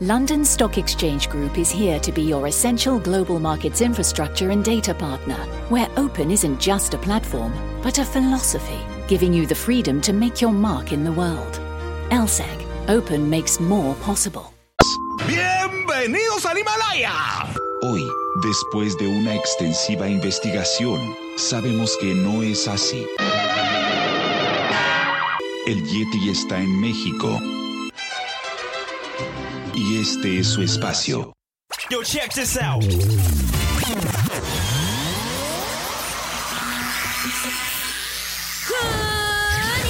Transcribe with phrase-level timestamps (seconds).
[0.00, 4.94] London Stock Exchange Group is here to be your essential global markets infrastructure and data
[4.94, 5.34] partner,
[5.70, 10.40] where open isn't just a platform, but a philosophy, giving you the freedom to make
[10.40, 11.60] your mark in the world.
[12.10, 14.54] LSEG, open makes more possible.
[15.26, 17.52] ¡Bienvenidos al Himalaya!
[17.82, 18.08] Hoy,
[18.44, 21.00] después de una extensiva investigación,
[21.36, 23.04] sabemos que no es así.
[25.66, 27.40] El Yeti está en México
[29.78, 31.32] y este es su espacio.
[31.88, 32.82] Yo, check this out.
[32.82, 32.96] Good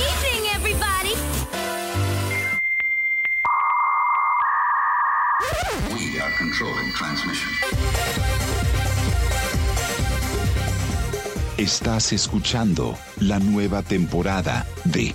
[0.08, 1.14] evening, everybody.
[5.94, 7.50] We are controlling transmission.
[11.56, 15.14] Estás escuchando la nueva temporada de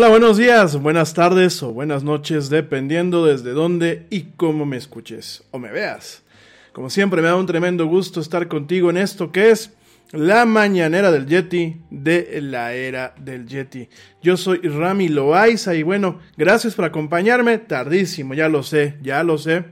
[0.00, 5.44] Hola, buenos días, buenas tardes o buenas noches, dependiendo desde dónde y cómo me escuches
[5.50, 6.22] o me veas.
[6.72, 9.74] Como siempre me da un tremendo gusto estar contigo en esto que es
[10.12, 13.90] la mañanera del Yeti de la era del Yeti.
[14.22, 17.58] Yo soy Rami Loaiza y bueno, gracias por acompañarme.
[17.58, 19.66] Tardísimo, ya lo sé, ya lo sé.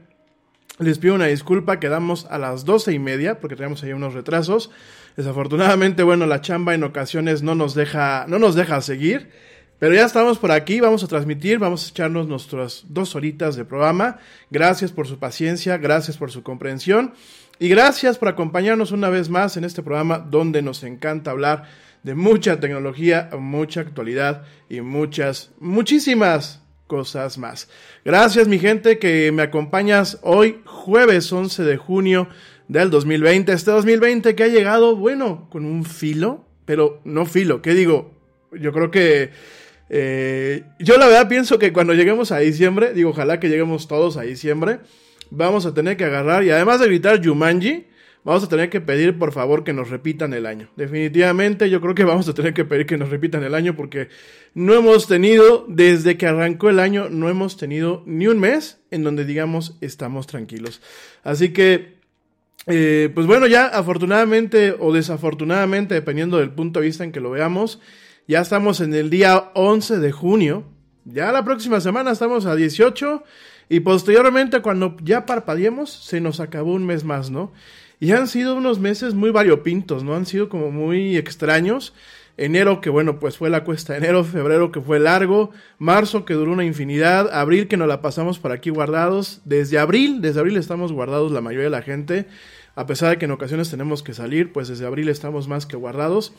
[0.79, 4.71] Les pido una disculpa, quedamos a las doce y media porque tenemos ahí unos retrasos.
[5.17, 9.48] Desafortunadamente, bueno, la chamba en ocasiones no nos deja, no nos deja seguir.
[9.79, 13.65] Pero ya estamos por aquí, vamos a transmitir, vamos a echarnos nuestras dos horitas de
[13.65, 14.19] programa.
[14.51, 17.15] Gracias por su paciencia, gracias por su comprensión
[17.61, 21.65] y gracias por acompañarnos una vez más en este programa donde nos encanta hablar
[22.03, 27.69] de mucha tecnología, mucha actualidad y muchas, muchísimas cosas más.
[28.05, 32.29] Gracias mi gente que me acompañas hoy jueves 11 de junio
[32.67, 33.53] del 2020.
[33.53, 38.19] Este 2020 que ha llegado, bueno, con un filo, pero no filo, ¿qué digo?
[38.53, 39.31] Yo creo que
[39.90, 44.17] eh, yo la verdad pienso que cuando lleguemos a diciembre, digo, ojalá que lleguemos todos
[44.17, 44.81] a diciembre,
[45.31, 47.87] vamos a tener que agarrar y además de gritar Jumanji,
[48.25, 50.69] vamos a tener que pedir por favor que nos repitan el año.
[50.76, 54.08] Definitivamente yo creo que vamos a tener que pedir que nos repitan el año porque
[54.55, 59.05] no hemos tenido, desde que arrancó el año, no hemos tenido ni un mes en
[59.05, 60.82] donde digamos estamos tranquilos.
[61.23, 61.96] Así que,
[62.67, 67.31] eh, pues bueno, ya afortunadamente o desafortunadamente, dependiendo del punto de vista en que lo
[67.31, 67.81] veamos,
[68.29, 70.65] ya estamos en el día 11 de junio.
[71.07, 73.25] Ya la próxima semana estamos a 18.
[73.71, 77.53] Y posteriormente, cuando ya parpadeemos, se nos acabó un mes más, ¿no?
[78.01, 80.15] Y han sido unos meses muy variopintos, ¿no?
[80.15, 81.95] Han sido como muy extraños.
[82.37, 86.53] Enero, que bueno, pues fue la cuesta enero, febrero, que fue largo, marzo, que duró
[86.53, 89.41] una infinidad, abril, que nos la pasamos por aquí guardados.
[89.47, 92.27] Desde abril, desde abril estamos guardados la mayoría de la gente.
[92.75, 95.77] A pesar de que en ocasiones tenemos que salir, pues desde abril estamos más que
[95.77, 96.35] guardados.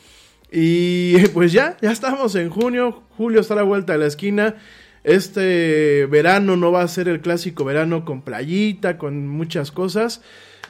[0.50, 4.56] Y pues ya, ya estamos en junio, julio está a la vuelta de la esquina.
[5.02, 10.20] Este verano no va a ser el clásico verano con playita, con muchas cosas.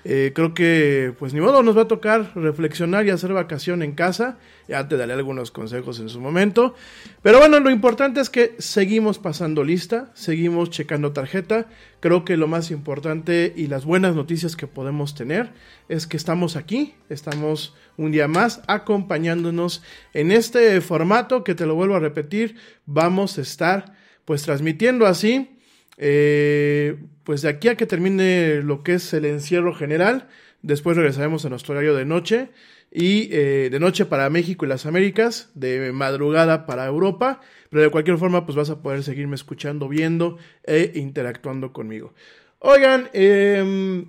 [0.04, 3.92] Eh, creo que, pues ni modo, nos va a tocar reflexionar y hacer vacación en
[3.92, 4.38] casa.
[4.68, 6.74] Ya te daré algunos consejos en su momento.
[7.22, 11.66] Pero bueno, lo importante es que seguimos pasando lista, seguimos checando tarjeta.
[12.00, 15.50] Creo que lo más importante y las buenas noticias que podemos tener
[15.88, 19.82] es que estamos aquí, estamos un día más acompañándonos
[20.14, 22.56] en este formato que te lo vuelvo a repetir.
[22.86, 23.94] Vamos a estar
[24.24, 25.56] pues transmitiendo así
[26.02, 30.28] eh, pues de aquí a que termine lo que es el encierro general,
[30.62, 32.48] después regresaremos a nuestro horario de noche
[32.90, 37.90] y eh, de noche para México y las Américas, de madrugada para Europa, pero de
[37.90, 42.14] cualquier forma pues vas a poder seguirme escuchando, viendo e interactuando conmigo.
[42.60, 44.06] Oigan, eh,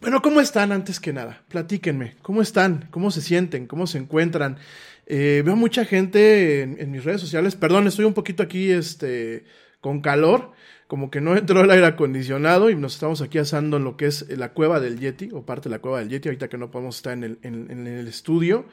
[0.00, 1.42] bueno, ¿cómo están antes que nada?
[1.48, 2.88] Platíquenme, ¿cómo están?
[2.90, 3.66] ¿Cómo se sienten?
[3.66, 4.58] ¿Cómo se encuentran?
[5.06, 9.44] Eh, veo mucha gente en, mis redes sociales, perdón, estoy un poquito aquí este,
[9.80, 10.52] con calor,
[10.86, 14.06] como que no entró el aire acondicionado y nos estamos aquí asando en lo que
[14.06, 16.70] es la cueva del Yeti, o parte de la cueva del Yeti, ahorita que no
[16.70, 18.66] podemos estar en el, en, el estudio.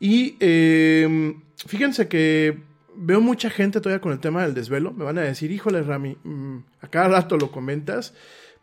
[0.00, 1.34] Y eh,
[1.66, 2.58] fíjense que
[2.96, 4.92] veo mucha gente todavía con el tema del desvelo.
[4.92, 8.14] Me van a decir, híjole, Rami, mmm, a cada rato lo comentas.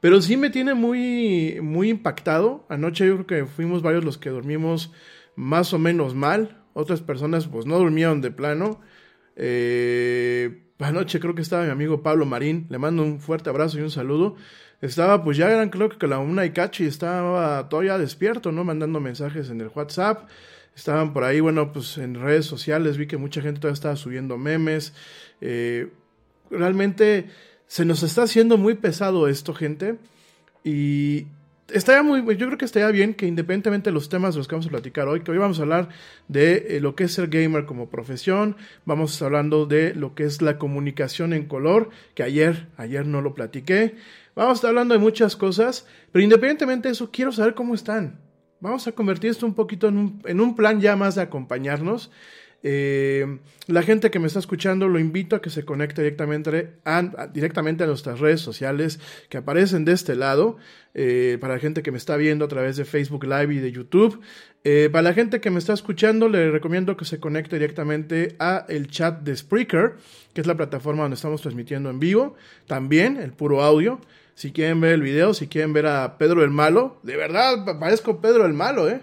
[0.04, 2.66] Pero sí me tiene muy, muy impactado.
[2.68, 4.92] Anoche yo creo que fuimos varios los que dormimos
[5.38, 6.62] más o menos mal.
[6.74, 8.82] Otras personas pues no durmieron de plano.
[9.38, 13.82] Eh, anoche creo que estaba mi amigo Pablo Marín, le mando un fuerte abrazo y
[13.82, 14.36] un saludo.
[14.82, 18.66] Estaba, pues ya eran creo que la una y cachi, estaba todavía despierto, ¿no?
[18.66, 20.28] Mandando mensajes en el WhatsApp.
[20.76, 24.38] Estaban por ahí, bueno, pues en redes sociales vi que mucha gente todavía estaba subiendo
[24.38, 24.94] memes.
[25.40, 25.94] Eh,
[26.52, 27.30] realmente
[27.68, 29.98] se nos está haciendo muy pesado esto, gente.
[30.64, 31.28] Y
[31.70, 34.56] estaría muy, yo creo que estaría bien que independientemente de los temas de los que
[34.56, 35.90] vamos a platicar hoy, que hoy vamos a hablar
[36.28, 38.56] de eh, lo que es ser gamer como profesión,
[38.86, 43.22] vamos a hablando de lo que es la comunicación en color, que ayer, ayer no
[43.22, 43.96] lo platiqué,
[44.36, 48.20] vamos a estar hablando de muchas cosas, pero independientemente de eso, quiero saber cómo están.
[48.60, 52.12] Vamos a convertir esto un poquito en un, en un plan ya más de acompañarnos.
[52.66, 57.28] Eh, la gente que me está escuchando lo invito a que se conecte directamente a,
[57.28, 60.58] directamente a nuestras redes sociales que aparecen de este lado.
[60.96, 63.72] Eh, para la gente que me está viendo a través de Facebook Live y de
[63.72, 64.22] YouTube.
[64.64, 68.66] Eh, para la gente que me está escuchando, le recomiendo que se conecte directamente a
[68.70, 69.96] el chat de Spreaker,
[70.34, 72.36] que es la plataforma donde estamos transmitiendo en vivo.
[72.68, 74.00] También el puro audio.
[74.36, 78.20] Si quieren ver el video, si quieren ver a Pedro el Malo, de verdad parezco
[78.20, 79.02] Pedro el Malo, ¿eh?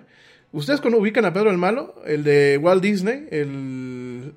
[0.53, 1.95] ¿Ustedes cuando ubican a Pedro el Malo?
[2.05, 4.33] El de Walt Disney, el,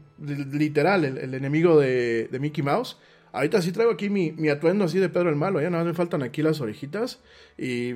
[0.52, 2.98] literal, el, enemigo de, Mickey Mouse.
[3.32, 5.98] Ahorita sí traigo aquí mi, atuendo así de Pedro el Malo, ya nada más me
[5.98, 7.20] faltan aquí las orejitas
[7.58, 7.94] y,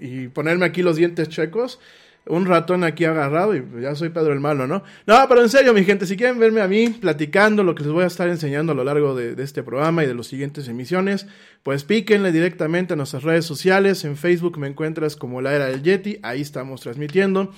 [0.00, 1.78] y ponerme aquí los dientes checos.
[2.26, 4.82] Un ratón aquí agarrado y ya soy Pedro el Malo, ¿no?
[5.06, 7.92] No, pero en serio, mi gente, si quieren verme a mí platicando lo que les
[7.92, 11.26] voy a estar enseñando a lo largo de, este programa y de las siguientes emisiones,
[11.62, 14.04] pues píquenle directamente a nuestras redes sociales.
[14.04, 17.52] En Facebook me encuentras como la era del Yeti, ahí estamos transmitiendo.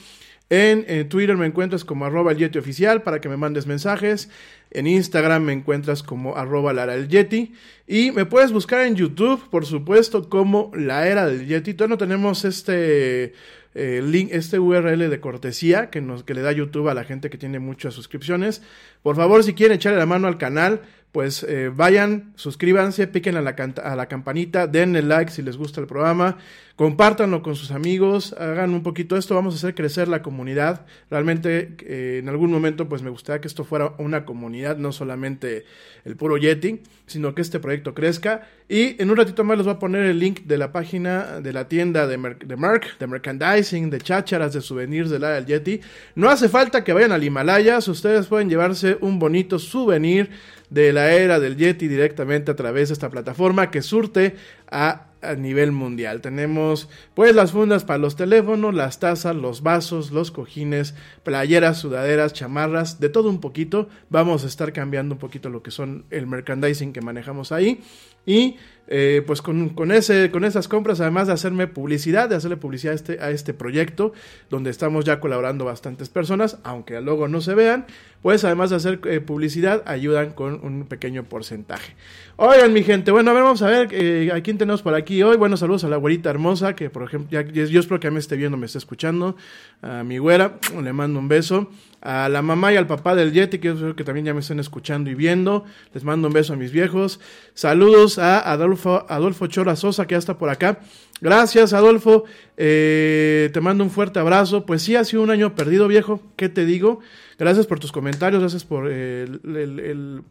[0.50, 4.30] En, eh, Twitter me encuentras como arroba el Yeti oficial para que me mandes mensajes.
[4.70, 7.54] En Instagram me encuentras como arroba la el Yeti.
[7.86, 11.74] Y me puedes buscar en YouTube, por supuesto, como la era del Yeti.
[11.74, 13.34] Todavía no tenemos este
[13.74, 17.30] eh, link, este URL de cortesía que, nos, que le da YouTube a la gente
[17.30, 18.62] que tiene muchas suscripciones.
[19.02, 20.82] Por favor, si quieren echarle la mano al canal,
[21.14, 23.54] pues eh, vayan, suscríbanse, piquen a la,
[23.84, 26.38] a la campanita, denle like si les gusta el programa,
[26.74, 30.86] compártanlo con sus amigos, hagan un poquito esto, vamos a hacer crecer la comunidad.
[31.08, 35.64] Realmente eh, en algún momento pues me gustaría que esto fuera una comunidad, no solamente
[36.04, 38.48] el puro Yeti, sino que este proyecto crezca.
[38.68, 41.52] Y en un ratito más les voy a poner el link de la página de
[41.52, 45.46] la tienda de, Mer de Merc, de merchandising, de chácharas, de souvenirs del área del
[45.46, 45.80] Yeti.
[46.16, 50.30] No hace falta que vayan al Himalayas, ustedes pueden llevarse un bonito souvenir
[50.74, 54.34] de la era del Yeti directamente a través de esta plataforma que surte
[54.68, 56.20] a, a, nivel mundial.
[56.20, 62.32] Tenemos pues las fundas para los teléfonos, las tazas, los vasos, los cojines, playeras, sudaderas,
[62.32, 63.88] chamarras, de todo un poquito.
[64.10, 67.80] Vamos a estar cambiando un poquito lo que son el merchandising que manejamos ahí.
[68.26, 72.58] Y eh, pues con, con, ese, con esas compras, además de hacerme publicidad, de hacerle
[72.58, 74.12] publicidad a este, a este proyecto,
[74.50, 77.86] donde estamos ya colaborando bastantes personas, aunque luego no se vean,
[78.20, 81.94] pues además de hacer eh, publicidad, ayudan con un pequeño porcentaje.
[82.36, 85.22] Oigan, mi gente, bueno, a ver, vamos a ver eh, a quién tenemos por aquí
[85.22, 85.38] hoy.
[85.38, 88.36] Bueno, saludos a la güerita hermosa, que por ejemplo, ya, yo espero que me esté
[88.36, 89.36] viendo, me esté escuchando.
[89.80, 91.70] A mi güera, le mando un beso
[92.04, 95.14] a la mamá y al papá del Yeti, que también ya me están escuchando y
[95.14, 95.64] viendo.
[95.94, 97.18] Les mando un beso a mis viejos.
[97.54, 100.80] Saludos a Adolfo, Adolfo Chora Sosa, que ya está por acá.
[101.22, 102.24] Gracias, Adolfo.
[102.58, 104.66] Eh, te mando un fuerte abrazo.
[104.66, 106.20] Pues sí, ha sido un año perdido, viejo.
[106.36, 107.00] ¿Qué te digo?
[107.38, 110.22] Gracias por tus comentarios, gracias por el, el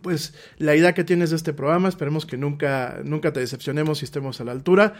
[0.00, 1.88] pues la idea que tienes de este programa.
[1.90, 4.94] Esperemos que nunca, nunca te decepcionemos y estemos a la altura.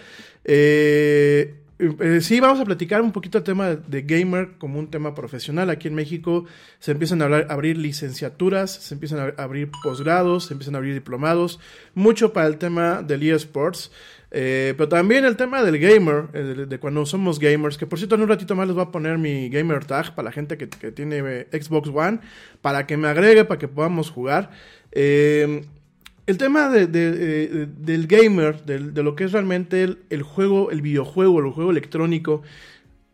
[0.44, 5.14] Eh, eh, sí, vamos a platicar un poquito el tema de gamer como un tema
[5.14, 5.68] profesional.
[5.71, 6.47] Aquí en México
[6.78, 11.61] se empiezan a abrir licenciaturas, se empiezan a abrir posgrados, se empiezan a abrir diplomados,
[11.95, 13.90] mucho para el tema del eSports.
[14.30, 18.16] Eh, pero también el tema del gamer, de, de, cuando somos gamers, que por cierto
[18.16, 20.68] en un ratito más les voy a poner mi gamer tag para la gente que,
[20.68, 22.18] que tiene eh, Xbox One,
[22.61, 24.50] para que me agregue, para que podamos jugar.
[24.92, 25.64] Eh,
[26.26, 30.83] el tema de, de, de, del gamer, de, lo que es realmente el, juego, el
[30.83, 32.42] videojuego, el juego electrónico,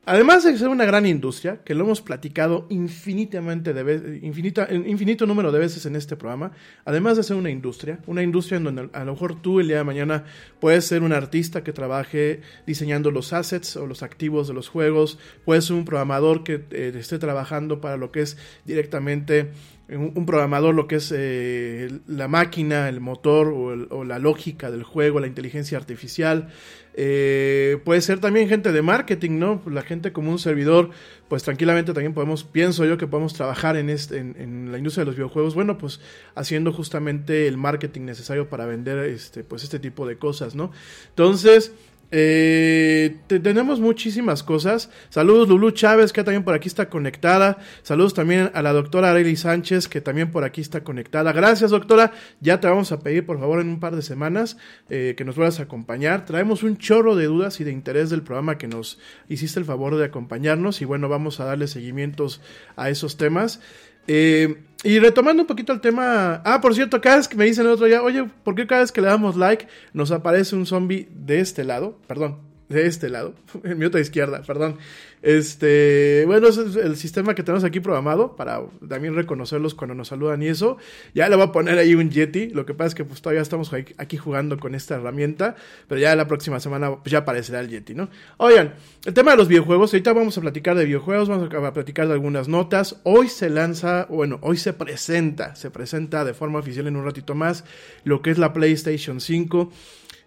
[0.07, 5.59] además de ser una gran industria, que lo hemos platicado infinitamente de infinito número de
[5.59, 6.52] veces en este programa,
[6.87, 9.76] además de ser una industria, una industria en donde a lo mejor tú el día
[9.76, 10.25] de mañana
[10.59, 15.19] puedes ser un artista que trabaje diseñando los assets o los activos de los juegos,
[15.45, 19.50] puedes ser un programador que eh, esté trabajando para lo que es directamente
[19.96, 25.20] un, programador lo que es eh, la máquina, el motor o, la lógica del juego,
[25.20, 26.49] la inteligencia artificial.
[26.94, 29.62] Eh, puede ser también gente de marketing, ¿no?
[29.66, 30.90] La gente como un servidor,
[31.28, 35.06] pues tranquilamente también podemos, pienso yo que podemos trabajar en, este, en la industria de
[35.06, 36.00] los videojuegos, bueno, pues
[36.34, 40.70] haciendo justamente el marketing necesario para vender este, pues este tipo de cosas, ¿no?
[41.08, 41.72] Entonces,
[42.14, 44.90] eh, te, tenemos muchísimas cosas.
[45.09, 47.59] Saludos Lulu Chávez, que también por aquí está conectada.
[47.83, 51.33] Saludos también a la doctora Arely Sánchez, que también por aquí está conectada.
[51.33, 52.12] Gracias, doctora.
[52.40, 54.59] Ya te vamos a pedir, por favor, en un par de semanas
[54.90, 56.26] eh, que nos vuelvas a acompañar.
[56.26, 58.99] Traemos un chorro de dudas y de interés del programa que nos
[59.31, 60.83] hiciste el favor de acompañarnos.
[60.83, 62.42] Y bueno, vamos a darle seguimientos
[62.76, 63.61] a esos temas.
[64.07, 66.42] Eh, y retomando un poquito el tema.
[66.44, 68.80] Ah, por cierto, cada vez que me dicen el otro día, oye, ¿por qué cada
[68.80, 71.98] vez que le damos like nos aparece un zombie de este lado?
[72.06, 73.34] Perdón, de este lado,
[73.64, 74.78] en mi otra izquierda, perdón.
[75.23, 80.09] Este, bueno, ese es el sistema que tenemos aquí programado para también reconocerlos cuando nos
[80.09, 80.79] saludan y eso.
[81.14, 82.49] Ya le voy a poner ahí un Yeti.
[82.49, 85.55] Lo que pasa es que pues todavía estamos aquí jugando con esta herramienta,
[85.87, 88.09] pero ya la próxima semana pues, ya aparecerá el Yeti, ¿no?
[88.38, 88.75] Oigan,
[89.05, 92.14] el tema de los videojuegos, ahorita vamos a platicar de videojuegos, vamos a platicar de
[92.14, 92.97] algunas notas.
[93.05, 97.35] Hoy se lanza, bueno, hoy se presenta, se presenta de forma oficial en un ratito
[97.35, 97.64] más
[98.05, 99.71] lo que es la PlayStation 5.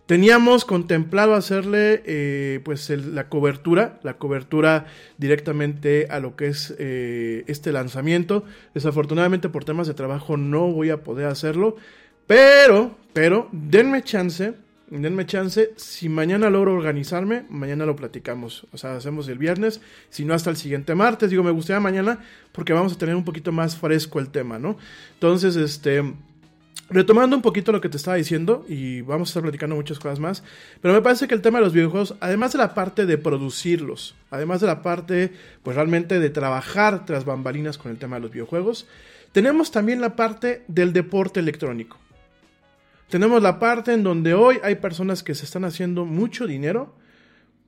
[0.06, 4.86] Teníamos contemplado hacerle eh, pues la cobertura, la cobertura
[5.18, 8.44] directamente a lo que es eh, este lanzamiento.
[8.76, 11.78] Desafortunadamente por temas de trabajo no voy a poder hacerlo,
[12.28, 14.54] pero, pero denme chance,
[14.92, 15.74] denme chance.
[15.76, 18.68] Si mañana logro organizarme, mañana lo platicamos.
[18.74, 19.82] O sea, hacemos el viernes,
[20.12, 21.32] si no hasta el siguiente martes.
[21.32, 22.20] Digo, me gustaría mañana
[22.52, 24.78] porque vamos a tener un poquito más fresco el tema, ¿no?
[25.16, 26.04] Entonces, este
[26.88, 30.20] Retomando un poquito lo que te estaba diciendo, y vamos a estar platicando muchas cosas
[30.20, 30.44] más,
[30.82, 34.16] pero me parece que el tema de los videojuegos, además de la parte de producirlos,
[34.30, 38.32] además de la parte, pues realmente de trabajar tras bambalinas con el tema de los
[38.32, 38.88] videojuegos,
[39.32, 41.98] tenemos también la parte del deporte electrónico.
[43.10, 46.94] Tenemos la parte en donde hoy hay personas que se están haciendo mucho dinero,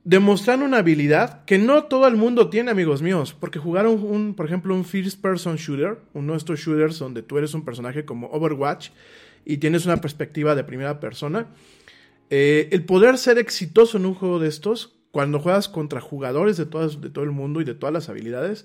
[0.08, 4.46] demostrando una habilidad que no todo el mundo tiene, amigos míos, porque jugar un, por
[4.46, 8.28] ejemplo, un first person shooter, uno de estos shooters donde tú eres un personaje como
[8.28, 8.88] Overwatch
[9.44, 11.48] y tienes una perspectiva de primera persona,
[12.30, 16.64] eh, el poder ser exitoso en un juego de estos, cuando juegas contra jugadores de,
[16.64, 18.64] todas, de todo el mundo y de todas las habilidades,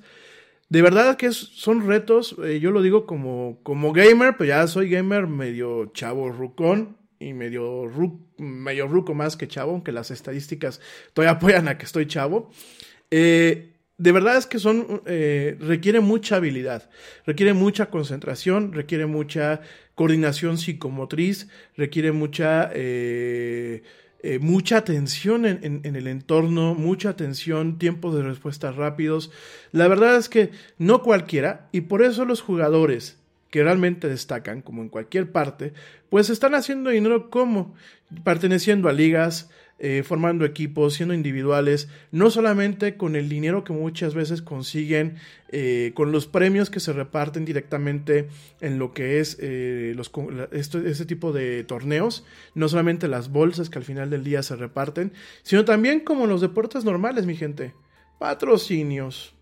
[0.70, 4.90] de verdad que son retos, eh, yo lo digo como, como gamer, pero ya soy
[4.90, 7.90] gamer medio chavo rucón, y medio,
[8.38, 10.82] medio ruco más que chavo, aunque las estadísticas
[11.14, 12.52] todavía apoyan a que estoy chavo.
[13.12, 16.90] Eh, de verdad es que son, eh, requiere mucha habilidad,
[17.26, 19.62] requiere mucha concentración, requiere mucha
[19.96, 23.84] coordinación psicomotriz, requiere mucha, eh,
[24.42, 29.32] mucha atención en, en, el entorno, mucha atención, tiempos de respuesta rápidos.
[29.72, 33.23] La verdad es que no cualquiera, y por eso los jugadores
[33.54, 35.74] que realmente destacan, como en cualquier parte,
[36.10, 37.76] pues están haciendo dinero como
[38.24, 44.16] perteneciendo a ligas, eh, formando equipos, siendo individuales, no solamente con el dinero que muchas
[44.16, 45.18] veces consiguen,
[45.50, 48.28] eh, con los premios que se reparten directamente
[48.60, 50.12] en lo que es eh, los,
[50.52, 55.14] este tipo de torneos, no solamente las bolsas que al final del día se reparten,
[55.44, 57.76] sino también como los deportes normales, mi gente,
[58.18, 59.36] patrocinios,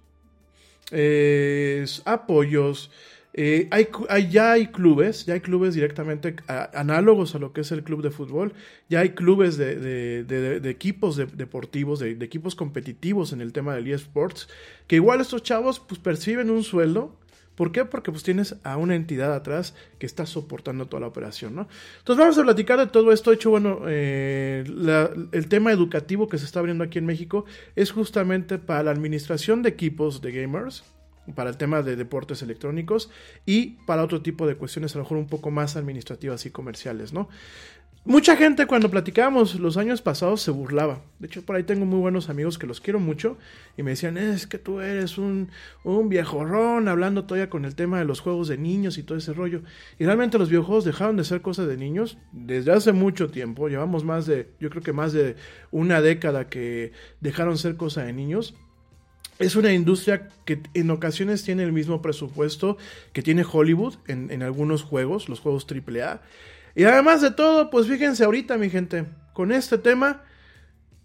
[2.03, 2.91] apoyos,
[3.33, 3.87] eh, hay,
[4.29, 6.35] ya hay clubes, ya hay clubes directamente
[6.73, 8.53] análogos a lo que es el club de fútbol,
[8.89, 10.25] ya hay clubes de,
[10.65, 14.49] equipos deportivos, de, equipos competitivos en el tema del eSports,
[14.87, 17.17] que igual estos chavos pues perciben un sueldo.
[17.55, 17.85] ¿Por qué?
[17.85, 21.67] Porque pues tienes a una entidad atrás que está soportando toda la operación, ¿no?
[21.99, 23.29] Entonces vamos a platicar de todo esto.
[23.29, 24.63] De hecho, bueno, eh,
[25.31, 27.45] el tema educativo que se está abriendo aquí en México
[27.75, 30.85] es justamente para la administración de equipos de gamers,
[31.35, 33.09] para el tema de deportes electrónicos
[33.45, 37.13] y para otro tipo de cuestiones a lo mejor un poco más administrativas y comerciales,
[37.13, 37.29] ¿no?
[38.03, 41.03] Mucha gente cuando platicábamos los años pasados se burlaba.
[41.19, 43.37] De hecho, por ahí tengo muy buenos amigos que los quiero mucho
[43.77, 45.49] y me decían, es que tú eres un,
[45.83, 49.33] un viejorrón hablando todavía con el tema de los juegos de niños y todo ese
[49.33, 49.61] rollo.
[49.99, 53.67] Y realmente los videojuegos dejaron de ser cosas de niños desde hace mucho tiempo.
[53.67, 55.35] Llevamos más de, yo creo que más de
[55.69, 58.55] una década que dejaron ser cosa de niños
[59.41, 62.77] es una industria que en ocasiones tiene el mismo presupuesto
[63.13, 66.21] que tiene Hollywood en, algunos juegos, los juegos AAA.
[66.75, 70.23] Y además de todo, pues fíjense ahorita, mi gente, con este tema,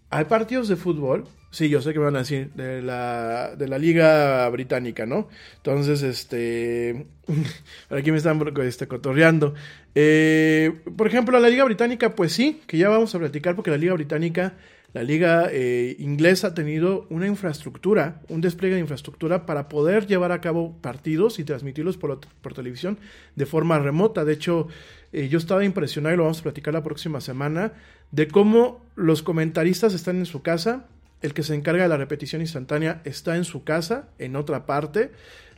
[0.09, 1.25] hay partidos de fútbol.
[1.49, 5.29] Sí, yo sé que me van a decir, de la, de la Liga Británica, ¿no?
[5.55, 7.07] Entonces, este.
[7.89, 9.55] aquí me están este, cotorreando.
[9.95, 13.77] Eh, por ejemplo, la Liga Británica, pues sí, que ya vamos a platicar, porque la
[13.77, 14.53] Liga Británica
[14.97, 20.31] la liga eh, inglesa ha tenido una infraestructura, un despliegue de infraestructura para poder llevar
[20.31, 22.19] a cabo partidos y transmitirlos por,
[22.55, 22.97] televisión
[23.35, 24.25] de forma remota.
[24.25, 24.69] De hecho,
[25.13, 27.73] eh, yo estaba impresionado y lo vamos a platicar la próxima semana
[28.09, 30.87] de cómo los comentaristas están en su casa,
[31.21, 35.11] el que se encarga de la repetición instantánea está en su casa, en otra parte.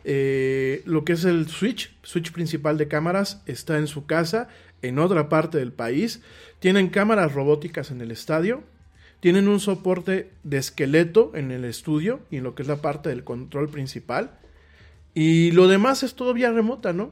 [0.03, 4.49] Eh, lo que es el switch, switch principal de cámaras, está en su casa,
[4.81, 6.21] en otra parte del país.
[6.59, 8.65] Tienen cámaras robóticas en el estadio,
[9.19, 13.09] tienen un soporte de esqueleto en el estudio y en lo que es la parte
[13.09, 14.39] del control principal.
[15.13, 17.11] Y lo demás es todo vía remota, ¿no?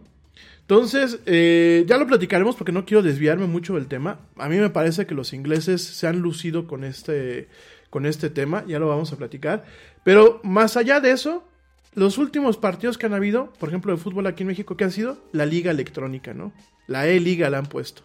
[0.62, 4.20] Entonces, eh, ya lo platicaremos porque no quiero desviarme mucho del tema.
[4.36, 7.48] A mí me parece que los ingleses se han lucido con este,
[7.90, 9.66] con este tema, ya lo vamos a platicar.
[10.04, 11.48] Pero más allá de eso,
[11.94, 14.92] los últimos partidos que han habido, por ejemplo, de fútbol aquí en México, ¿qué ha
[14.92, 15.18] sido?
[15.32, 16.54] La liga electrónica, ¿no?
[16.86, 18.04] La E-Liga la han puesto.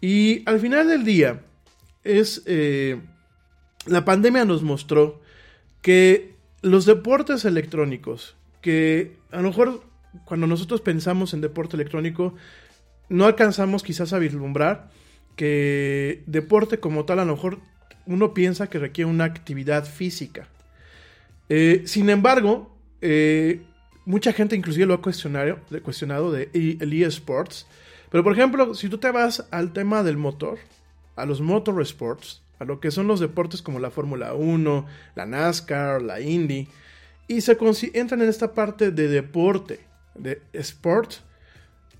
[0.00, 1.42] Y al final del día,
[2.04, 2.42] es...
[2.46, 3.00] Eh,
[3.86, 5.20] la pandemia nos mostró
[5.80, 9.82] que los deportes electrónicos, que a lo mejor
[10.24, 12.34] cuando nosotros pensamos en deporte electrónico,
[13.08, 14.90] no alcanzamos quizás a vislumbrar
[15.36, 17.60] que deporte como tal a lo mejor
[18.06, 20.48] uno piensa que requiere una actividad física.
[21.48, 23.62] Eh, sin embargo, eh,
[24.04, 27.66] mucha gente inclusive lo ha cuestionado, cuestionado de el eSports.
[28.10, 30.58] Pero por ejemplo, si tú te vas al tema del motor,
[31.18, 36.02] a los motorsports, a lo que son los deportes como la Fórmula 1, la NASCAR,
[36.02, 36.68] la Indy,
[37.26, 37.56] y se
[37.94, 39.80] entran en esta parte de deporte,
[40.14, 41.14] de sport,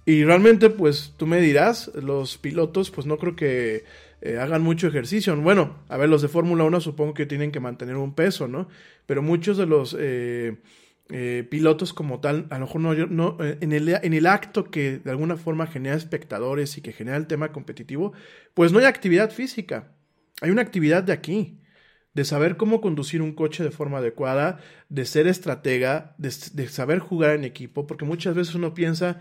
[0.07, 3.85] y realmente pues tú me dirás, los pilotos pues no creo que
[4.23, 5.37] eh, hagan mucho ejercicio.
[5.37, 8.69] Bueno, a ver, los de Fórmula 1 supongo que tienen que mantener un peso, ¿no?
[9.07, 9.95] Pero muchos de los...
[9.99, 10.57] Eh,
[11.11, 14.71] eh, pilotos como tal, a lo mejor no, no eh, en, el, en el acto
[14.71, 18.13] que de alguna forma genera espectadores y que genera el tema competitivo,
[18.55, 19.93] pues no hay actividad física,
[20.43, 21.61] hay una actividad de aquí,
[22.15, 26.99] de saber cómo conducir un coche de forma adecuada, de ser estratega, de, de saber
[26.99, 29.21] jugar en equipo, porque muchas veces uno piensa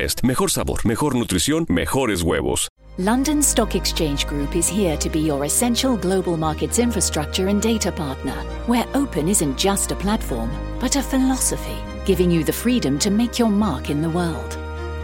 [0.00, 0.22] Best.
[0.22, 2.68] Mejor sabor, mejor nutrición, mejores huevos.
[2.98, 7.92] London Stock Exchange Group is here to be your essential global markets infrastructure and data
[7.92, 8.34] partner,
[8.66, 13.38] where open isn't just a platform, but a philosophy, giving you the freedom to make
[13.38, 14.58] your mark in the world.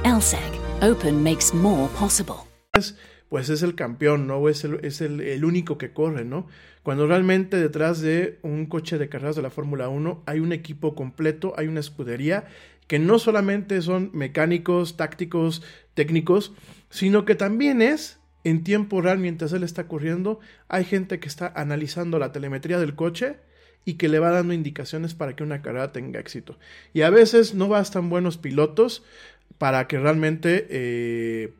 [0.05, 2.37] LSEG, open makes more possible.
[3.29, 4.49] Pues es el campeón, ¿no?
[4.49, 6.47] Es, el, es el, el único que corre, ¿no?
[6.83, 10.95] Cuando realmente detrás de un coche de carreras de la Fórmula 1 hay un equipo
[10.95, 12.47] completo, hay una escudería
[12.87, 15.63] que no solamente son mecánicos, tácticos,
[15.95, 16.53] técnicos,
[16.91, 21.53] sino que también es en tiempo real mientras él está corriendo, hay gente que está
[21.57, 23.39] analizando la telemetría del coche
[23.85, 26.59] y que le va dando indicaciones para que una carrera tenga éxito.
[26.93, 29.03] Y a veces no bastan buenos pilotos
[29.59, 31.55] para que realmente eh,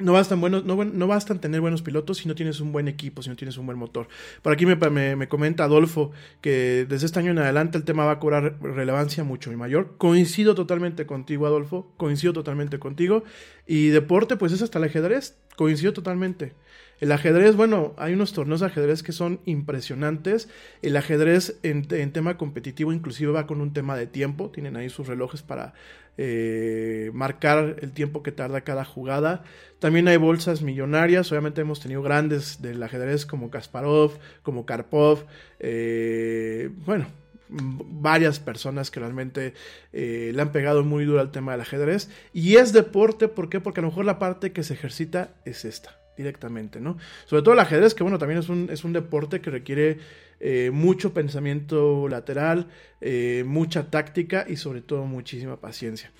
[0.00, 3.30] no bastan, no, no, bastan tener buenos pilotos si no tienes un buen equipo, si
[3.30, 4.08] no tienes un buen motor.
[4.42, 6.10] Por aquí me, me, me, comenta Adolfo
[6.40, 9.96] que desde este año en adelante el tema va a cobrar relevancia mucho mayor.
[9.98, 13.24] Coincido totalmente contigo, Adolfo, coincido totalmente contigo.
[13.66, 16.54] Y deporte, pues es hasta el ajedrez, coincido totalmente.
[17.00, 20.50] El ajedrez, bueno, hay unos torneos de ajedrez que son impresionantes.
[20.82, 24.50] El ajedrez en, tema competitivo inclusive va con un tema de tiempo.
[24.50, 25.72] Tienen ahí sus relojes para
[26.18, 29.44] eh, marcar el tiempo que tarda cada jugada.
[29.78, 31.32] También hay bolsas millonarias.
[31.32, 35.24] Obviamente hemos tenido grandes del ajedrez como Kasparov, como Karpov.
[35.58, 37.06] Eh, bueno,
[37.48, 39.54] varias personas que realmente
[39.94, 42.10] eh, le han pegado muy duro al tema del ajedrez.
[42.34, 43.58] Y es deporte, ¿por qué?
[43.58, 46.98] Porque a lo mejor la parte que se ejercita es esta directamente, ¿no?
[47.26, 49.98] Sobre todo el ajedrez, que bueno, también es un, es un deporte que requiere
[50.42, 52.68] eh, mucho pensamiento lateral,
[53.02, 56.12] eh, mucha táctica y sobre todo muchísima paciencia.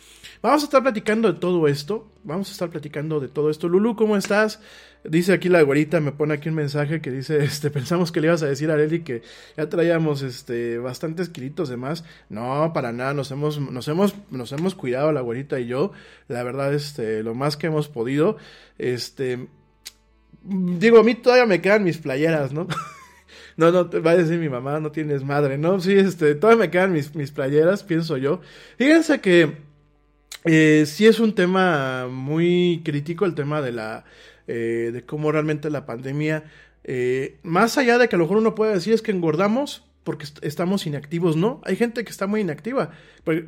[0.42, 3.66] Vamos a estar platicando de todo esto, vamos a estar platicando de todo esto.
[3.66, 4.60] Lulu, ¿cómo estás?
[5.04, 8.26] Dice aquí la güerita, me pone aquí un mensaje que dice, este, pensamos que le
[8.26, 9.22] ibas a decir a Areli que
[9.56, 12.04] ya traíamos, este, bastantes kilitos de más.
[12.28, 15.92] No, para nada, nos hemos, nos hemos, nos hemos cuidado la güerita y yo.
[16.28, 18.36] La verdad, este, lo más que hemos podido,
[18.76, 19.48] este,
[20.42, 22.66] digo, a mí todavía me quedan mis playeras, ¿no?
[23.56, 25.80] no, no, va a decir mi mamá, no tienes madre, ¿no?
[25.80, 28.40] Sí, este, todavía me quedan mis, mis playeras, pienso yo.
[28.76, 29.56] Fíjense que
[30.44, 34.04] eh, sí es un tema muy crítico el tema de la,
[34.46, 36.44] eh, de cómo realmente la pandemia,
[36.84, 40.26] eh, más allá de que a lo mejor uno puede decir es que engordamos, porque
[40.42, 42.90] estamos inactivos, no, hay gente que está muy inactiva,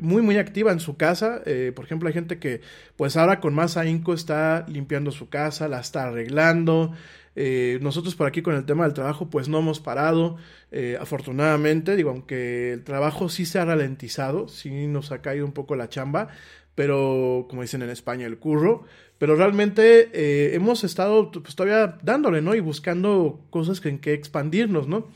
[0.00, 2.60] muy muy activa en su casa, eh, por ejemplo hay gente que
[2.96, 6.92] pues ahora con más ahínco está limpiando su casa, la está arreglando,
[7.36, 10.36] eh, nosotros por aquí con el tema del trabajo pues no hemos parado,
[10.70, 15.52] eh, afortunadamente, digo, aunque el trabajo sí se ha ralentizado, sí nos ha caído un
[15.52, 16.28] poco la chamba,
[16.74, 18.84] pero como dicen en España el curro,
[19.16, 22.54] pero realmente hemos estado pues, todavía dándole, ¿no?
[22.54, 25.06] Y buscando cosas en que expandirnos, ¿no?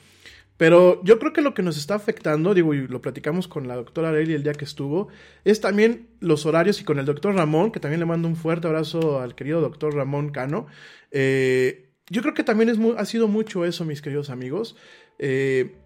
[0.57, 3.77] Pero yo creo que lo que nos está afectando, digo, y lo platicamos con la
[3.77, 5.09] doctora Areli el día que estuvo,
[5.45, 8.66] es también los horarios y con el doctor Ramón, que también le mando un fuerte
[8.66, 10.66] abrazo al querido doctor Ramón Cano.
[11.11, 14.77] Eh, yo creo que también es ha sido mucho eso, mis queridos amigos,
[15.19, 15.77] eh,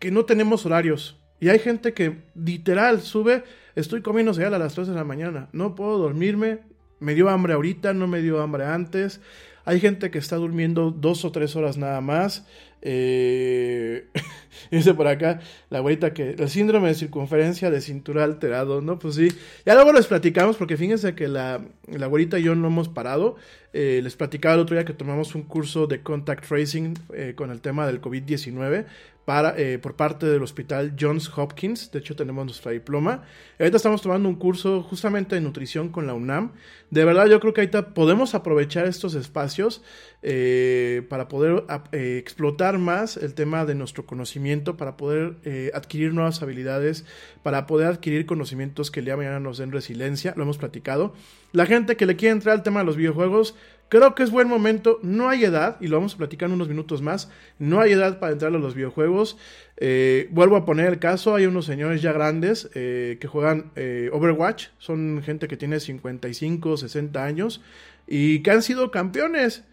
[0.00, 1.20] que no tenemos horarios.
[1.38, 5.74] Y hay gente que literal sube, estoy comiendo a las 3 de la mañana, no
[5.74, 6.60] puedo dormirme,
[7.00, 9.20] me dio hambre ahorita, no me dio hambre antes.
[9.66, 12.46] Hay gente que está durmiendo dos o tres horas nada más.
[12.86, 14.06] Eh,
[14.70, 18.98] dice por acá la güerita que el síndrome de circunferencia de cintura alterado, ¿no?
[18.98, 19.28] Pues sí.
[19.64, 23.36] Ya luego les platicamos porque fíjense que la, la güerita y yo no hemos parado.
[23.72, 27.50] Eh, les platicaba el otro día que tomamos un curso de contact tracing eh, con
[27.50, 28.84] el tema del COVID-19
[29.24, 31.90] para, eh, por parte del hospital Johns Hopkins.
[31.90, 33.22] De hecho, tenemos nuestra diploma.
[33.58, 36.52] Ahorita estamos tomando un curso justamente de nutrición con la UNAM.
[36.90, 39.82] De verdad, yo creo que ahorita podemos aprovechar estos espacios
[40.22, 45.36] eh, para poder eh, explotar más el tema de nuestro conocimiento, para poder
[45.74, 47.04] adquirir nuevas habilidades,
[47.42, 50.34] para poder adquirir conocimientos que el día de mañana nos den resiliencia.
[50.36, 51.14] Lo hemos platicado.
[51.52, 53.54] La gente que le quiere entrar al tema de los videojuegos,
[53.88, 56.68] Creo que es buen momento, no hay edad, y lo vamos a platicar en unos
[56.68, 59.36] minutos más, no hay edad para entrar a los videojuegos.
[59.76, 64.10] Eh, vuelvo a poner el caso, hay unos señores ya grandes eh, que juegan eh,
[64.12, 67.60] Overwatch, son gente que tiene 55, 60 años
[68.06, 69.64] y que han sido campeones.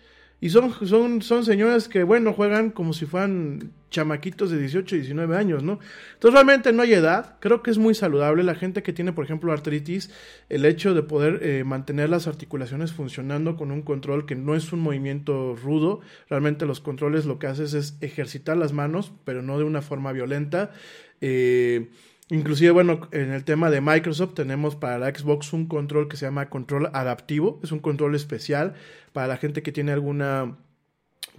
[0.43, 5.37] Y son, son, son señores que, bueno, juegan como si fueran chamaquitos de 18, 19
[5.37, 5.79] años, ¿no?
[6.13, 8.41] Entonces realmente no hay edad, creo que es muy saludable.
[8.41, 10.09] La gente que tiene, por ejemplo, artritis,
[10.49, 14.73] el hecho de poder eh, mantener las articulaciones funcionando con un control que no es
[14.73, 19.59] un movimiento rudo, realmente los controles lo que haces es ejercitar las manos, pero no
[19.59, 20.71] de una forma violenta.
[21.19, 21.91] Eh,
[22.31, 26.25] Inclusive, bueno, en el tema de Microsoft tenemos para la Xbox un control que se
[26.25, 27.59] llama control adaptivo.
[27.61, 28.73] Es un control especial
[29.11, 30.55] para la gente que tiene alguna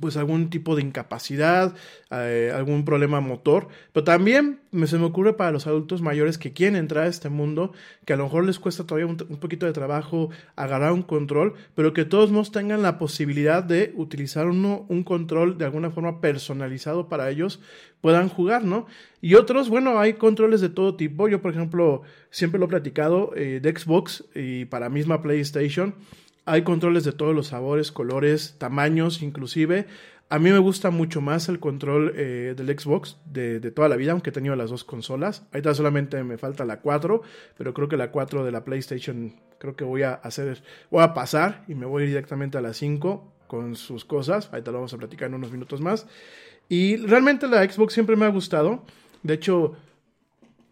[0.00, 1.74] pues algún tipo de incapacidad,
[2.10, 6.52] eh, algún problema motor, pero también me, se me ocurre para los adultos mayores que
[6.52, 7.72] quieren entrar a este mundo,
[8.04, 11.92] que a lo mejor les cuesta todavía un, poquito de trabajo agarrar un control, pero
[11.92, 17.08] que todos nos tengan la posibilidad de utilizar uno, un control de alguna forma personalizado
[17.08, 17.60] para ellos,
[18.00, 18.86] puedan jugar, ¿no?
[19.20, 23.32] Y otros, bueno, hay controles de todo tipo, yo por ejemplo siempre lo he platicado
[23.36, 25.94] eh, de Xbox y para misma PlayStation,
[26.44, 29.86] hay controles de todos los sabores, colores, tamaños, inclusive.
[30.28, 34.12] A mí me gusta mucho más el control eh, del Xbox de, toda la vida,
[34.12, 35.46] aunque he tenido las dos consolas.
[35.52, 37.22] Ahorita solamente me falta la 4,
[37.58, 41.12] pero creo que la 4 de la PlayStation creo que voy a hacer, voy a
[41.12, 44.48] pasar y me voy directamente a la 5 con sus cosas.
[44.50, 46.06] Ahorita lo vamos a platicar en unos minutos más.
[46.66, 48.84] Y realmente la Xbox siempre me ha gustado.
[49.22, 49.76] De hecho,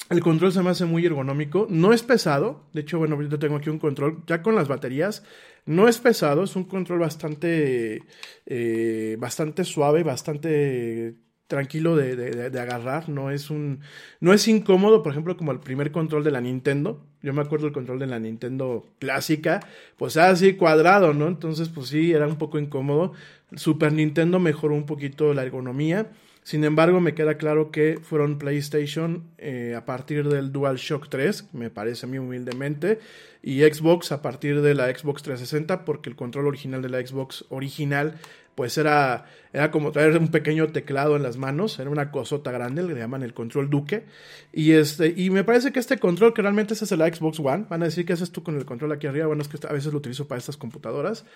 [0.09, 1.67] el control se me hace muy ergonómico.
[1.69, 2.65] No es pesado.
[2.73, 5.23] De hecho, bueno, yo tengo aquí un control ya con las baterías.
[5.67, 8.03] No es pesado, es un control bastante,
[8.47, 11.17] eh, bastante suave, bastante
[11.51, 13.81] tranquilo de, de, agarrar, no es un,
[14.21, 17.05] no es incómodo, por ejemplo, como el primer control de la Nintendo.
[17.23, 19.61] Yo me acuerdo el control de la Nintendo clásica,
[19.99, 21.27] pues así cuadrado, ¿no?
[21.27, 23.13] Entonces, pues sí, era un poco incómodo.
[23.57, 26.13] Super Nintendo mejoró un poquito la ergonomía.
[26.43, 31.71] Sin embargo, me queda claro que fueron PlayStation eh, a partir del DualShock 3, me
[31.71, 32.99] parece a mí humildemente,
[33.43, 37.45] y Xbox a partir de la Xbox 360, porque el control original de la Xbox
[37.51, 38.15] original,
[38.55, 42.83] pues era, era como traer un pequeño teclado en las manos, era una cosota grande,
[42.83, 44.05] le llaman el control Duque,
[44.51, 47.67] y, este, y me parece que este control, que realmente ese es el Xbox One,
[47.69, 49.73] van a decir que haces tú con el control aquí arriba, bueno, es que a
[49.73, 51.27] veces lo utilizo para estas computadoras,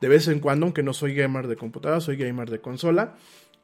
[0.00, 3.14] de vez en cuando, aunque no soy gamer de computadora, soy gamer de consola,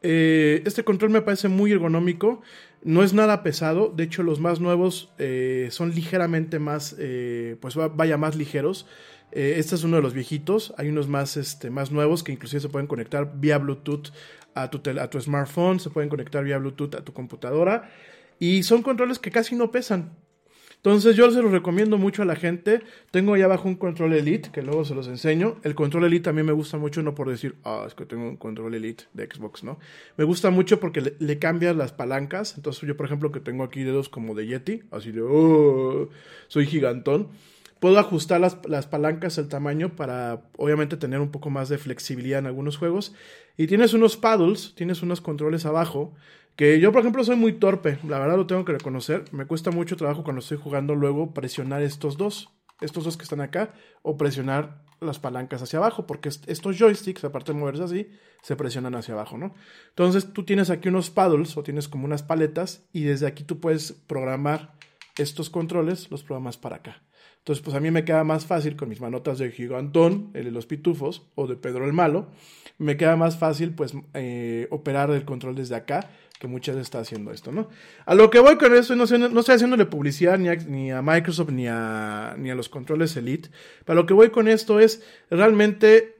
[0.02, 2.42] eh, este control me parece muy ergonómico,
[2.82, 7.74] no es nada pesado, de hecho los más nuevos eh, son ligeramente más, eh, pues
[7.76, 8.86] vaya más ligeros.
[9.32, 12.68] este es uno de los viejitos, hay unos más, este, más nuevos que inclusive se
[12.68, 14.10] pueden conectar vía Bluetooth
[14.54, 17.90] a tu, a tu smartphone, se pueden conectar vía Bluetooth a tu computadora
[18.38, 20.10] y son controles que casi no pesan.
[20.82, 22.80] Entonces yo se los recomiendo mucho a la gente.
[23.10, 25.56] Tengo ahí abajo un control Elite, que luego se los enseño.
[25.62, 28.36] El control Elite también me gusta mucho, no por decir, ah, es que tengo un
[28.38, 29.78] control Elite de Xbox, ¿no?
[30.16, 32.54] Me gusta mucho porque le, le cambias las palancas.
[32.56, 36.08] Entonces yo, por ejemplo, que tengo aquí dedos como de Yeti, así de, oh,
[36.48, 37.28] soy gigantón.
[37.80, 42.46] Puedo ajustar las, palancas, el tamaño, para obviamente tener un poco más de flexibilidad en
[42.46, 43.14] algunos juegos.
[43.56, 46.14] Y tienes unos paddles, tienes unos controles abajo
[46.56, 49.24] que yo, por ejemplo, soy muy torpe, la verdad lo tengo que reconocer.
[49.32, 52.50] Me cuesta mucho trabajo cuando estoy jugando luego presionar estos dos,
[52.82, 57.52] estos dos que están acá, o presionar las palancas hacia abajo, porque estos joysticks, aparte
[57.52, 58.10] de moverse así,
[58.42, 59.54] se presionan hacia abajo, ¿no?
[59.88, 63.58] Entonces tú tienes aquí unos paddles o tienes como unas paletas y desde aquí tú
[63.60, 64.74] puedes programar
[65.16, 67.02] estos controles, los programas para acá.
[67.40, 70.50] Entonces, pues a mí me queda más fácil con mis manotas de Gigantón, el de
[70.50, 72.28] los pitufos, o de Pedro el Malo,
[72.78, 77.00] me queda más fácil pues eh, operar el control desde acá que muchas veces está
[77.00, 77.68] haciendo esto, ¿no?
[78.06, 81.68] A lo que voy con eso, no, no estoy haciéndole publicidad ni a, Microsoft ni
[81.68, 83.50] a, ni a los controles Elite,
[83.84, 86.16] pero lo que voy con esto es realmente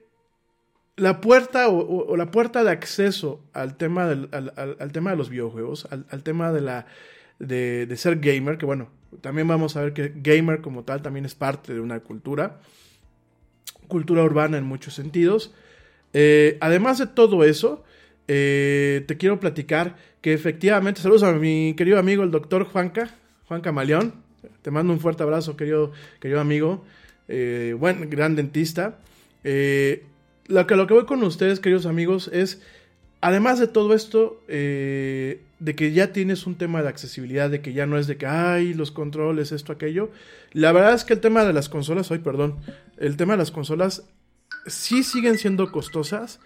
[0.95, 5.87] la puerta o, la puerta de acceso al tema, del, al, tema de los videojuegos,
[5.89, 6.85] al, tema de, la,
[7.41, 8.89] de, ser gamer, que bueno,
[9.21, 12.59] también vamos a ver que gamer como tal también es parte de una cultura,
[13.87, 15.53] cultura urbana en muchos sentidos.
[16.13, 17.83] Eh, además de todo eso,
[18.27, 23.09] eh, te quiero platicar que efectivamente, saludos a mi querido amigo el doctor Juanca,
[23.47, 24.13] Juan Camaleón,
[24.61, 26.85] te mando un fuerte abrazo, querido, querido amigo,
[27.27, 28.99] eh, buen, gran dentista.
[29.43, 30.03] Eh,
[30.47, 32.61] lo, que, lo que voy con ustedes, queridos amigos, es,
[33.19, 34.41] además de todo esto,
[35.61, 38.25] de que ya tienes un tema de accesibilidad, de que ya no es de que,
[38.25, 40.09] ay, los controles, esto, aquello,
[40.53, 42.57] la verdad es que el tema de las consolas, hoy, perdón,
[42.97, 44.03] el tema de las consolas
[44.65, 46.39] sí siguen siendo costosas,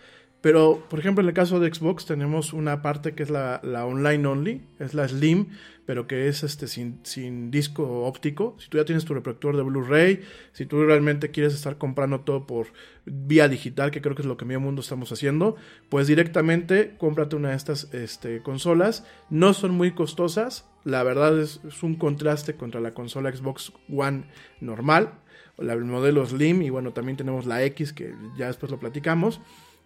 [0.46, 3.84] Pero, por ejemplo, en el caso de Xbox tenemos una parte que es la, la
[3.84, 5.48] online only, es la Slim,
[5.86, 8.56] pero que es este sin, sin, disco óptico.
[8.60, 10.22] Si tú ya tienes tu reproductor de Blu-ray,
[10.52, 12.68] si tú realmente quieres estar comprando todo por
[13.06, 15.56] vía digital, que creo que es lo que medio mundo estamos haciendo,
[15.90, 19.06] pues directamente cómprate una de estas este, consolas.
[19.30, 24.26] No son muy costosas, la verdad es, es un contraste contra la consola Xbox One
[24.62, 25.14] normal,
[25.58, 29.40] el modelo Slim y bueno, también tenemos la X que ya después lo platicamos.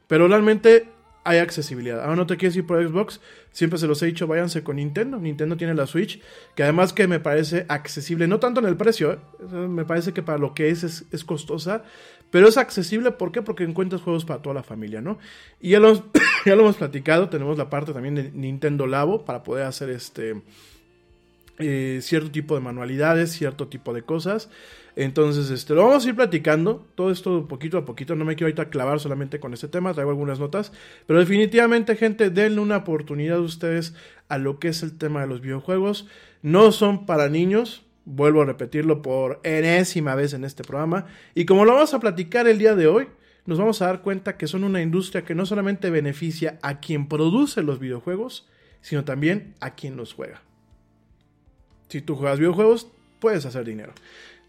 [0.08, 0.90] Pero realmente
[1.24, 2.02] hay accesibilidad.
[2.02, 3.20] Ahora no te quieres ir por Xbox,
[3.52, 5.18] siempre se los he dicho, váyanse con Nintendo.
[5.20, 6.22] Nintendo tiene la Switch,
[6.56, 9.20] que además que me parece accesible, no tanto en el precio, ¿eh?
[9.52, 11.84] me parece que para lo que es, es, es costosa,
[12.32, 13.42] pero es accesible, ¿por qué?
[13.42, 15.18] Porque encuentras juegos para toda la familia, ¿no?
[15.60, 15.94] Y ya lo,
[16.46, 20.42] ya lo hemos platicado, tenemos la parte también de Nintendo Labo para poder hacer este...
[21.62, 24.50] Eh, cierto tipo de manualidades, cierto tipo de cosas.
[24.96, 28.48] Entonces, este, lo vamos a ir platicando, todo esto poquito a poquito, no me quiero
[28.48, 30.72] ahorita clavar solamente con este tema, traigo algunas notas,
[31.06, 33.94] pero definitivamente gente, denle una oportunidad a ustedes
[34.30, 36.08] a lo que es el tema de los videojuegos,
[36.42, 41.66] no son para niños, vuelvo a repetirlo por enésima vez en este programa, y como
[41.66, 43.08] lo vamos a platicar el día de hoy,
[43.46, 47.08] nos vamos a dar cuenta que son una industria que no solamente beneficia a quien
[47.08, 48.50] produce los videojuegos,
[48.82, 50.42] sino también a quien los juega.
[51.90, 52.88] Si tú juegas videojuegos,
[53.20, 53.94] puedes hacer dinero.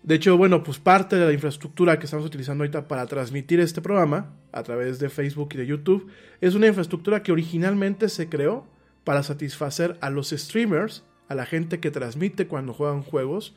[0.03, 3.83] De hecho, bueno, pues parte de la infraestructura que estamos utilizando ahorita para transmitir este
[3.83, 8.67] programa a través de Facebook y de YouTube es una infraestructura que originalmente se creó
[9.05, 13.55] para satisfacer a los streamers, a la gente que transmite cuando juegan juegos,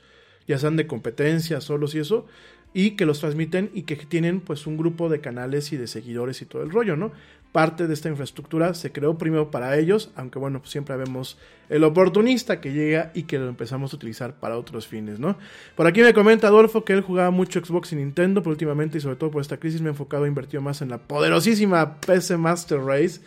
[0.48, 2.26] ya sean de competencia, solos y eso,
[2.74, 6.41] y que los transmiten y que tienen pues un grupo de canales y de seguidores
[6.41, 7.12] y todo el rollo, ¿no?
[7.54, 11.38] Parte de esta infraestructura se creó primero para ellos, aunque bueno, pues siempre vemos
[11.70, 15.38] el oportunista que llega y que lo empezamos a utilizar para otros fines, ¿no?
[15.76, 19.02] Por aquí me comenta Adolfo que él jugaba mucho Xbox y Nintendo, pero últimamente y
[19.02, 22.38] sobre todo por esta crisis me he enfocado e invertido más en la poderosísima PC
[22.38, 23.22] Master Race.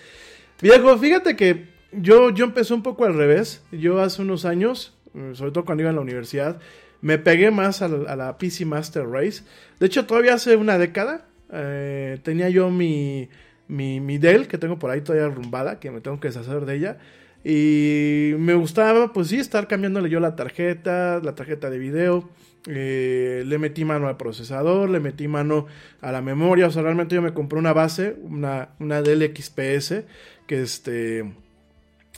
[0.60, 3.62] Viejo, fíjate que yo, yo empecé un poco al revés.
[3.70, 4.92] Yo hace unos años,
[5.34, 6.58] sobre todo cuando iba a la universidad,
[7.00, 9.44] me pegué más a la, a la PC Master Race.
[9.78, 13.28] De hecho, todavía hace una década eh, tenía yo mi,
[13.68, 16.74] mi, mi, Dell, que tengo por ahí todavía arrumbada, que me tengo que deshacer de
[16.74, 16.98] ella.
[17.44, 22.28] Y me gustaba, pues sí, estar cambiándole yo la tarjeta, la tarjeta de video.
[22.68, 25.66] Eh, le metí mano al procesador, le metí mano
[26.00, 26.66] a la memoria.
[26.66, 30.02] O sea, realmente yo me compré una base, una, una Dell XPS,
[30.46, 31.24] que este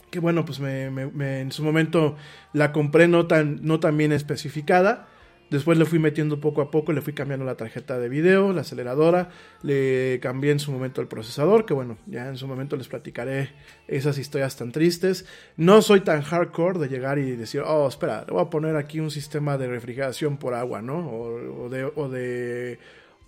[0.09, 0.87] que bueno, pues me,
[1.39, 2.15] en su momento
[2.53, 5.07] la compré no tan, no tan bien especificada.
[5.49, 8.61] Después le fui metiendo poco a poco, le fui cambiando la tarjeta de video, la
[8.61, 9.29] aceleradora,
[9.63, 13.49] le cambié en su momento el procesador, que bueno, ya en su momento les platicaré
[13.87, 15.25] esas historias tan tristes.
[15.57, 19.11] No soy tan hardcore de llegar y decir, oh, espera, voy a poner aquí un
[19.11, 21.07] sistema de refrigeración por agua, ¿no?
[21.09, 21.83] O, o de...
[21.95, 22.79] O de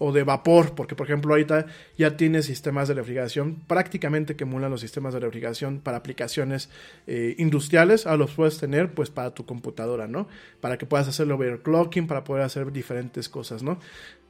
[0.03, 4.71] o de vapor, porque por ejemplo ahorita ya tiene sistemas de refrigeración prácticamente que emulan
[4.71, 6.71] los sistemas de refrigeración para aplicaciones
[7.05, 10.27] eh, industriales, ahora los puedes tener pues para tu computadora, ¿no?
[10.59, 13.77] Para que puedas hacerlo overclocking, para poder hacer diferentes cosas, ¿no?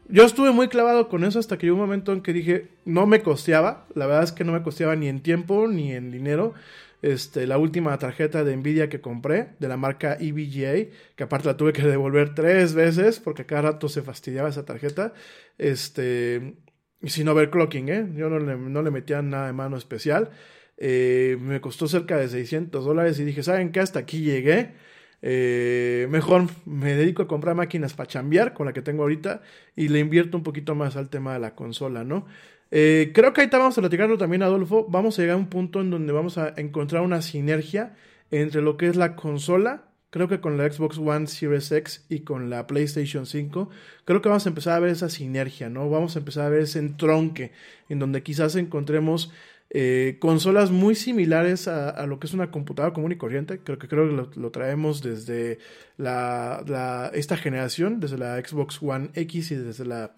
[0.10, 3.08] Yo estuve muy clavado con eso hasta que llegó un momento en que dije, no
[3.08, 6.54] me costeaba, la verdad es que no me costeaba ni en tiempo ni en dinero.
[7.02, 11.58] Este, la última tarjeta de Nvidia que compré, de la marca EVGA, que aparte la
[11.58, 15.14] tuve que devolver tres veces porque cada rato se fastidiaba esa tarjeta.
[15.62, 16.56] Este,
[17.04, 18.08] sin overclocking, ¿eh?
[18.16, 20.32] Yo no le, no le metía nada de mano especial.
[20.78, 23.80] Eh, me costó cerca de 600 dólares y dije, ¿saben qué?
[23.80, 24.74] Hasta aquí llegué.
[25.22, 29.44] Eh, mejor me dedico a comprar máquinas para chambear con la que tengo ahorita
[29.76, 32.26] y le invierto un poquito más al tema de la consola, ¿no?
[32.72, 34.88] Eh, creo que ahorita vamos a platicarlo también, Adolfo.
[34.90, 37.96] Vamos a llegar a un punto en donde vamos a encontrar una sinergia
[38.32, 42.20] entre lo que es la consola, creo que con la Xbox One Series X y
[42.20, 43.70] con la PlayStation 5,
[44.06, 45.90] creo que vamos a empezar a ver esa sinergia, ¿no?
[45.90, 47.52] Vamos a empezar a ver ese entronque
[47.90, 49.32] en donde quizás encontremos
[49.74, 53.60] eh, consolas muy similares a, lo que es una computadora común y corriente.
[53.60, 55.60] Creo que creo que lo, traemos desde
[55.98, 60.12] la, la, esta generación, desde la Xbox One X y desde la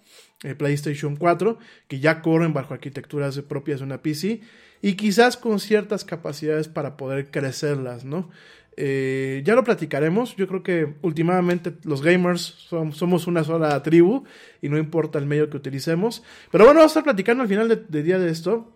[0.44, 4.42] eh, PlayStation 4, que ya corren bajo arquitecturas propias de una PC
[4.82, 8.32] y quizás con ciertas capacidades para poder crecerlas, ¿no?
[8.78, 10.36] Eh, ya lo platicaremos.
[10.36, 14.24] Yo creo que últimamente los gamers somos una sola tribu
[14.62, 16.24] y no importa el medio que utilicemos.
[16.52, 18.72] Pero bueno, vamos a estar platicando al final de, de día de esto.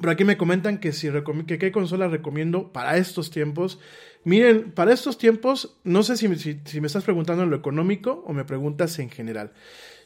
[0.00, 1.08] Por aquí me comentan que si
[1.46, 3.80] que qué consola recomiendo para estos tiempos.
[4.24, 8.24] Miren, para estos tiempos, no sé si, si, si, me estás preguntando en lo económico
[8.26, 9.52] o me preguntas en general.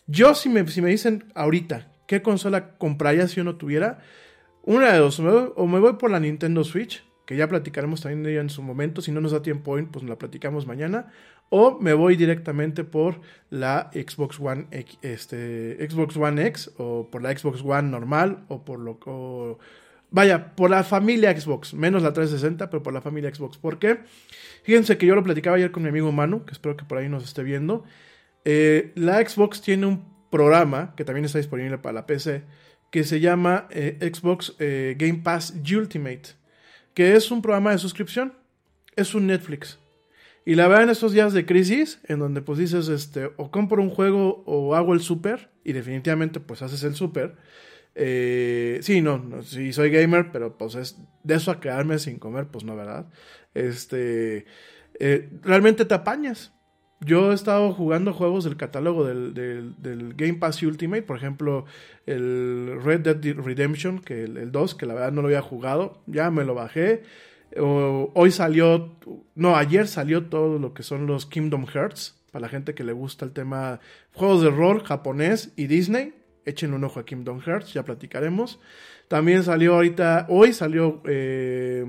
[0.06, 4.00] Yo, si me, si me dicen ahorita qué consola compraría si uno tuviera,
[4.62, 8.32] una de dos, o me voy por la Nintendo Switch, que ya platicaremos también de
[8.32, 9.02] ella en su momento.
[9.02, 11.12] Si no nos da tiempo hoy, pues la platicamos mañana.
[11.48, 14.66] O me voy directamente por la Xbox One,
[15.02, 19.60] este, Xbox One X o por la Xbox One normal o por lo
[20.10, 23.58] vaya, por la familia Xbox, menos la 360, pero por la familia Xbox.
[23.58, 24.00] ¿Por qué?
[24.64, 27.08] Fíjense que yo lo platicaba ayer con mi amigo Manu, que espero que por ahí
[27.08, 27.84] nos esté viendo.
[28.44, 32.42] Eh, la Xbox tiene un programa que también está disponible para la PC
[32.90, 36.30] que se llama eh, Xbox eh, Game Pass Ultimate,
[36.94, 38.34] que es un programa de suscripción,
[38.96, 39.78] es un Netflix.
[40.44, 43.82] Y la verdad en estos días de crisis, en donde pues dices, este, o compro
[43.82, 47.36] un juego o hago el súper, y definitivamente pues haces el súper.
[47.94, 52.18] Eh, sí, no, no, sí soy gamer, pero pues es de eso a quedarme sin
[52.18, 53.06] comer, pues no, ¿verdad?
[53.54, 54.46] Este,
[54.98, 56.52] eh, realmente te apañas.
[57.02, 61.64] Yo he estado jugando juegos del catálogo del, Game Pass Ultimate, por ejemplo,
[62.04, 66.02] el Red Dead Redemption, que el, el 2, que la verdad no lo había jugado,
[66.06, 67.02] ya me lo bajé.
[67.58, 68.96] O- hoy salió,
[69.34, 72.92] no, ayer salió todo lo que son los Kingdom Hearts, para la gente que le
[72.92, 73.80] gusta el tema
[74.12, 76.14] juegos de rol japonés y Disney.
[76.44, 78.60] Echen un ojo a Kingdom Hearts, ya platicaremos.
[79.08, 81.84] También salió ahorita, hoy salió eh,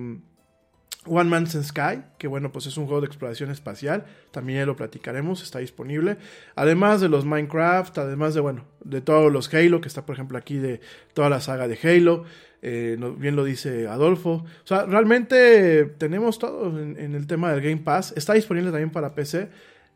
[1.08, 4.76] One Man's Sky, que bueno, pues es un juego de exploración espacial, también ya lo
[4.76, 6.18] platicaremos, está disponible.
[6.56, 10.38] Además de los Minecraft, además de, bueno, de todos los Halo, que está por ejemplo
[10.38, 10.80] aquí de
[11.16, 12.26] toda la saga de Halo,
[12.62, 14.46] eh, bien lo dice Adolfo.
[14.64, 18.92] O sea, realmente tenemos todo en, en el tema del Game Pass, está disponible también
[18.92, 19.50] para PC.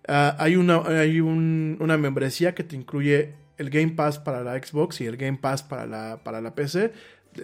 [0.08, 4.54] Ah, hay una, hay un- una membresía que te incluye el Game Pass para la
[4.58, 6.92] Xbox y el Game Pass para la, para la PC.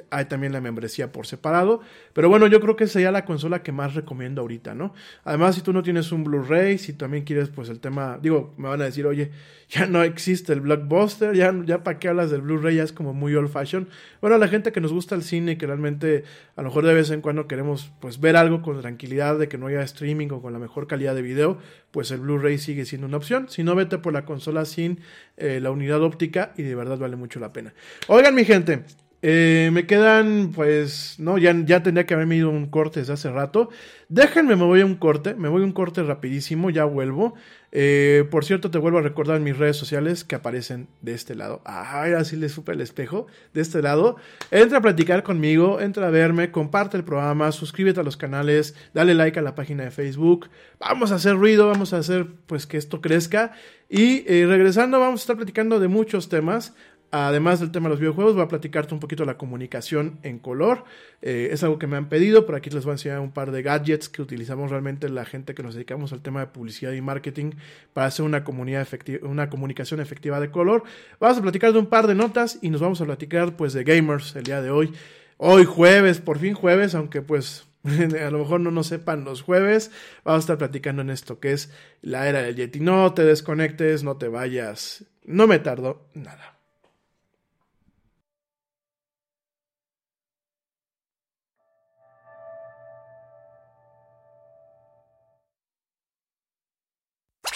[0.10, 1.82] Hay también la membresía por separado.
[2.14, 4.94] Pero bueno, yo creo que sería la consola que más recomiendo ahorita, ¿no?
[5.24, 8.20] Además, si tú no tienes un Blu-ray, si también quieres, pues el tema.
[8.22, 9.32] Digo, me van a decir, oye,
[9.70, 13.14] ya no existe el blockbuster, ya, ya para qué hablas del Blu-ray, ya es como
[13.14, 13.88] muy old fashion.
[14.20, 16.24] Bueno, la gente que nos gusta el cine, que realmente
[16.56, 19.58] a lo mejor de vez en cuando queremos pues ver algo con tranquilidad, de que
[19.58, 21.58] no haya streaming o con la mejor calidad de video,
[21.92, 23.48] pues el Blu-ray sigue siendo una opción.
[23.50, 25.00] Si no, vete por la consola sin
[25.38, 27.74] eh, la unidad óptica y de verdad vale mucho la pena.
[28.08, 28.84] Oigan, mi gente.
[29.24, 33.30] Eh, me quedan, pues, no, ya, ya tendría que haberme ido un corte desde hace
[33.30, 33.69] rato.
[34.09, 37.36] Déjenme, me voy a un corte, me voy a un corte rapidísimo, ya vuelvo.
[37.72, 41.61] Eh, por cierto, te vuelvo a recordar mis redes sociales que aparecen de este lado.
[41.65, 44.17] Ay, así le supe el espejo, de este lado.
[44.49, 49.13] Entra a platicar conmigo, entra a verme, comparte el programa, suscríbete a los canales, dale
[49.13, 50.49] like a la página de Facebook.
[50.80, 53.53] Vamos a hacer ruido, vamos a hacer, pues, que esto crezca.
[53.88, 56.74] Y eh, regresando, vamos a estar platicando de muchos temas.
[57.14, 60.39] Además del tema de los videojuegos, voy a platicarte un poquito de la comunicación en
[60.39, 60.86] color.
[61.22, 63.51] Eh, es algo que me han pedido, por aquí les voy a enseñar un par
[63.51, 67.01] de gadgets que utilizamos realmente la gente que nos dedicamos al tema de publicidad y
[67.01, 67.51] marketing
[67.91, 68.88] para hacer una, comunidad
[69.24, 70.84] una comunicación efectiva de color.
[71.20, 73.84] Vamos a platicar de un par de notas y nos vamos a platicar pues de
[73.84, 74.93] gamers el día de hoy.
[75.36, 79.91] Hoy jueves, por fin jueves, aunque pues a lo mejor no nos sepan los jueves,
[80.24, 82.80] vamos a estar platicando en esto que es la era del Yeti.
[82.80, 85.03] No te desconectes, no te vayas.
[85.26, 86.51] No me tardo nada.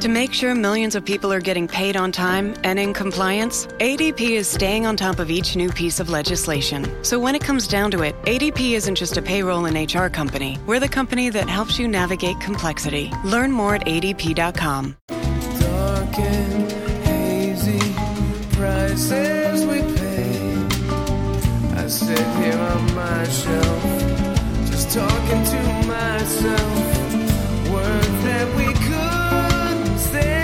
[0.00, 4.30] To make sure millions of people are getting paid on time and in compliance, ADP
[4.30, 6.84] is staying on top of each new piece of legislation.
[7.04, 10.58] So when it comes down to it, ADP isn't just a payroll and HR company.
[10.66, 13.12] We're the company that helps you navigate complexity.
[13.24, 14.96] Learn more at adp.com.
[15.06, 16.72] Dark and
[17.06, 17.78] hazy
[18.56, 20.66] prices we pay.
[21.76, 23.82] I sit here on my shelf,
[24.66, 26.90] just talking to myself.
[28.24, 28.72] That we
[30.14, 30.43] there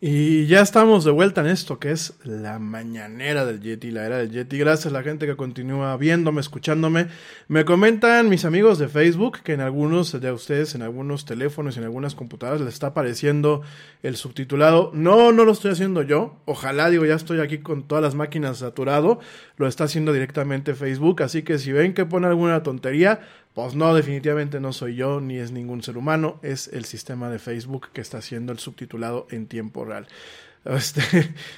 [0.00, 4.18] Y ya estamos de vuelta en esto que es la mañanera del Yeti, la era
[4.18, 4.56] del Yeti.
[4.56, 7.08] Gracias a la gente que continúa viéndome, escuchándome.
[7.48, 11.82] Me comentan mis amigos de Facebook que en algunos de ustedes, en algunos teléfonos, en
[11.82, 13.62] algunas computadoras les está apareciendo
[14.04, 14.92] el subtitulado.
[14.94, 16.36] No, no lo estoy haciendo yo.
[16.44, 19.18] Ojalá, digo, ya estoy aquí con todas las máquinas saturado.
[19.56, 21.24] Lo está haciendo directamente Facebook.
[21.24, 23.22] Así que si ven que pone alguna tontería,
[23.58, 27.40] pues no, definitivamente no soy yo ni es ningún ser humano, es el sistema de
[27.40, 30.06] Facebook que está haciendo el subtitulado en tiempo real.
[30.64, 31.02] Este,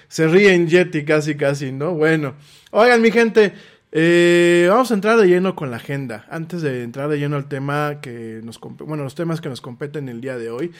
[0.08, 1.92] se ríen Yeti casi casi, ¿no?
[1.92, 2.36] Bueno,
[2.70, 3.52] oigan mi gente,
[3.92, 6.24] eh, vamos a entrar de lleno con la agenda.
[6.30, 10.08] Antes de entrar de lleno al tema que nos, bueno, los temas que nos competen
[10.08, 10.72] el día de hoy,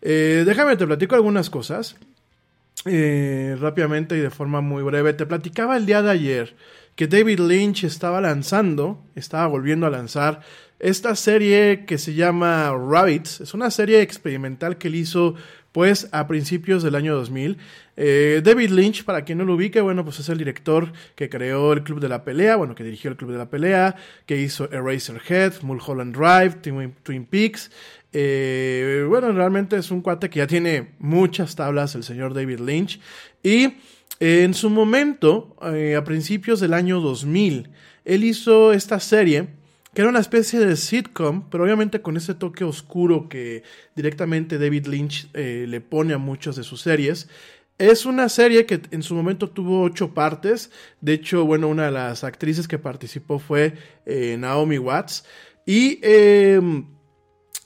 [0.00, 1.96] eh, déjame te platico algunas cosas.
[2.84, 5.12] Eh, rápidamente y de forma muy breve.
[5.12, 6.54] Te platicaba el día de ayer
[6.98, 10.40] que David Lynch estaba lanzando, estaba volviendo a lanzar
[10.80, 13.40] esta serie que se llama Rabbits.
[13.40, 15.34] Es una serie experimental que él hizo
[15.72, 17.58] pues a principios del año 2000.
[17.96, 21.72] Eh, David Lynch, para quien no lo ubique, bueno, pues es el director que creó
[21.72, 24.70] el Club de la Pelea, bueno, que dirigió el Club de la Pelea, que hizo
[24.72, 27.70] Eraserhead, Mulholland Drive, Twin, Twin Peaks.
[28.12, 32.98] Eh, bueno, realmente es un cuate que ya tiene muchas tablas, el señor David Lynch.
[33.42, 33.74] Y
[34.20, 37.68] en su momento, eh, a principios del año 2000,
[38.04, 39.48] él hizo esta serie
[39.98, 43.64] que era una especie de sitcom, pero obviamente con ese toque oscuro que
[43.96, 47.28] directamente David Lynch eh, le pone a muchas de sus series.
[47.78, 50.70] Es una serie que en su momento tuvo ocho partes.
[51.00, 53.74] De hecho, bueno, una de las actrices que participó fue
[54.06, 55.24] eh, Naomi Watts.
[55.66, 56.60] Y eh,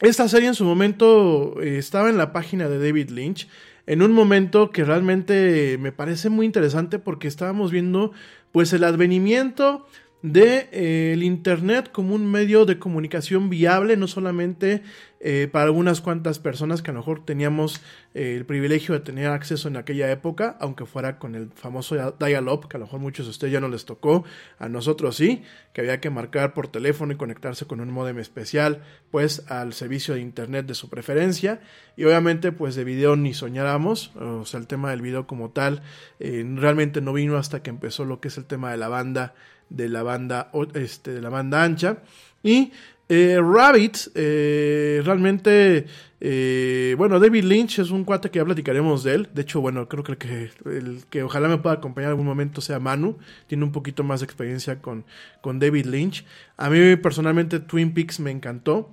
[0.00, 3.46] esta serie en su momento eh, estaba en la página de David Lynch.
[3.86, 8.12] En un momento que realmente me parece muy interesante porque estábamos viendo
[8.52, 9.86] pues el advenimiento
[10.22, 14.82] de eh, el Internet como un medio de comunicación viable, no solamente
[15.18, 17.80] eh, para algunas cuantas personas que a lo mejor teníamos
[18.14, 22.68] eh, el privilegio de tener acceso en aquella época, aunque fuera con el famoso dial-up,
[22.68, 24.24] que a lo mejor muchos de ustedes ya no les tocó,
[24.58, 25.42] a nosotros sí,
[25.72, 30.14] que había que marcar por teléfono y conectarse con un modem especial, pues al servicio
[30.14, 31.60] de Internet de su preferencia,
[31.96, 35.82] y obviamente pues de video ni soñáramos, o sea, el tema del video como tal,
[36.18, 39.34] realmente no vino hasta que empezó lo que es el tema de la banda
[39.74, 41.98] de la banda, este, de la banda ancha.
[42.42, 42.72] Y
[43.08, 45.86] eh, Rabbit, eh, realmente,
[46.20, 49.28] eh, bueno, David Lynch es un cuate que ya platicaremos de él.
[49.34, 52.26] De hecho, bueno, creo que el que, el que ojalá me pueda acompañar en algún
[52.26, 53.18] momento sea Manu.
[53.48, 55.04] Tiene un poquito más de experiencia con,
[55.42, 56.24] con David Lynch.
[56.56, 58.90] A mí personalmente Twin Peaks me encantó.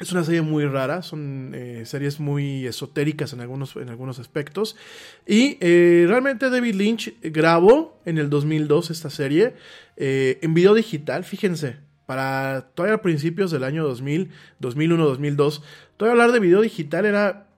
[0.00, 4.74] Es una serie muy rara, son eh, series muy esotéricas en algunos, en algunos aspectos.
[5.24, 9.54] Y eh, realmente David Lynch grabó en el 2002 esta serie
[9.96, 11.76] eh, en video digital, fíjense,
[12.06, 15.62] para todavía principios del año 2000, 2001, 2002.
[15.96, 17.48] Todavía hablar de video digital era...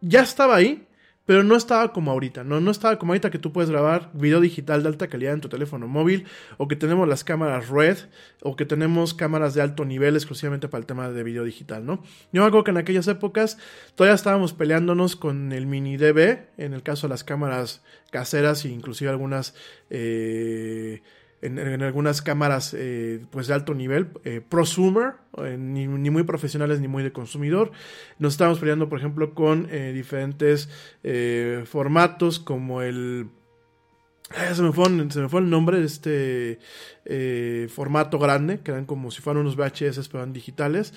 [0.00, 0.85] Ya estaba ahí,
[1.26, 2.60] pero no estaba como ahorita, ¿no?
[2.60, 5.48] No estaba como ahorita que tú puedes grabar video digital de alta calidad en tu
[5.48, 6.24] teléfono móvil,
[6.56, 7.98] o que tenemos las cámaras red,
[8.42, 12.02] o que tenemos cámaras de alto nivel exclusivamente para el tema de video digital, ¿no?
[12.32, 13.58] Yo me acuerdo que en aquellas épocas
[13.96, 18.68] todavía estábamos peleándonos con el mini DV, en el caso de las cámaras caseras e
[18.68, 19.54] inclusive algunas...
[19.90, 21.02] Eh,
[21.46, 26.88] en, algunas cámaras eh, pues de alto nivel, eh, prosumer, eh, ni, muy profesionales ni
[26.88, 27.72] muy de consumidor.
[28.18, 30.68] Nos estamos peleando, por ejemplo, con diferentes
[31.66, 33.28] formatos como el...
[34.54, 36.58] se, me fue, se me fue el nombre de este
[37.68, 40.92] formato grande, que eran como si fueran unos VHS, pero eran digitales.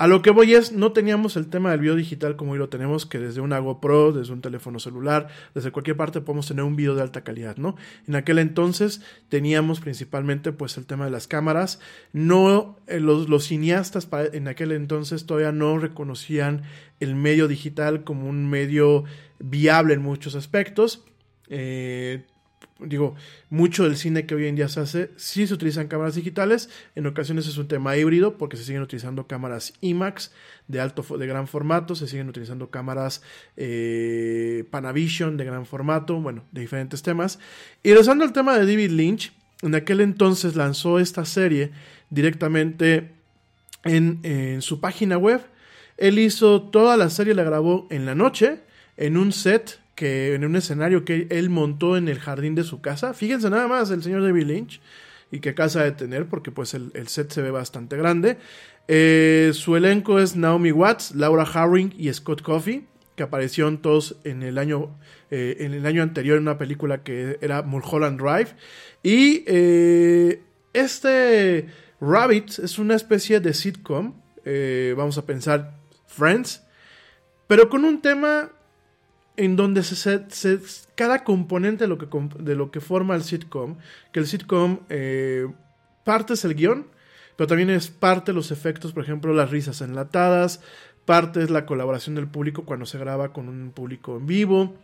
[0.00, 2.70] A lo que voy es, no teníamos el tema del video digital como hoy lo
[2.70, 6.74] tenemos, que desde una GoPro, desde un teléfono celular, desde cualquier parte podemos tener un
[6.74, 7.76] video de alta calidad, ¿no?
[8.08, 11.80] En aquel entonces teníamos principalmente pues el tema de las cámaras.
[12.14, 16.62] No, eh, los, los, cineastas en aquel entonces todavía no reconocían
[17.00, 19.04] el medio digital como un medio
[19.38, 21.04] viable en muchos aspectos.
[21.50, 22.24] Eh,
[22.84, 23.14] digo,
[23.48, 27.06] mucho del cine que hoy en día se hace, sí se utilizan cámaras digitales, en
[27.06, 30.32] ocasiones es un tema híbrido porque se siguen utilizando cámaras IMAX
[30.68, 33.22] de alto, de gran formato, se siguen utilizando cámaras
[33.56, 37.38] eh, Panavision de gran formato, bueno, de diferentes temas.
[37.82, 41.72] Y regresando al tema de David Lynch, en aquel entonces lanzó esta serie
[42.08, 43.10] directamente
[43.84, 45.40] en, en su página web.
[45.96, 48.60] Él hizo toda la serie, la grabó en la noche,
[48.96, 52.80] en un set que en un escenario que él montó en el jardín de su
[52.80, 53.12] casa.
[53.12, 54.80] Fíjense nada más el señor David Lynch
[55.30, 58.38] y qué casa de tener porque pues el, set se ve bastante grande.
[58.88, 64.42] Eh, su elenco es Naomi Watts, Laura Harring y Scott Coffey que aparecieron todos en
[64.42, 64.88] el año
[65.30, 68.56] eh, en el año anterior en una película que era Mulholland Drive
[69.02, 70.40] y eh,
[70.72, 71.66] este
[72.00, 74.14] Rabbit es una especie de sitcom
[74.96, 75.74] vamos a pensar
[76.06, 76.62] Friends
[77.46, 78.50] pero con un tema
[79.36, 80.60] en donde se,
[80.94, 82.08] cada componente de lo, que,
[82.38, 83.76] de lo que forma el sitcom,
[84.12, 85.46] que el sitcom eh,
[86.04, 86.86] parte es el guion,
[87.36, 90.60] pero también es parte los efectos, por ejemplo, las risas enlatadas,
[91.04, 94.76] parte es la colaboración del público cuando se graba con un público en vivo,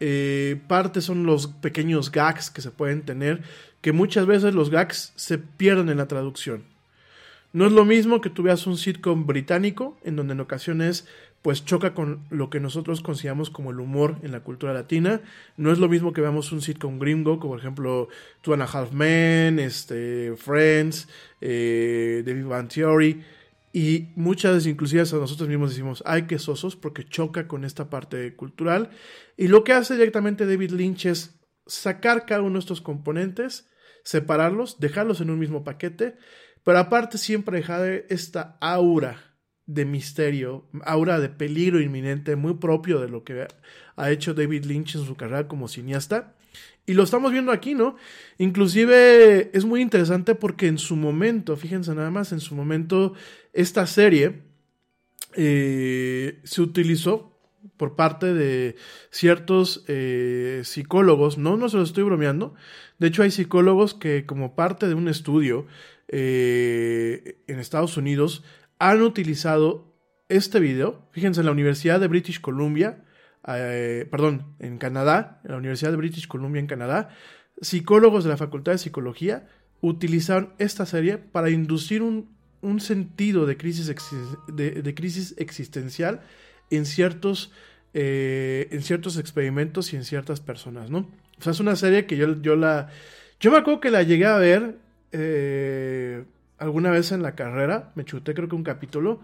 [0.00, 3.42] eh, parte son los pequeños gags que se pueden tener,
[3.82, 6.64] que muchas veces los gags se pierden en la traducción.
[7.52, 11.06] No es lo mismo que tú veas un sitcom británico, en donde en ocasiones
[11.42, 15.22] pues choca con lo que nosotros consideramos como el humor en la cultura latina.
[15.56, 18.08] No es lo mismo que veamos un sitcom gringo, como por ejemplo
[18.42, 21.08] Two and a Half Men, este, Friends,
[21.40, 22.34] eh, The
[22.68, 23.24] Theory.
[23.72, 27.88] Y muchas veces inclusive a nosotros mismos decimos, ay, que sosos, porque choca con esta
[27.88, 28.90] parte cultural.
[29.36, 33.70] Y lo que hace directamente David Lynch es sacar cada uno de estos componentes,
[34.04, 36.16] separarlos, dejarlos en un mismo paquete,
[36.64, 39.29] pero aparte siempre dejar esta aura
[39.72, 43.46] de misterio, aura de peligro inminente, muy propio de lo que
[43.96, 46.34] ha hecho David Lynch en su carrera como cineasta.
[46.86, 47.94] Y lo estamos viendo aquí, ¿no?
[48.38, 53.14] Inclusive es muy interesante porque en su momento, fíjense nada más, en su momento
[53.52, 54.42] esta serie
[55.34, 57.38] eh, se utilizó
[57.76, 58.74] por parte de
[59.10, 62.54] ciertos eh, psicólogos, no, no se lo estoy bromeando,
[62.98, 65.66] de hecho hay psicólogos que como parte de un estudio
[66.08, 68.42] eh, en Estados Unidos
[68.80, 69.94] han utilizado
[70.28, 71.06] este video.
[71.12, 73.04] Fíjense, en la Universidad de British Columbia,
[73.46, 77.10] eh, perdón, en Canadá, en la Universidad de British Columbia en Canadá,
[77.60, 79.46] psicólogos de la Facultad de Psicología
[79.82, 82.28] utilizaron esta serie para inducir un,
[82.80, 83.94] sentido de crisis,
[84.48, 86.20] de, crisis existencial
[86.70, 87.52] en ciertos,
[87.94, 91.10] eh, en ciertos experimentos y en ciertas personas, ¿no?
[91.38, 92.90] O sea, es una serie que yo, yo la
[93.40, 94.76] Yo me acuerdo que la llegué a ver
[95.12, 96.24] eh,
[96.60, 99.20] alguna vez en la carrera, me chuté creo que un capítulo,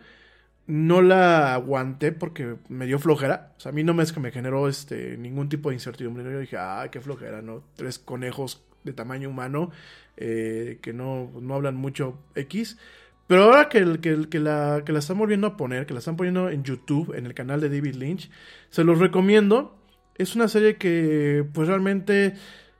[0.66, 3.52] no la aguanté porque me dio flojera.
[3.56, 6.24] O sea, a mí no me es que me generó este, ningún tipo de incertidumbre.
[6.24, 7.62] Yo dije, ah, qué flojera, ¿no?
[7.76, 9.70] Tres conejos de tamaño humano
[10.16, 12.78] eh, que no, no hablan mucho X.
[13.26, 16.16] Pero ahora que, que, que, la, que la están volviendo a poner, que la están
[16.16, 18.30] poniendo en YouTube, en el canal de David Lynch,
[18.70, 19.76] se los recomiendo.
[20.16, 22.34] Es una serie que pues realmente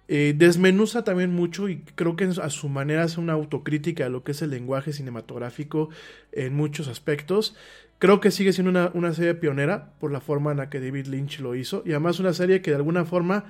[0.08, 4.22] eh, desmenuza también mucho y creo que a su manera hace una autocrítica de lo
[4.22, 5.88] que es el lenguaje cinematográfico
[6.32, 7.56] en muchos aspectos.
[7.98, 11.06] Creo que sigue siendo una, una, serie pionera por la forma en la que David
[11.06, 13.46] Lynch lo hizo y además una serie que de alguna forma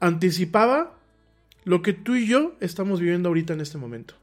[0.00, 0.94] anticipaba
[1.64, 4.14] lo que tú y yo estamos viviendo ahorita en este momento.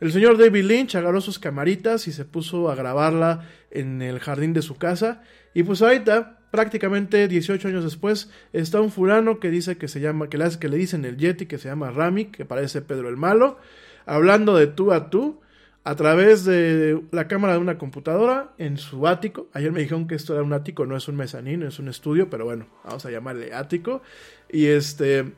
[0.00, 4.52] El señor David Lynch agarró sus camaritas y se puso a grabarla en el jardín
[4.52, 5.22] de su casa
[5.54, 10.28] y pues ahorita prácticamente 18 años después, está un fulano que dice que se llama,
[10.28, 13.16] que le, que le dicen el Yeti, que se llama Rami, que parece Pedro el
[13.16, 13.56] Malo,
[14.04, 15.40] hablando de tú a tú,
[15.82, 19.48] a través de la cámara de una computadora en su ático.
[19.54, 22.28] Ayer me dijeron que esto era un ático, no es un mezanín, es un estudio,
[22.28, 24.02] pero bueno, vamos a llamarle ático.
[24.50, 25.32] Y este,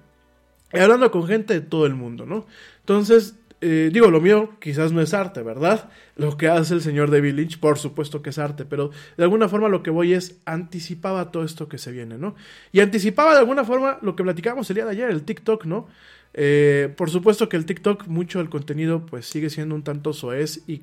[0.72, 2.44] hablando con gente de todo el mundo, ¿no?
[2.80, 5.88] Entonces, eh, digo, lo mío quizás no es arte, ¿verdad?
[6.16, 9.48] Lo que hace el señor David Lynch, por supuesto que es arte, pero de alguna
[9.48, 12.34] forma lo que voy es anticipaba todo esto que se viene, ¿no?
[12.72, 15.88] Y anticipaba de alguna forma lo que platicábamos el día de ayer, el TikTok, ¿no?
[16.36, 20.64] Eh, por supuesto que el TikTok, mucho del contenido, pues sigue siendo un tanto soez
[20.66, 20.78] y,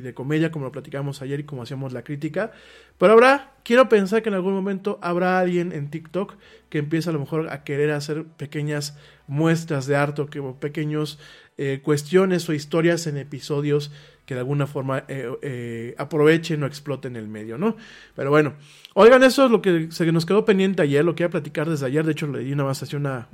[0.00, 2.52] de comedia, como lo platicamos ayer y como hacíamos la crítica.
[2.98, 6.34] Pero habrá, quiero pensar que en algún momento habrá alguien en TikTok
[6.68, 11.18] que empiece a lo mejor a querer hacer pequeñas muestras de arte o que pequeños
[11.56, 13.90] eh, cuestiones o historias en episodios
[14.30, 17.74] que de alguna forma eh, eh, aprovechen o exploten el medio, ¿no?
[18.14, 18.54] Pero bueno,
[18.94, 21.68] oigan, eso es lo que se nos quedó pendiente ayer, lo que iba a platicar
[21.68, 23.26] desde ayer, de hecho le di una más así una,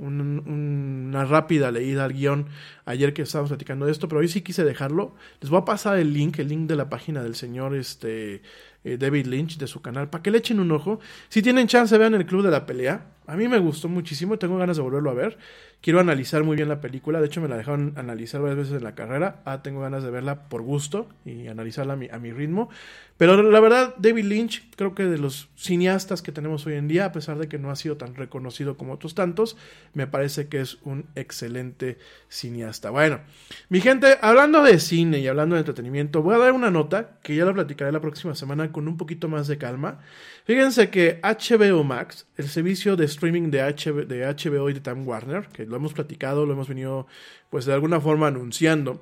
[1.25, 2.47] rápida leída al guion
[2.85, 5.99] ayer que estábamos platicando de esto, pero hoy sí quise dejarlo, les voy a pasar
[5.99, 8.41] el link, el link de la página del señor este,
[8.83, 12.15] David Lynch, de su canal, para que le echen un ojo, si tienen chance vean
[12.15, 15.13] el Club de la Pelea, a mí me gustó muchísimo, tengo ganas de volverlo a
[15.13, 15.37] ver.
[15.81, 18.83] Quiero analizar muy bien la película, de hecho me la dejaron analizar varias veces en
[18.83, 19.41] la carrera.
[19.45, 22.69] Ah, tengo ganas de verla por gusto y analizarla a mi, a mi ritmo.
[23.17, 27.05] Pero la verdad, David Lynch, creo que de los cineastas que tenemos hoy en día,
[27.05, 29.57] a pesar de que no ha sido tan reconocido como otros tantos,
[29.93, 31.97] me parece que es un excelente
[32.29, 32.91] cineasta.
[32.91, 33.21] Bueno,
[33.69, 37.35] mi gente, hablando de cine y hablando de entretenimiento, voy a dar una nota que
[37.35, 39.99] ya la platicaré la próxima semana con un poquito más de calma.
[40.47, 45.65] Fíjense que HBO Max, el servicio de streaming de, HBO y de Time Warner, que
[45.65, 47.05] lo hemos platicado, lo hemos venido
[47.49, 49.01] pues de alguna forma anunciando.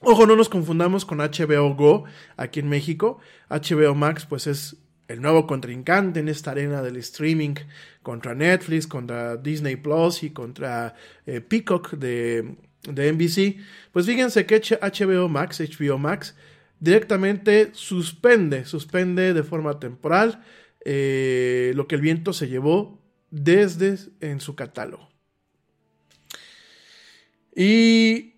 [0.00, 2.06] Ojo, no nos confundamos con HBO Go
[2.36, 3.20] aquí en México.
[3.48, 7.54] HBO Max pues es el nuevo contrincante en esta arena del streaming
[8.02, 13.64] contra Netflix, contra Disney Plus y contra eh, Peacock de NBC.
[13.92, 16.34] Pues fíjense que HBO Max, HBO Max,
[16.80, 20.44] directamente suspende, suspende de forma temporal
[20.84, 25.08] eh, lo que el viento se llevó desde en su catálogo.
[27.54, 28.34] Y,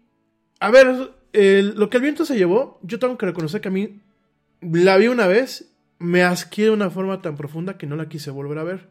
[0.59, 0.87] a ver,
[1.33, 4.01] lo que el viento se llevó, yo tengo que reconocer que a mí
[4.63, 8.31] la vi una vez, me asqué de una forma tan profunda que no la quise
[8.31, 8.89] volver a ver.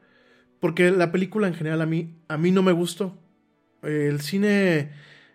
[0.60, 3.18] Porque la película en general a mí, a mí no me gustó.
[3.82, 4.92] El cine,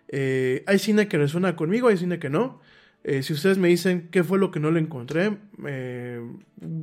[0.07, 2.61] eh, hay cine que resuena conmigo, hay cine que no.
[3.07, 5.37] Eh, si ustedes me dicen qué fue lo que no le encontré,
[5.67, 6.19] eh,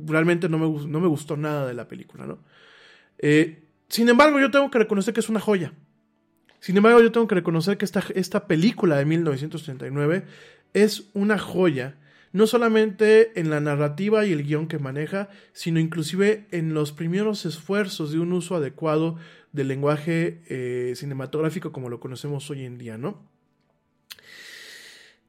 [0.05, 2.39] realmente no me, no me, gustó nada de la película, ¿no?
[3.17, 5.73] Eh, sin embargo, yo tengo que reconocer que es una joya.
[6.61, 10.23] Sin embargo, yo tengo que reconocer que esta, esta película de 1939
[10.73, 11.97] es una joya,
[12.31, 17.45] no solamente en la narrativa y el guion que maneja, sino inclusive en los primeros
[17.45, 19.17] esfuerzos de un uso adecuado
[19.51, 23.32] del lenguaje cinematográfico como lo conocemos hoy en día, ¿no?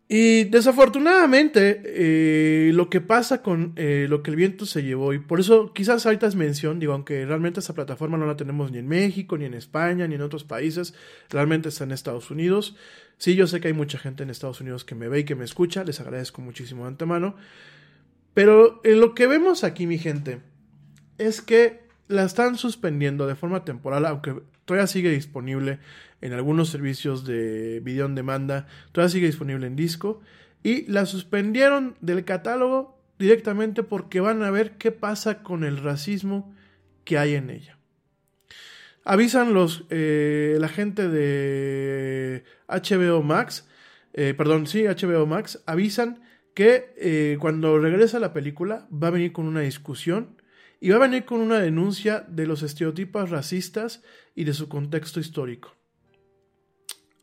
[0.07, 5.19] Y desafortunadamente, eh, lo que pasa con eh, lo que el viento se llevó, y
[5.19, 8.79] por eso quizás ahorita es mención, digo, aunque realmente esta plataforma no la tenemos ni
[8.79, 10.95] en México, ni en España, ni en otros países,
[11.31, 12.77] realmente está en Estados Unidos.
[13.17, 15.37] Sí, yo sé que hay mucha gente en Estados Unidos que me ve y que
[15.37, 17.37] me escucha, les agradezco muchísimo de antemano.
[18.35, 20.41] Pero en lo que vemos aquí, mi gente,
[21.17, 24.35] es que la están suspendiendo de forma temporal, aunque
[24.65, 25.79] todavía sigue disponible
[26.21, 30.21] en algunos servicios de video en demanda, todavía sigue disponible en disco,
[30.63, 36.55] y la suspendieron del catálogo directamente porque van a ver qué pasa con el racismo
[37.05, 37.79] que hay en ella.
[39.05, 43.69] Avisan los eh, la gente de HBO Max,
[44.15, 46.23] eh, perdón, sí, HBO Max, avisan
[46.55, 50.41] que eh, cuando regresa la película va a venir con una discusión
[50.81, 54.03] y va a venir con una denuncia de los estereotipos racistas
[54.35, 55.75] y de su contexto histórico.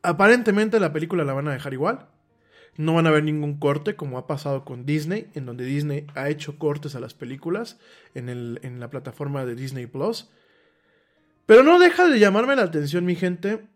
[0.04, 2.08] Aparentemente la película la van a dejar igual.
[2.78, 6.30] No van a haber ningún corte como ha pasado con Disney, en donde Disney ha
[6.30, 7.80] hecho cortes a las películas
[8.16, 10.30] en, el, en la plataforma de Disney Plus.
[11.46, 13.68] Pero no deja de llamarme la atención, mi gente,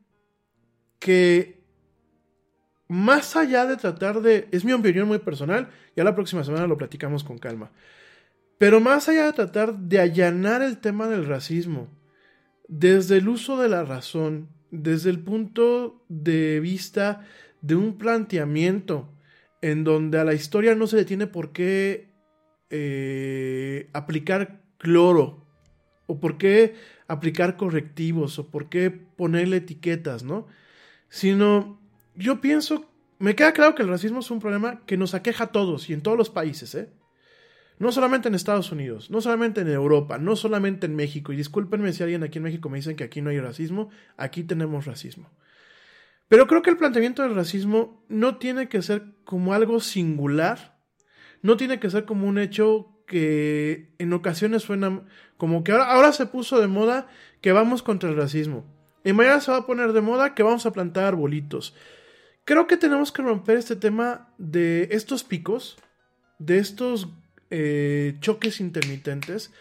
[1.00, 1.62] que
[2.88, 4.48] más allá de tratar de...
[4.52, 7.72] Es mi opinión muy personal, ya la próxima semana lo platicamos con calma.
[8.58, 11.90] Pero más allá de tratar de allanar el tema del racismo,
[12.68, 17.26] desde el uso de la razón, desde el punto de vista
[17.62, 19.10] de un planteamiento
[19.62, 22.10] en donde a la historia no se le tiene por qué
[22.70, 25.46] eh, aplicar cloro,
[26.08, 26.76] o por qué
[27.08, 30.48] aplicar correctivos, o por qué ponerle etiquetas, ¿no?
[31.10, 31.80] Sino,
[32.16, 35.52] yo pienso, me queda claro que el racismo es un problema que nos aqueja a
[35.52, 36.90] todos y en todos los países, ¿eh?
[37.78, 41.34] No solamente en Estados Unidos, no solamente en Europa, no solamente en México.
[41.34, 44.44] Y discúlpenme si alguien aquí en México me dicen que aquí no hay racismo, aquí
[44.44, 45.30] tenemos racismo.
[46.28, 50.80] Pero creo que el planteamiento del racismo no tiene que ser como algo singular,
[51.42, 55.04] no tiene que ser como un hecho que en ocasiones suena
[55.38, 57.08] como que ahora, ahora se puso de moda
[57.42, 58.66] que vamos contra el racismo.
[59.04, 61.76] Y mañana se va a poner de moda que vamos a plantar arbolitos.
[62.46, 65.78] Creo que tenemos que romper este tema de estos picos,
[66.40, 67.10] de estos
[67.50, 69.52] eh, choques intermitentes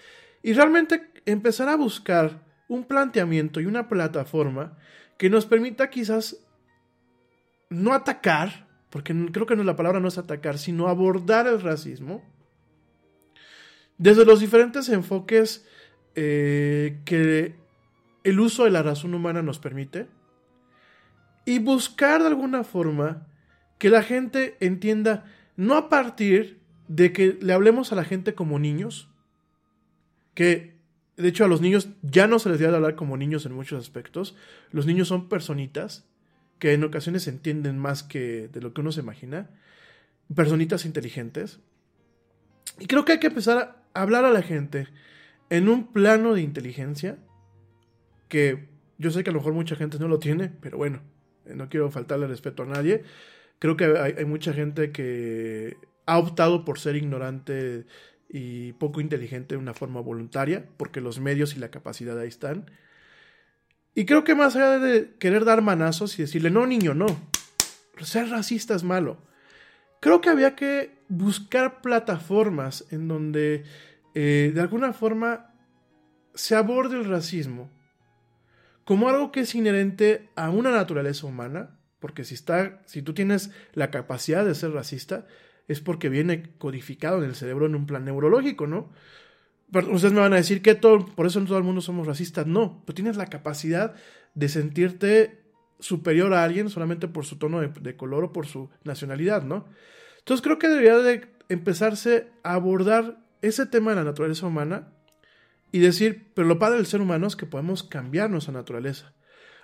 [0.43, 4.77] y realmente empezar a buscar un planteamiento y una plataforma
[5.19, 6.39] que nos permita quizás
[7.71, 12.23] no atacar, porque creo que no, la palabra no es atacar, sino abordar el racismo
[13.99, 15.67] desde los diferentes enfoques
[16.15, 17.55] eh, que
[18.25, 20.09] el uso de la razón humana nos permite
[21.45, 23.27] y buscar de alguna forma
[23.79, 25.25] que la gente entienda
[25.57, 29.09] no a partir de que le hablemos a la gente como niños,
[30.35, 30.75] que
[31.17, 33.81] de hecho a los niños ya no se les debe hablar como niños en muchos
[33.81, 34.37] aspectos,
[34.71, 36.07] los niños son personitas
[36.59, 39.51] que en ocasiones entienden más que de lo que uno se imagina,
[40.35, 41.61] personitas inteligentes.
[42.79, 43.59] Y creo que hay que empezar
[43.93, 44.89] a hablar a la gente
[45.51, 47.19] en un plano de inteligencia
[48.29, 48.69] que
[48.99, 51.03] yo sé que a lo mejor mucha gente no lo tiene, pero bueno,
[51.45, 53.03] no quiero faltarle respeto a nadie.
[53.59, 55.77] Creo que hay, hay mucha gente que
[56.07, 57.87] ha optado por ser ignorante
[58.29, 62.71] y poco inteligente de una forma voluntaria, porque los medios y la capacidad ahí están.
[63.95, 67.07] Y creo que más allá de querer dar manazos y decirle, no, niño, no,
[68.03, 69.19] ser racista es malo,
[70.01, 73.65] creo que había que buscar plataformas en donde
[74.15, 75.55] eh, de alguna forma
[76.35, 77.71] se aborde el racismo
[78.85, 83.51] como algo que es inherente a una naturaleza humana, porque si, está, si tú tienes
[83.73, 85.27] la capacidad de ser racista,
[85.69, 88.91] es porque viene codificado en el cerebro en un plan neurológico, ¿no?
[89.73, 92.07] Pero ustedes me van a decir que todo, por eso en todo el mundo somos
[92.07, 92.47] racistas.
[92.47, 93.95] No, pero tienes la capacidad
[94.35, 95.43] de sentirte
[95.81, 99.67] superior a alguien solamente por su tono de, color o por su nacionalidad, ¿no?
[100.19, 104.93] Entonces creo que debería de empezarse a abordar ese tema de la naturaleza humana
[105.73, 109.13] y decir, pero lo padre del ser humano es que podemos cambiar nuestra naturaleza.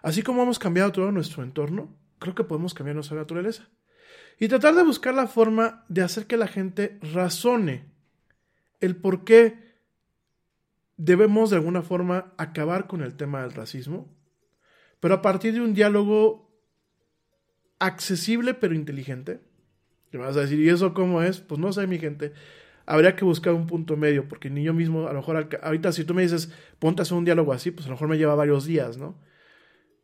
[0.02, 3.68] Así como hemos cambiado todo nuestro entorno, creo que podemos cambiar nuestra naturaleza
[4.40, 7.84] y tratar de buscar la forma de hacer que la gente razone
[8.80, 9.76] el por qué
[10.96, 14.08] debemos de alguna forma acabar con el tema del racismo,
[14.98, 16.50] pero a partir de un diálogo
[17.78, 19.40] accesible pero inteligente.
[20.10, 21.40] Y vas a decir, ¿y eso cómo es?
[21.40, 22.32] Pues no sé, mi gente.
[22.86, 26.04] Habría que buscar un punto medio, porque ni yo mismo, a lo mejor, ahorita si
[26.04, 28.34] tú me dices, ponte a hacer un diálogo así, pues a lo mejor me lleva
[28.34, 29.18] varios días, ¿no?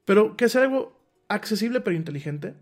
[0.05, 2.55] Pero que sea algo accesible pero inteligente,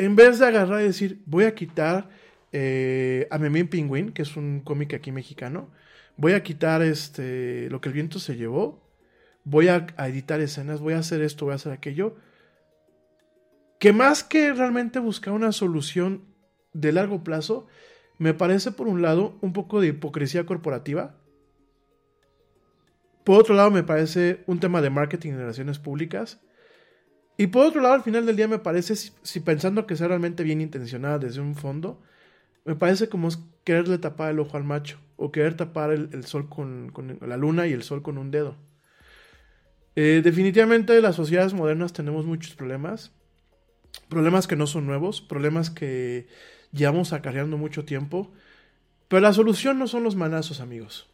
[0.00, 2.08] en vez de agarrar y decir, voy a quitar
[2.52, 5.70] eh, a Memín Pingüín, que es un cómic aquí mexicano,
[6.16, 8.82] voy a quitar este, lo que el viento se llevó,
[9.44, 12.16] voy a, editar escenas, voy a hacer esto, voy a hacer aquello,
[13.78, 16.24] que más que realmente buscar una solución
[16.72, 17.66] de largo plazo,
[18.16, 21.16] me parece por un lado un poco de hipocresía corporativa.
[23.24, 26.40] Por otro lado, me parece un tema de marketing y relaciones públicas.
[27.40, 30.42] Y por otro lado, al final del día me parece, si, pensando que sea realmente
[30.42, 31.98] bien intencionada desde un fondo,
[32.66, 33.30] me parece como
[33.64, 37.72] quererle tapar el ojo al macho o querer tapar el, sol con, la luna y
[37.72, 38.56] el sol con un dedo.
[39.96, 43.10] Eh, definitivamente las sociedades modernas tenemos muchos problemas,
[44.10, 46.28] problemas que no son nuevos, problemas que
[46.72, 48.30] llevamos acarreando mucho tiempo,
[49.08, 51.08] pero la solución no son los manazos, amigos.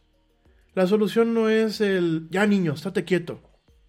[0.73, 3.39] La solución no es el, ya niño, estate quieto,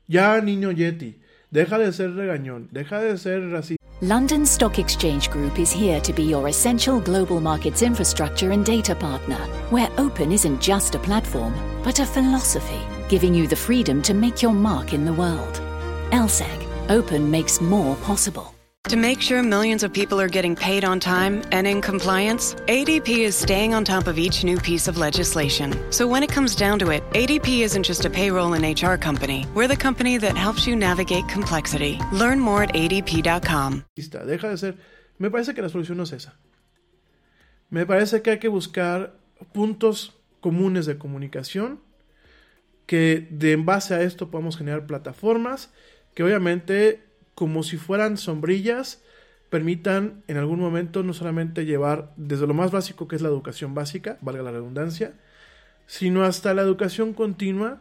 [0.07, 1.18] ya niño Yeti,
[1.51, 3.78] Deja de ser regañón, deja de ser racista.
[4.01, 8.94] London Stock Exchange Group is here to be your essential global markets infrastructure and data
[8.94, 9.38] partner,
[9.70, 14.42] where open isn't just a platform, but a philosophy, giving you the freedom to make
[14.42, 15.61] your mark in the world.
[16.12, 18.57] LSEG Open makes more possible.
[18.89, 23.18] To make sure millions of people are getting paid on time and in compliance, ADP
[23.18, 25.76] is staying on top of each new piece of legislation.
[25.93, 29.47] So when it comes down to it, ADP isn't just a payroll and HR company.
[29.55, 31.99] We're the company that helps you navigate complexity.
[32.14, 33.84] Learn more at adp.com.
[33.95, 34.74] Deja de ser.
[35.18, 36.39] Me parece que la solución no es esa.
[37.68, 39.12] Me parece que hay que buscar
[39.53, 41.82] puntos comunes de comunicación
[42.86, 45.68] que de en base a esto podamos generar plataformas
[46.14, 47.07] que obviamente
[47.39, 49.01] como si fueran sombrillas
[49.49, 53.76] permitan en algún momento no solamente llevar desde lo más básico que es la educación
[53.76, 55.14] básica, valga la redundancia,
[55.86, 57.80] sino hasta la educación continua,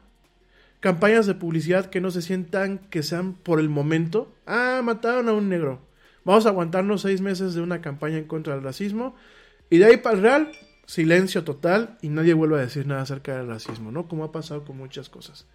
[0.79, 5.33] campañas de publicidad que no se sientan que sean por el momento, ah, mataron a
[5.33, 5.81] un negro,
[6.23, 9.15] vamos a aguantarnos seis meses de una campaña en contra del racismo,
[9.71, 10.51] y de ahí para el real,
[10.85, 14.07] silencio total y nadie vuelve a decir nada acerca del racismo, ¿no?
[14.07, 15.47] Como ha pasado con muchas cosas.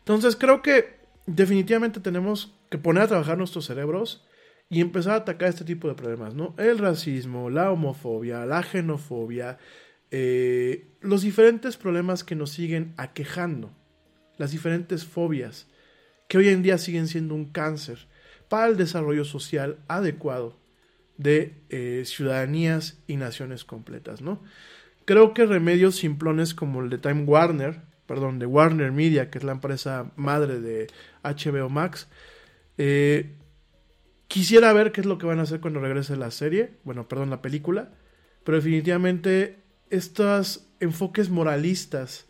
[0.00, 0.97] Entonces creo que
[1.28, 4.24] definitivamente tenemos que poner a trabajar nuestros cerebros
[4.70, 6.54] y empezar a atacar este tipo de problemas, ¿no?
[6.58, 9.58] El racismo, la homofobia, la xenofobia,
[10.10, 13.70] eh, los diferentes problemas que nos siguen aquejando,
[14.36, 15.66] las diferentes fobias
[16.28, 18.08] que hoy en día siguen siendo un cáncer
[18.48, 20.56] para el desarrollo social adecuado
[21.16, 24.42] de eh, ciudadanías y naciones completas, ¿no?
[25.04, 29.44] Creo que remedios simplones como el de Time Warner, perdón, de Warner Media, que es
[29.44, 30.86] la empresa madre de
[31.34, 32.08] HBO Max,
[32.76, 33.34] eh,
[34.28, 37.30] quisiera ver qué es lo que van a hacer cuando regrese la serie, bueno, perdón,
[37.30, 37.90] la película,
[38.44, 39.58] pero definitivamente
[39.90, 42.26] estos enfoques moralistas,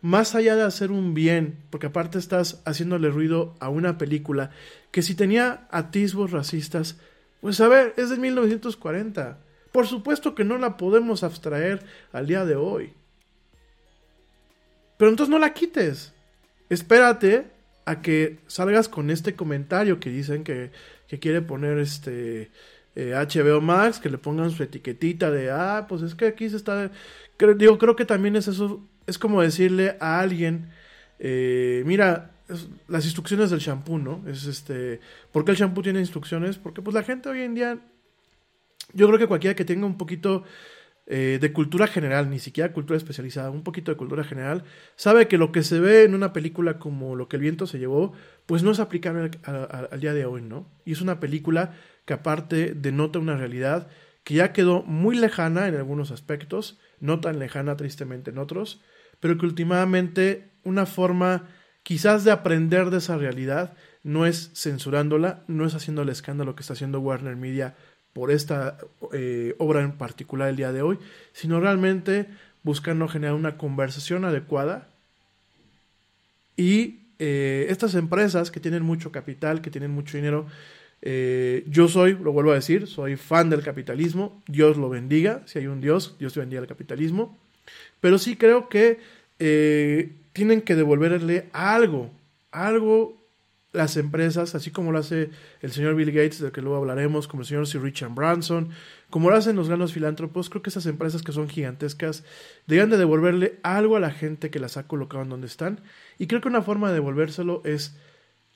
[0.00, 4.50] más allá de hacer un bien, porque aparte estás haciéndole ruido a una película
[4.92, 6.98] que si tenía atisbos racistas,
[7.40, 9.38] pues a ver, es de 1940.
[9.72, 12.92] Por supuesto que no la podemos abstraer al día de hoy.
[14.96, 16.12] Pero entonces no la quites.
[16.68, 17.50] Espérate
[17.88, 20.72] a que salgas con este comentario que dicen que,
[21.06, 22.50] que quiere poner este
[22.94, 26.90] HBO Max, que le pongan su etiquetita de, ah, pues es que aquí se está...
[27.38, 30.68] Creo, digo, creo que también es eso, es como decirle a alguien,
[31.18, 32.32] eh, mira,
[32.88, 34.22] las instrucciones del shampoo, ¿no?
[34.28, 35.00] Es este,
[35.32, 36.58] ¿por qué el shampoo tiene instrucciones?
[36.58, 37.78] Porque pues la gente hoy en día,
[38.92, 40.44] yo creo que cualquiera que tenga un poquito
[41.10, 45.38] eh, de cultura general, ni siquiera cultura especializada, un poquito de cultura general, sabe que
[45.38, 48.12] lo que se ve en una película como Lo que el viento se llevó,
[48.44, 50.68] pues no es aplicable al, día de hoy, ¿no?
[50.84, 51.72] Y es una película
[52.04, 53.88] que aparte denota una realidad
[54.22, 58.82] que ya quedó muy lejana en algunos aspectos, no tan lejana tristemente en otros,
[59.18, 61.48] pero que últimamente una forma
[61.84, 66.60] quizás de aprender de esa realidad no es censurándola, no es haciendo el escándalo que
[66.60, 67.76] está haciendo Warner Media
[68.18, 68.78] por esta
[69.12, 70.98] eh, obra en particular el día de hoy,
[71.32, 72.26] sino realmente
[72.64, 74.88] buscando generar una conversación adecuada.
[76.56, 80.48] Y eh, estas empresas que tienen mucho capital, que tienen mucho dinero,
[81.00, 85.60] eh, yo soy, lo vuelvo a decir, soy fan del capitalismo, Dios lo bendiga, si
[85.60, 87.38] hay un Dios, Dios bendiga el capitalismo,
[88.00, 88.98] pero sí creo que
[90.32, 92.10] tienen que devolverle algo,
[92.50, 93.17] algo
[93.78, 95.30] las empresas, así como lo hace
[95.62, 98.70] el señor Bill Gates, del que luego hablaremos, como el señor Sir Richard Branson,
[99.08, 102.24] como lo hacen los grandes filántropos, creo que esas empresas que son gigantescas
[102.66, 105.78] deben de devolverle algo a la gente que las ha colocado en donde están.
[106.18, 107.94] Y creo que una forma de devolvérselo es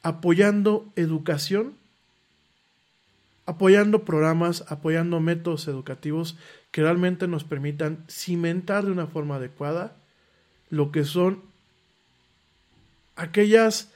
[0.02, 1.74] apoyando educación,
[3.46, 6.36] apoyando programas, apoyando métodos educativos
[6.72, 9.94] que realmente nos permitan cimentar de una forma adecuada
[10.68, 11.42] lo que son
[13.14, 13.92] aquellas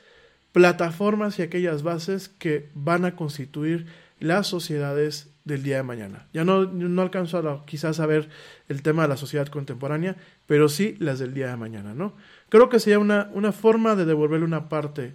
[0.57, 3.85] plataformas y aquellas bases que van a constituir
[4.21, 6.29] las sociedades del día de mañana.
[6.33, 8.31] Ya no, no alcanzo a, quizás a ver
[8.71, 12.15] el tema de la sociedad contemporánea, pero sí las del día de mañana, ¿no?
[12.49, 15.13] Creo que sería una, una forma de devolverle una parte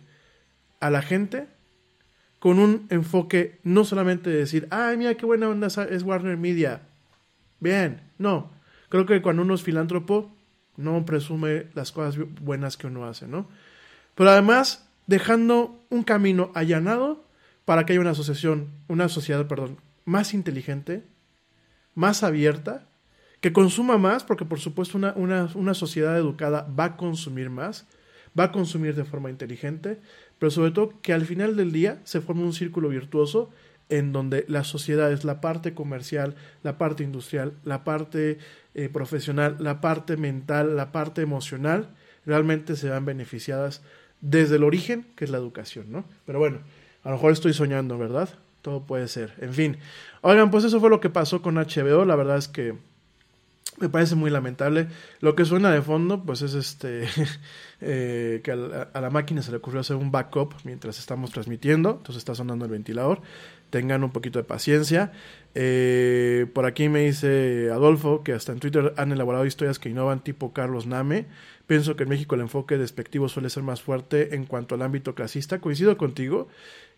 [0.79, 1.47] a la gente
[2.37, 6.83] con un enfoque no solamente de decir, ay, mira qué buena onda es Warner Media.
[7.59, 8.51] Bien, no.
[8.89, 10.31] Creo que cuando uno es filántropo,
[10.77, 13.47] no presume las cosas buenas que uno hace, ¿no?
[14.15, 17.26] pero además dejando un camino allanado
[17.66, 21.03] para que haya una asociación, una sociedad, perdón, más inteligente,
[21.95, 22.88] más abierta,
[23.41, 25.14] que consuma más, porque por supuesto una,
[25.53, 27.88] una, sociedad educada va a consumir más,
[28.39, 29.99] va a consumir de forma inteligente,
[30.39, 33.49] pero sobre todo que al final del día se forme un círculo virtuoso
[33.89, 38.38] en donde la sociedad es la parte comercial, la parte industrial, la parte
[38.76, 41.89] eh, profesional, la parte mental, la parte emocional,
[42.26, 43.82] realmente se van beneficiadas
[44.22, 46.05] desde el origen, que es la educación, ¿no?
[46.26, 46.59] Pero bueno,
[47.03, 48.30] a lo mejor estoy soñando, ¿verdad?
[48.61, 49.34] Todo puede ser.
[49.39, 49.78] En fin.
[50.22, 52.05] Oigan, pues eso fue lo que pasó con HBO.
[52.05, 52.76] La verdad es que
[53.80, 54.88] Me parece muy lamentable.
[55.22, 57.07] Lo que suena de fondo, pues es este
[57.82, 61.32] eh, que a la, a la máquina se le ocurrió hacer un backup mientras estamos
[61.32, 61.91] transmitiendo.
[61.91, 63.22] Entonces está sonando el ventilador.
[63.72, 65.13] Tengan un poquito de paciencia.
[65.55, 70.22] Eh, por aquí me dice Adolfo que hasta en Twitter han elaborado historias que innovan
[70.22, 71.28] tipo Carlos Name.
[71.67, 75.15] Pienso que en México el enfoque despectivo suele ser más fuerte en cuanto al ámbito
[75.15, 75.59] clasista.
[75.59, 76.49] Coincido contigo.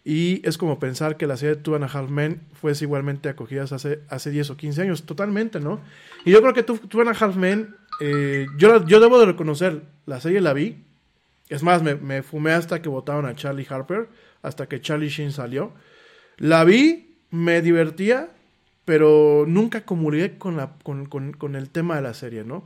[0.05, 3.29] Y es como pensar que la serie de Two and a Half Men fuese igualmente
[3.29, 5.03] acogida hace, hace 10 o 15 años.
[5.03, 5.79] Totalmente, ¿no?
[6.25, 9.27] Y yo creo que Two, Two and a Half Men, eh, yo, yo debo de
[9.27, 10.83] reconocer, la serie la vi.
[11.47, 14.09] Es más, me, me fumé hasta que votaron a Charlie Harper,
[14.41, 15.73] hasta que Charlie Sheen salió.
[16.37, 18.29] La vi, me divertía,
[18.85, 22.65] pero nunca comulgué con, la, con, con, con el tema de la serie, ¿no?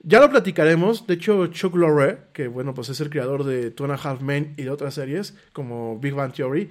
[0.00, 1.06] Ya lo platicaremos.
[1.06, 4.20] De hecho, Chuck Lorre, que bueno, pues es el creador de Two and a Half
[4.20, 6.68] Men y de otras series, como Big Bang Theory.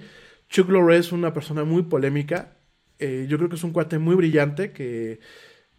[0.48, 2.56] Chuck Lorre es una persona muy polémica.
[2.98, 5.20] Eh, yo creo que es un cuate muy brillante que,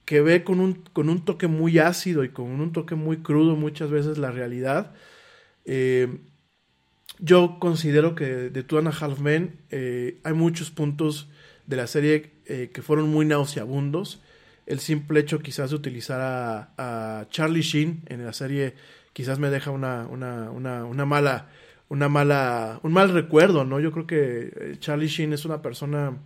[0.05, 3.55] que ve con un, con un toque muy ácido y con un toque muy crudo
[3.55, 4.93] muchas veces la realidad.
[5.65, 6.19] Eh,
[7.19, 11.29] yo considero que de Two and a Half Men eh, hay muchos puntos
[11.65, 14.21] de la serie que fueron muy nauseabundos
[14.67, 18.75] el simple hecho quizás de utilizar a, Charlie Sheen en la serie
[19.13, 21.47] quizás me deja una, una, una, una, mala
[21.89, 26.17] una mala un mal recuerdo no yo creo que eh, Charlie Sheen es una persona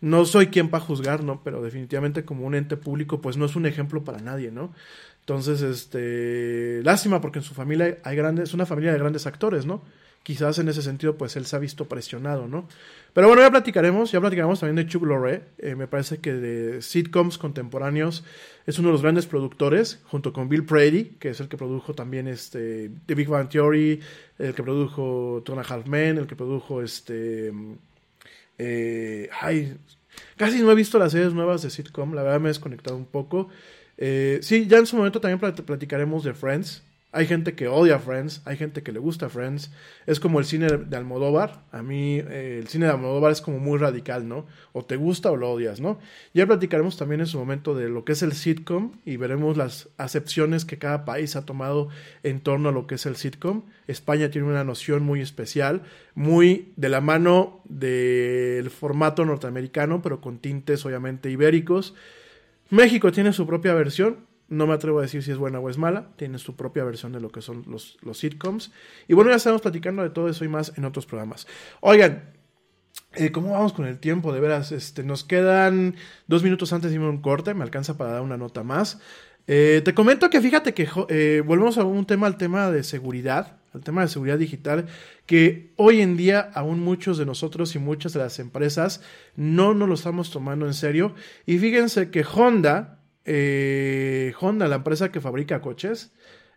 [0.00, 3.56] no soy quien para juzgar no pero definitivamente como un ente público pues no es
[3.56, 4.72] un ejemplo para nadie no
[5.20, 9.66] entonces este lástima porque en su familia hay grandes es una familia de grandes actores
[9.66, 9.82] no
[10.22, 12.68] quizás en ese sentido pues él se ha visto presionado, ¿no?
[13.12, 16.82] Pero bueno, ya platicaremos, ya platicaremos también de Chuck Lorre, eh, me parece que de
[16.82, 18.24] sitcoms contemporáneos
[18.66, 21.94] es uno de los grandes productores, junto con Bill Prady, que es el que produjo
[21.94, 24.00] también este The Big Bang Theory,
[24.38, 27.52] el que produjo Two and a Half Men, el que produjo este...
[28.58, 29.76] Eh, ay,
[30.36, 33.06] casi no he visto las series nuevas de sitcom, la verdad me he desconectado un
[33.06, 33.48] poco.
[33.96, 36.82] Eh, sí, ya en su momento también platicaremos de Friends,
[37.12, 39.72] hay gente que odia Friends, hay gente que le gusta Friends.
[40.06, 41.64] Es como el cine de Almodóvar.
[41.72, 44.46] A mí eh, el cine de Almodóvar es como muy radical, ¿no?
[44.72, 45.98] O te gusta o lo odias, ¿no?
[46.34, 49.88] Ya platicaremos también en su momento de lo que es el sitcom y veremos las
[49.96, 51.88] acepciones que cada país ha tomado
[52.22, 53.64] en torno a lo que es el sitcom.
[53.88, 55.82] España tiene una noción muy especial,
[56.14, 61.94] muy de la mano del formato norteamericano, pero con tintes obviamente ibéricos.
[62.70, 65.78] México tiene su propia versión, no me atrevo a decir si es buena o es
[65.78, 66.08] mala.
[66.16, 68.72] Tiene su propia versión de lo que son los, los sitcoms.
[69.08, 71.46] Y bueno, ya estamos platicando de todo eso y más en otros programas.
[71.80, 72.34] Oigan,
[73.14, 74.32] eh, ¿cómo vamos con el tiempo?
[74.32, 75.96] De veras, este, nos quedan
[76.26, 77.54] dos minutos antes de irme a un corte.
[77.54, 79.00] Me alcanza para dar una nota más.
[79.46, 83.56] Eh, te comento que fíjate que eh, volvemos a un tema, al tema de seguridad,
[83.72, 84.86] al tema de seguridad digital,
[85.26, 89.02] que hoy en día aún muchos de nosotros y muchas de las empresas
[89.34, 91.14] no nos lo estamos tomando en serio.
[91.46, 96.12] Y fíjense que Honda, eh, Honda, la empresa que fabrica coches,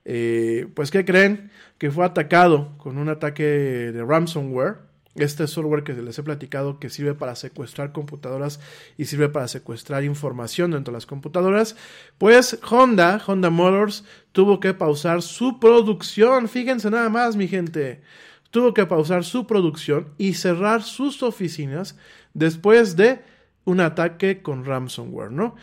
[0.06, 1.52] eh, pues ¿qué creen?
[1.78, 4.78] Que fue atacado con un ataque de ransomware.
[5.16, 8.60] Este software que les he platicado que sirve para secuestrar computadoras
[8.98, 11.76] y sirve para secuestrar información dentro de las computadoras,
[12.18, 16.50] pues Honda, Honda Motors, tuvo que pausar su producción.
[16.50, 18.02] Fíjense nada más, mi gente.
[18.50, 21.96] Tuvo que pausar su producción y cerrar sus oficinas
[22.34, 23.22] después de
[23.66, 25.56] un ataque con ransomware, ¿no?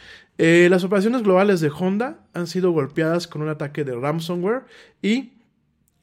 [0.43, 4.62] Eh, las operaciones globales de Honda han sido golpeadas con un ataque de ransomware
[5.03, 5.34] y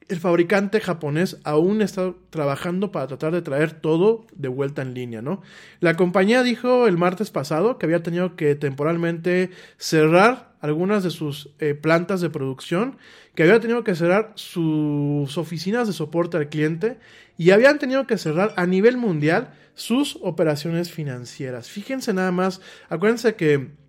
[0.06, 5.22] el fabricante japonés aún está trabajando para tratar de traer todo de vuelta en línea,
[5.22, 5.42] ¿no?
[5.80, 11.50] La compañía dijo el martes pasado que había tenido que temporalmente cerrar algunas de sus
[11.58, 12.96] eh, plantas de producción,
[13.34, 17.00] que había tenido que cerrar sus oficinas de soporte al cliente
[17.36, 21.68] y habían tenido que cerrar a nivel mundial sus operaciones financieras.
[21.68, 23.87] Fíjense nada más, acuérdense que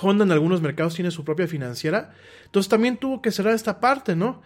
[0.00, 2.12] Honda en algunos mercados tiene su propia financiera.
[2.44, 4.42] Entonces también tuvo que cerrar esta parte, ¿no?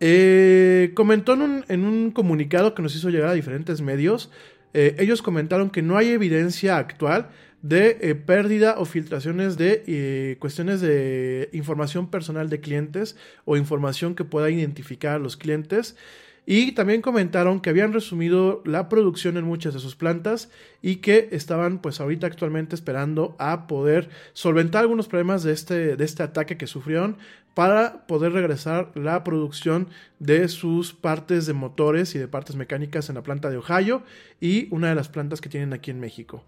[0.00, 4.30] Eh, comentó en un, en un, comunicado que nos hizo llegar a diferentes medios.
[4.72, 7.30] Eh, ellos comentaron que no hay evidencia actual
[7.64, 13.16] de eh, pérdida o filtraciones de eh, cuestiones de información personal de clientes
[13.46, 15.96] o información que pueda identificar a los clientes.
[16.46, 20.50] Y también comentaron que habían resumido la producción en muchas de sus plantas
[20.82, 26.04] y que estaban pues ahorita actualmente esperando a poder solventar algunos problemas de este, de
[26.04, 27.16] este ataque que sufrieron
[27.54, 29.88] para poder regresar la producción
[30.18, 34.02] de sus partes de motores y de partes mecánicas en la planta de Ohio
[34.40, 36.44] y una de las plantas que tienen aquí en México.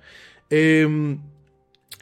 [0.51, 1.17] Eh,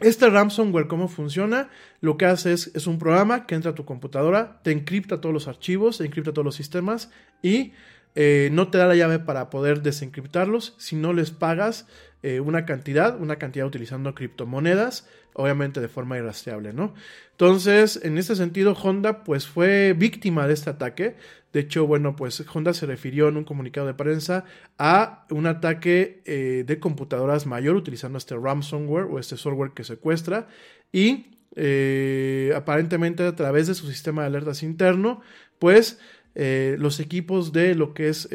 [0.01, 1.69] este ransomware, ¿cómo funciona?
[2.01, 5.32] Lo que hace es, es, un programa que entra a tu computadora, te encripta todos
[5.32, 7.11] los archivos, te encripta todos los sistemas
[7.43, 7.73] y
[8.16, 11.89] eh, no te da la llave para poder desencriptarlos si no les pagas
[12.23, 16.94] eh, una cantidad, una cantidad utilizando criptomonedas, obviamente de forma irrastreable, ¿no?
[17.32, 21.16] Entonces, en este sentido, Honda pues fue víctima de este ataque.
[21.52, 24.44] De hecho, bueno, pues Honda se refirió en un comunicado de prensa
[24.78, 30.48] a un ataque eh, de computadoras mayor utilizando este ransomware o este software que secuestra
[30.93, 35.20] y eh, aparentemente a través de su sistema de alertas interno,
[35.59, 36.01] pues
[36.36, 38.28] eh, los equipos de lo que es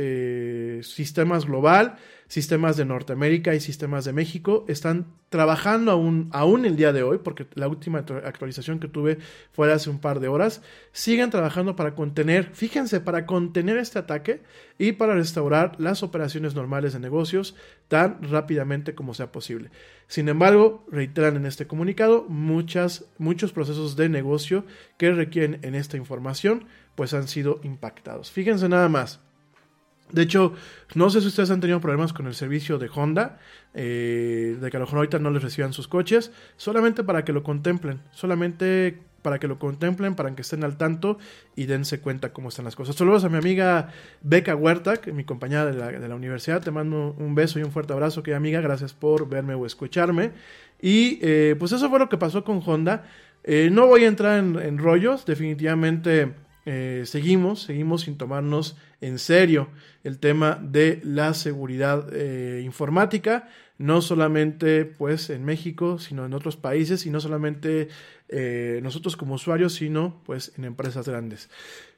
[0.85, 1.97] sistemas global,
[2.29, 7.17] sistemas de Norteamérica y sistemas de México están trabajando aún, aún el día de hoy,
[7.17, 9.17] porque la última actualización que tuve
[9.51, 10.61] fue hace un par de horas,
[10.91, 14.41] siguen trabajando para contener, fíjense, para contener este ataque
[14.77, 17.55] y para restaurar las operaciones normales de negocios
[17.87, 19.71] tan rápidamente como sea posible.
[20.07, 24.65] Sin embargo, reiteran en este comunicado muchas, muchos procesos de negocio
[24.97, 28.29] que requieren en esta información pues han sido impactados.
[28.29, 29.19] Fíjense nada más.
[30.11, 30.53] De hecho,
[30.95, 33.37] no sé si ustedes han tenido problemas con el servicio de Honda,
[33.73, 37.33] eh, de que a lo mejor ahorita no les reciban sus coches, solamente para que
[37.33, 41.19] lo contemplen, solamente para que lo contemplen, para que estén al tanto
[41.55, 42.95] y dense cuenta cómo están las cosas.
[42.95, 43.89] Saludos a mi amiga
[44.21, 46.61] Beca Huerta, que es mi compañera de la, universidad.
[46.61, 48.61] Te mando un beso y un fuerte abrazo, querida amiga.
[48.61, 50.31] Gracias por verme o escucharme.
[50.81, 53.03] Y eh, pues eso fue lo que pasó con Honda.
[53.43, 56.33] Eh, no voy a entrar en rollos, definitivamente
[56.71, 59.69] eh, seguimos, seguimos sin tomarnos en serio
[60.03, 66.57] el tema de la seguridad eh, informática, no solamente pues en México, sino en otros
[66.57, 67.87] países, y no solamente
[68.27, 71.49] eh, nosotros como usuarios, sino pues en empresas grandes.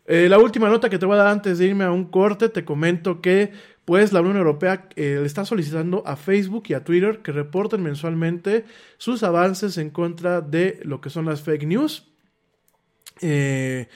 [0.07, 2.63] la última nota que te voy a dar antes de irme a un corte, te
[2.63, 3.51] comento que
[3.83, 8.63] pues la Unión Europea le está solicitando a Facebook y a Twitter que reporten mensualmente
[8.97, 12.07] sus avances en contra de lo que son las fake news.
[13.21, 13.89] Eh,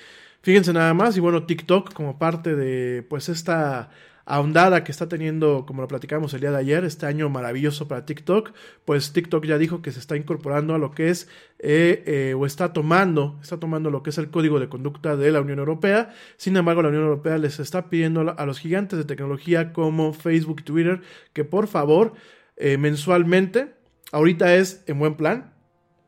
[0.46, 3.90] Fíjense nada más, y bueno, TikTok como parte de pues esta
[4.26, 8.06] ahondada que está teniendo, como lo platicamos el día de ayer, este año maravilloso para
[8.06, 8.52] TikTok,
[8.86, 11.28] pues TikTok ya dijo que se está incorporando a lo que es,
[11.58, 15.32] eh, eh, o está tomando, está tomando lo que es el código de conducta de
[15.32, 16.14] la Unión Europea.
[16.38, 20.58] Sin embargo, la Unión Europea les está pidiendo a los gigantes de tecnología como Facebook
[20.60, 21.02] y Twitter
[21.34, 22.14] que por favor,
[22.56, 23.74] eh, mensualmente,
[24.12, 25.56] ahorita es en buen plan,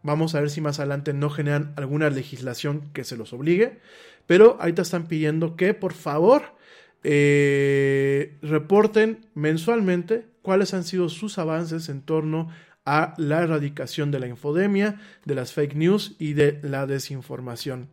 [0.04, 3.80] vamos a ver si más adelante no generan alguna legislación que se los obligue
[4.28, 6.56] pero te están pidiendo que por favor
[7.04, 12.50] eh, reporten mensualmente cuáles han sido sus avances en torno
[12.86, 17.90] a la erradicación de la infodemia, de las fake news y de la desinformación.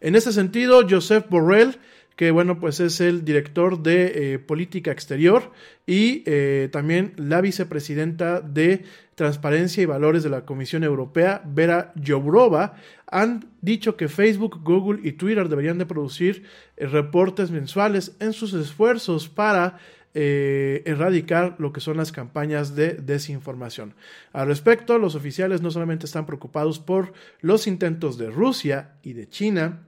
[0.00, 1.78] En ese sentido, Joseph Borrell
[2.16, 5.52] que bueno, pues es el director de eh, política exterior
[5.86, 8.84] y eh, también la vicepresidenta de
[9.14, 12.76] Transparencia y Valores de la Comisión Europea, Vera Jourova,
[13.06, 16.44] han dicho que Facebook, Google y Twitter deberían de producir
[16.76, 19.78] eh, reportes mensuales en sus esfuerzos para
[20.18, 23.92] erradicar lo que son las campañas de desinformación.
[24.32, 27.12] Al respecto, los oficiales no solamente están preocupados por
[27.42, 29.86] los intentos de Rusia y de China,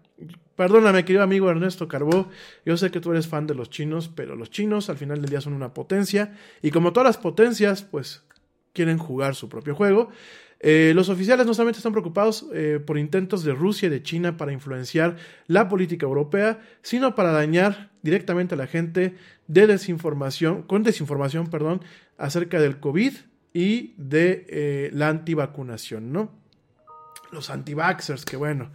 [0.59, 2.31] Perdóname, querido amigo Ernesto Carbó,
[2.67, 5.31] yo sé que tú eres fan de los chinos, pero los chinos al final del
[5.31, 8.25] día son una potencia y como todas las potencias, pues
[8.73, 10.11] quieren jugar su propio juego.
[10.61, 14.37] Eh, los oficiales no solamente están preocupados eh, por intentos de Rusia y de China
[14.37, 15.17] para influenciar
[15.47, 19.15] la política europea, sino para dañar directamente a la gente
[19.47, 21.83] de desinformación, con desinformación, perdón,
[22.17, 23.13] acerca del COVID
[23.55, 26.33] y de eh, la antivacunación, ¿no?
[27.31, 28.71] Los antivaxers, que bueno.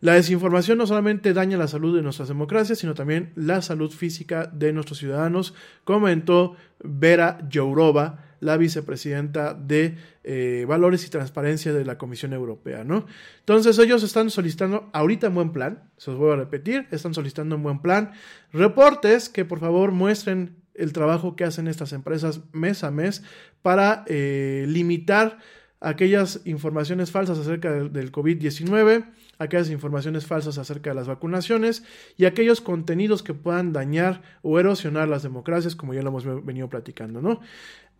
[0.00, 4.46] La desinformación no solamente daña la salud de nuestras democracias, sino también la salud física
[4.52, 11.96] de nuestros ciudadanos, comentó Vera Jourova, la vicepresidenta de eh, Valores y Transparencia de la
[11.96, 13.06] Comisión Europea, ¿no?
[13.40, 17.56] Entonces ellos están solicitando ahorita en buen plan, se los voy a repetir, están solicitando
[17.56, 18.12] en buen plan
[18.52, 23.22] reportes que por favor muestren el trabajo que hacen estas empresas mes a mes
[23.62, 25.38] para eh, limitar
[25.80, 29.06] aquellas informaciones falsas acerca del, del COVID-19,
[29.38, 31.84] aquellas informaciones falsas acerca de las vacunaciones
[32.16, 36.68] y aquellos contenidos que puedan dañar o erosionar las democracias, como ya lo hemos venido
[36.68, 37.40] platicando, ¿no?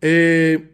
[0.01, 0.71] Eh,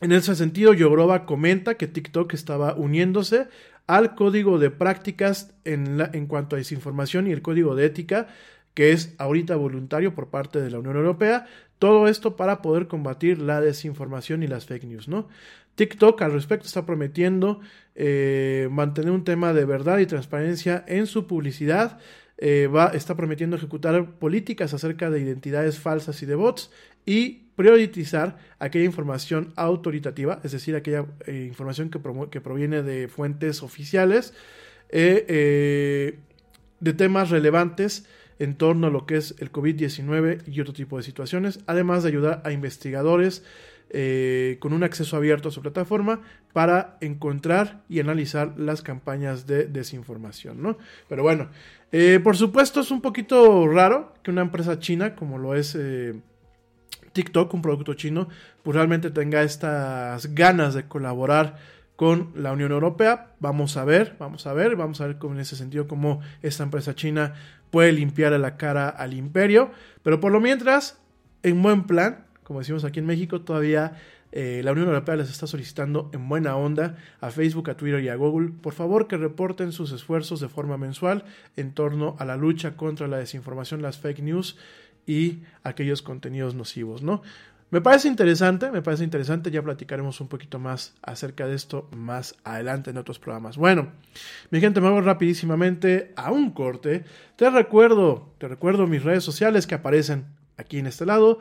[0.00, 3.48] en ese sentido, Yogroba comenta que TikTok estaba uniéndose
[3.86, 8.28] al código de prácticas en, la, en cuanto a desinformación y el código de ética
[8.74, 11.46] que es ahorita voluntario por parte de la Unión Europea,
[11.78, 15.28] todo esto para poder combatir la desinformación y las fake news, ¿no?
[15.74, 17.60] TikTok al respecto está prometiendo
[17.94, 21.98] eh, mantener un tema de verdad y transparencia en su publicidad.
[22.38, 26.70] Eh, está prometiendo ejecutar políticas acerca de identidades falsas y de bots
[27.06, 34.34] y priorizar aquella información autoritativa, es decir, aquella eh, información que, proviene de fuentes oficiales,
[34.90, 36.16] de
[36.96, 38.06] temas relevantes
[38.40, 42.08] en torno a lo que es el COVID-19 y otro tipo de situaciones, además de
[42.08, 43.44] ayudar a investigadores
[43.90, 46.22] eh, con un acceso abierto a su plataforma
[46.52, 50.78] para encontrar y analizar las campañas de desinformación, ¿no?
[51.08, 51.50] Pero bueno,
[51.92, 56.14] eh, por supuesto es un poquito raro que una empresa china como lo es eh,
[57.12, 58.28] TikTok, un producto chino,
[58.62, 61.56] pues realmente tenga estas ganas de colaborar
[61.96, 63.34] con la Unión Europea.
[63.40, 66.62] Vamos a ver, vamos a ver, vamos a ver cómo en ese sentido cómo esta
[66.62, 67.34] empresa china
[67.70, 69.70] puede limpiar la cara al imperio.
[70.02, 70.98] Pero por lo mientras,
[71.42, 73.96] en buen plan, como decimos aquí en México, todavía
[74.32, 78.08] eh, la Unión Europea les está solicitando en buena onda a Facebook, a Twitter y
[78.08, 81.24] a Google, por favor que reporten sus esfuerzos de forma mensual
[81.56, 84.56] en torno a la lucha contra la desinformación, las fake news
[85.10, 87.20] y aquellos contenidos nocivos, ¿no?
[87.72, 92.36] Me parece interesante, me parece interesante, ya platicaremos un poquito más acerca de esto más
[92.44, 93.56] adelante en otros programas.
[93.56, 93.88] Bueno,
[94.50, 97.04] mi gente, me voy rapidísimamente a un corte.
[97.34, 100.26] Te recuerdo, te recuerdo mis redes sociales que aparecen
[100.56, 101.40] aquí en este lado.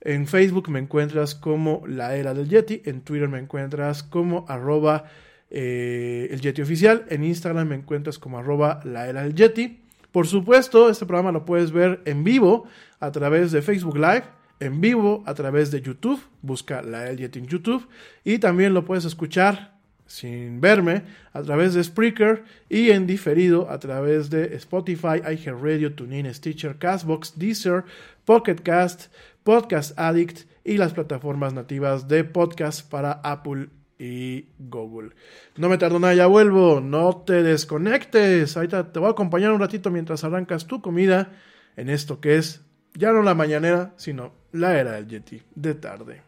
[0.00, 5.06] En Facebook me encuentras como La Era del Yeti, en Twitter me encuentras como arroba
[5.50, 9.87] eh, el Yeti Oficial, en Instagram me encuentras como arroba La Era del Yeti.
[10.12, 12.66] Por supuesto, este programa lo puedes ver en vivo
[13.00, 14.24] a través de Facebook Live,
[14.60, 17.86] en vivo a través de YouTube, busca La Yeti en YouTube,
[18.24, 21.02] y también lo puedes escuchar sin verme
[21.34, 27.38] a través de Spreaker y en diferido a través de Spotify, iHeartRadio, TuneIn, Stitcher, Castbox,
[27.38, 27.84] Deezer,
[28.24, 29.12] Pocket Cast,
[29.44, 33.68] Podcast Addict y las plataformas nativas de podcast para Apple
[33.98, 35.10] y Google.
[35.56, 36.80] No me tardo nada, ya vuelvo.
[36.80, 38.56] No te desconectes.
[38.56, 41.32] Ahorita te voy a acompañar un ratito mientras arrancas tu comida
[41.76, 42.62] en esto que es
[42.94, 46.22] ya no la mañanera, sino la era del Yeti de tarde.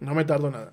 [0.00, 0.72] No me tardo nada.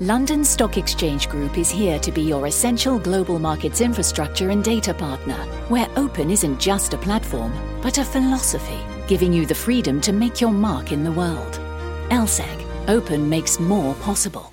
[0.00, 4.92] London Stock Exchange Group is here to be your essential global markets infrastructure and data
[4.92, 7.50] partner, where open isn't just a platform,
[7.80, 8.78] but a philosophy,
[9.08, 11.60] giving you the freedom to make your mark in the world.
[12.10, 14.52] LSEG, open makes more possible.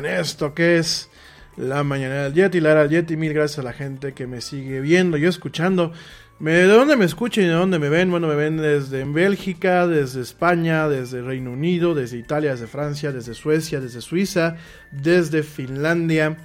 [0.00, 1.08] En esto que es
[1.56, 3.16] la mañana del Yeti, la era del Yeti.
[3.16, 5.92] Mil gracias a la gente que me sigue viendo y escuchando.
[6.38, 8.10] ¿De dónde me escuchan y de dónde me ven?
[8.10, 13.34] Bueno, me ven desde Bélgica, desde España, desde Reino Unido, desde Italia, desde Francia, desde
[13.34, 14.56] Suecia, desde Suiza,
[14.90, 16.38] desde Finlandia,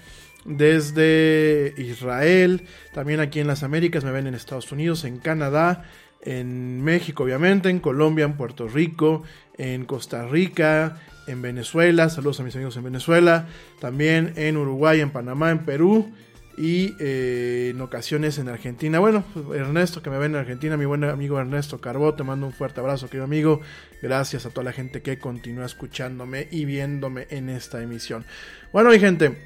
[0.44, 2.64] desde Israel,
[2.94, 5.86] también aquí en las Américas me ven en Estados Unidos, en Canadá,
[6.22, 9.24] en México obviamente, en Colombia, en Puerto Rico,
[9.58, 10.98] en Costa Rica,
[11.28, 13.48] en Venezuela, saludos a mis amigos en Venezuela,
[13.80, 16.12] también en Uruguay, en Panamá, en Perú
[16.58, 19.00] y eh, en ocasiones en Argentina.
[19.00, 19.24] Bueno,
[19.54, 22.80] Ernesto que me ve en Argentina, mi buen amigo Ernesto Carbó, te mando un fuerte
[22.80, 23.62] abrazo, querido amigo.
[24.02, 28.26] Gracias a toda la gente que continúa escuchándome y viéndome en esta emisión.
[28.72, 29.38] Bueno, mi gente,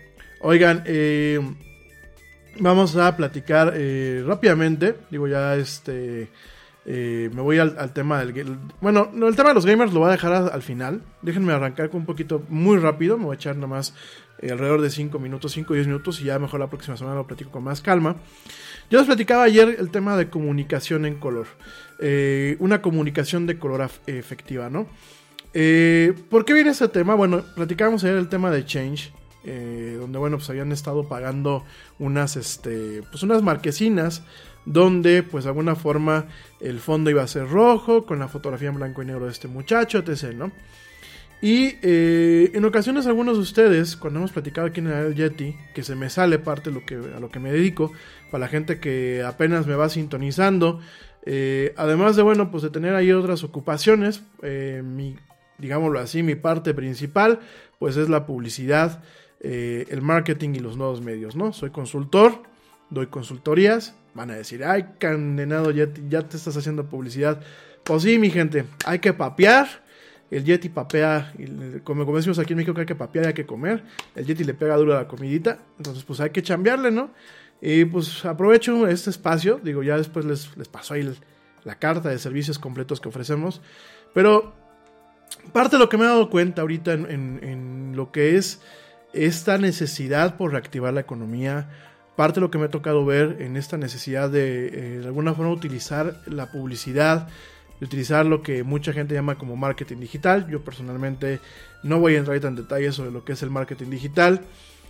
[0.41, 1.39] oigan, eh,
[2.59, 4.95] vamos a platicar eh, rápidamente.
[5.09, 6.29] Digo, ya este.
[6.91, 8.57] Eh, me voy al, tema del.
[8.81, 11.03] Bueno, no, el tema de los gamers lo voy a dejar al final.
[11.21, 13.19] Déjenme arrancar con un poquito muy rápido.
[13.19, 13.93] Me voy a echar nada más
[14.39, 16.19] eh, alrededor de 5 minutos, 5 o 10 minutos.
[16.19, 18.15] Y ya mejor la próxima semana lo platico con más calma.
[18.89, 21.45] Yo les platicaba ayer el tema de comunicación en color.
[21.99, 24.87] Eh, una comunicación de color efectiva, ¿no?
[25.53, 27.13] Eh, ¿Por qué viene ese tema?
[27.13, 29.13] Bueno, platicábamos ayer el tema de Change.
[29.43, 31.63] donde bueno pues habían estado pagando
[31.97, 34.23] unas este pues unas marquesinas
[34.65, 36.27] donde pues de alguna forma
[36.59, 39.47] el fondo iba a ser rojo con la fotografía en blanco y negro de este
[39.47, 40.51] muchacho etc no
[41.41, 45.83] y eh, en ocasiones algunos de ustedes cuando hemos platicado aquí en el Yeti que
[45.83, 47.91] se me sale parte lo que a lo que me dedico
[48.29, 50.81] para la gente que apenas me va sintonizando
[51.25, 54.83] eh, además de bueno pues de tener ahí otras ocupaciones eh,
[55.57, 57.41] digámoslo así, mi parte principal,
[57.79, 59.03] pues es la publicidad,
[59.41, 61.51] el marketing y los nuevos medios, ¿no?
[61.51, 62.43] Soy consultor,
[62.89, 67.41] doy consultorías, van a decir, ay, candenado, ya, ya te estás haciendo publicidad.
[67.83, 69.67] Pues sí, mi gente, hay que papear.
[70.31, 71.33] El Yeti papea,
[71.83, 73.83] como, como decimos aquí en México que hay que papear y hay que comer.
[74.15, 75.57] El Yeti le pega duro a la comidita.
[75.77, 77.09] Entonces, pues hay que chambearle, ¿no?
[77.61, 79.59] Y pues aprovecho este espacio.
[79.63, 81.11] Digo, ya después les, les paso ahí
[81.63, 83.61] la carta de servicios completos que ofrecemos.
[84.13, 84.53] Pero
[85.51, 88.61] parte de lo que me he dado cuenta ahorita en, en lo que es
[89.13, 91.69] esta necesidad por reactivar la economía,
[92.19, 95.33] parte de lo que me ha tocado ver en esta necesidad de, eh, de alguna
[95.33, 97.29] forma, utilizar la publicidad,
[97.79, 100.45] utilizar lo que mucha gente llama como marketing digital.
[100.49, 101.39] Yo personalmente
[101.81, 104.41] no voy a entrar en detalles sobre lo que es el marketing digital.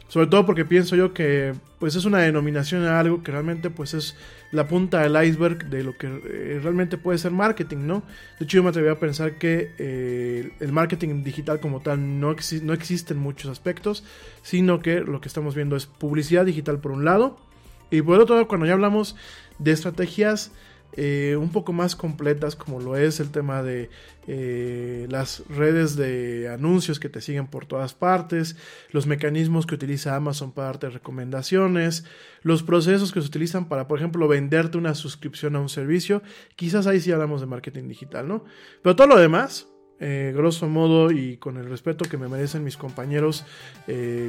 [0.09, 3.93] Sobre todo porque pienso yo que pues es una denominación a algo que realmente pues
[3.93, 4.15] es
[4.51, 8.03] la punta del iceberg de lo que eh, realmente puede ser marketing, ¿no?
[8.39, 12.35] De hecho yo me atreví a pensar que eh, el marketing digital como tal no,
[12.63, 14.03] no existe en muchos aspectos,
[14.41, 17.37] sino que lo que estamos viendo es publicidad digital por un lado
[17.91, 19.15] y por otro lado cuando ya hablamos
[19.59, 20.51] de estrategias
[20.93, 23.91] eh, un poco más completas como lo es el tema de
[24.27, 28.55] eh, las redes de anuncios que te siguen por todas partes,
[28.91, 32.05] los mecanismos que utiliza Amazon para darte recomendaciones,
[32.41, 36.23] los procesos que se utilizan para, por ejemplo, venderte una suscripción a un servicio,
[36.55, 38.45] quizás ahí sí hablamos de marketing digital, ¿no?
[38.81, 39.67] Pero todo lo demás,
[39.99, 43.45] eh, grosso modo y con el respeto que me merecen mis compañeros,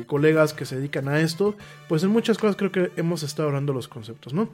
[0.07, 1.57] colegas que se dedican a esto,
[1.89, 4.51] pues en muchas cosas creo que hemos estado hablando los conceptos, ¿no?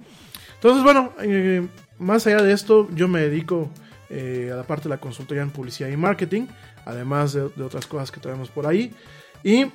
[0.57, 1.66] Entonces, bueno, eh,
[1.99, 3.70] más allá de esto, yo me dedico
[4.09, 6.47] eh, a la parte de la consultoría en publicidad y marketing,
[6.85, 8.93] además de, otras cosas que tenemos por ahí.
[9.43, 9.66] Y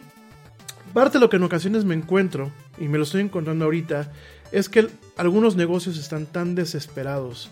[0.93, 4.11] parte de lo que en ocasiones me encuentro, y me lo estoy encontrando ahorita,
[4.51, 4.87] es que
[5.17, 7.49] algunos negocios están tan desesperados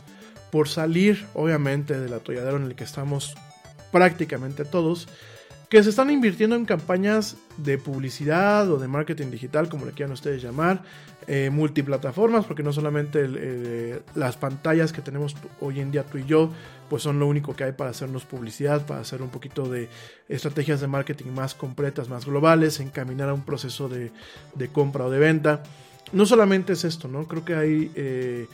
[0.52, 3.36] por salir, obviamente, del atolladero en el que estamos
[3.92, 5.08] prácticamente todos,
[5.70, 10.14] que se están invirtiendo en campañas de publicidad o de marketing digital, como le quieran
[10.14, 10.82] ustedes llamar,
[11.28, 16.50] eh, multiplataformas, porque no solamente las pantallas que tenemos hoy en día tú y yo,
[16.90, 19.90] pues son lo único que hay para hacernos publicidad, para hacer un poquito de
[20.28, 24.12] estrategias de marketing más completas, más globales, encaminar a un proceso de,
[24.74, 25.64] compra o de venta.
[26.12, 27.28] No solamente es esto, ¿no?
[27.28, 28.48] Creo que hay, eh,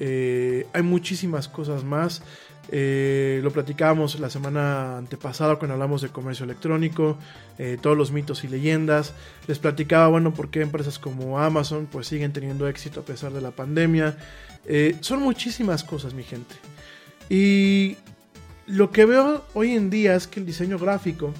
[0.00, 2.22] eh, hay muchísimas cosas más.
[2.70, 7.16] Eh, lo platicábamos la semana antepasada cuando hablamos de comercio electrónico,
[7.58, 9.14] eh, todos los mitos y leyendas.
[9.46, 13.40] Les platicaba, bueno, por qué empresas como Amazon pues siguen teniendo éxito a pesar de
[13.40, 14.16] la pandemia.
[15.00, 16.54] Son muchísimas cosas, mi gente.
[17.30, 17.96] Y
[18.66, 21.32] lo que veo hoy en día es que el diseño gráfico,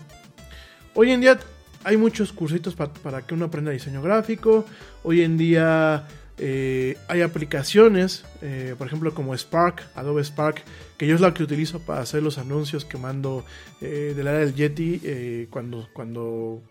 [0.95, 1.39] hoy en día
[1.85, 4.65] hay muchos cursitos para que uno aprenda diseño gráfico.
[5.03, 6.07] Hoy en día
[6.41, 10.63] eh, hay aplicaciones, eh, por ejemplo como Spark, Adobe Spark,
[10.97, 13.45] que yo es la que utilizo para hacer los anuncios que mando
[13.81, 16.63] eh, del área del Yeti cuando, cuando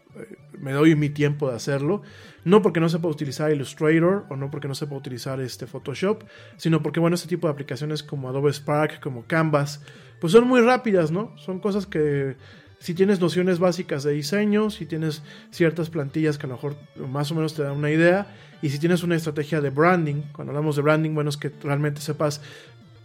[0.60, 2.02] me doy mi tiempo de hacerlo.
[2.46, 6.24] No porque no sepa utilizar Illustrator o no porque no sepa utilizar este Photoshop,
[6.56, 9.82] sino porque bueno, este tipo de aplicaciones como Adobe Spark, como Canvas,
[10.22, 11.38] pues son muy rápidas, ¿no?
[11.38, 12.38] Son cosas que
[12.80, 16.76] si tienes nociones básicas de diseño, si tienes ciertas plantillas que a lo mejor
[17.10, 18.28] más o menos te dan una idea,
[18.62, 22.02] y si tienes una estrategia de branding, cuando hablamos de branding, bueno, es que realmente
[22.02, 22.42] sepas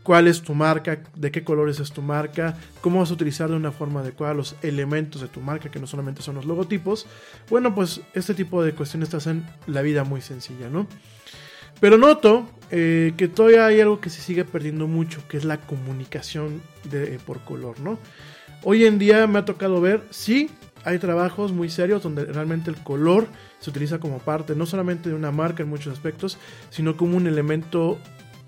[0.03, 3.57] cuál es tu marca, de qué colores es tu marca, cómo vas a utilizar de
[3.57, 7.07] una forma adecuada los elementos de tu marca, que no solamente son los logotipos.
[7.49, 10.86] Bueno, pues este tipo de cuestiones te hacen la vida muy sencilla, ¿no?
[11.81, 15.59] Pero noto eh, que todavía hay algo que se sigue perdiendo mucho, que es la
[15.59, 17.99] comunicación de, por color, ¿no?
[18.65, 20.49] Hoy en día me ha tocado ver, sí,
[20.85, 23.27] hay trabajos muy serios donde realmente el color
[23.59, 26.39] se utiliza como parte no solamente de una marca en muchos aspectos,
[26.71, 27.99] sino como un elemento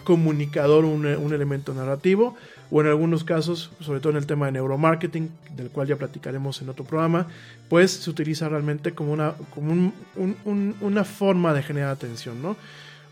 [0.05, 2.36] comunicador, un, elemento narrativo,
[2.70, 6.62] o en algunos casos, sobre todo en el tema de neuromarketing, del cual ya platicaremos
[6.62, 7.27] en otro programa,
[7.69, 9.93] pues se utiliza realmente como una, como
[10.81, 12.57] una forma de generar atención, ¿no?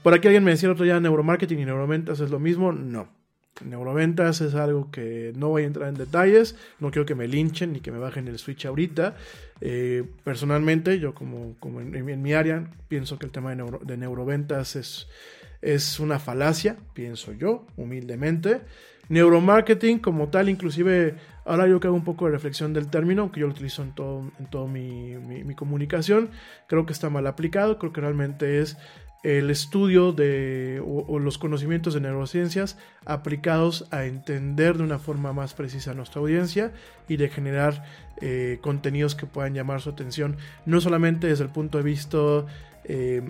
[0.03, 3.22] Por aquí alguien me decía el otro día, neuromarketing y neuroventas es lo mismo, no.
[3.65, 7.73] Neuroventas es algo que no voy a entrar en detalles, no quiero que me linchen
[7.73, 9.15] ni que me bajen el switch ahorita.
[9.61, 14.75] Eh, personalmente, yo como, como en, mi área, pienso que el tema de, de neuroventas
[14.77, 15.07] es,
[15.61, 18.63] es una falacia, pienso yo, humildemente.
[19.09, 23.41] Neuromarketing como tal, inclusive ahora yo que hago un poco de reflexión del término, aunque
[23.41, 26.31] yo lo utilizo en todo, en todo mi, mi comunicación,
[26.67, 28.79] creo que está mal aplicado, creo que realmente es
[29.23, 35.55] el estudio de, o, los conocimientos de neurociencias aplicados a entender de una forma más
[35.55, 36.73] precisa a nuestra audiencia
[37.09, 37.85] y de generar
[38.21, 40.37] eh, contenidos que puedan llamar su atención,
[40.67, 42.19] no solamente desde el punto de vista
[42.85, 43.23] eh,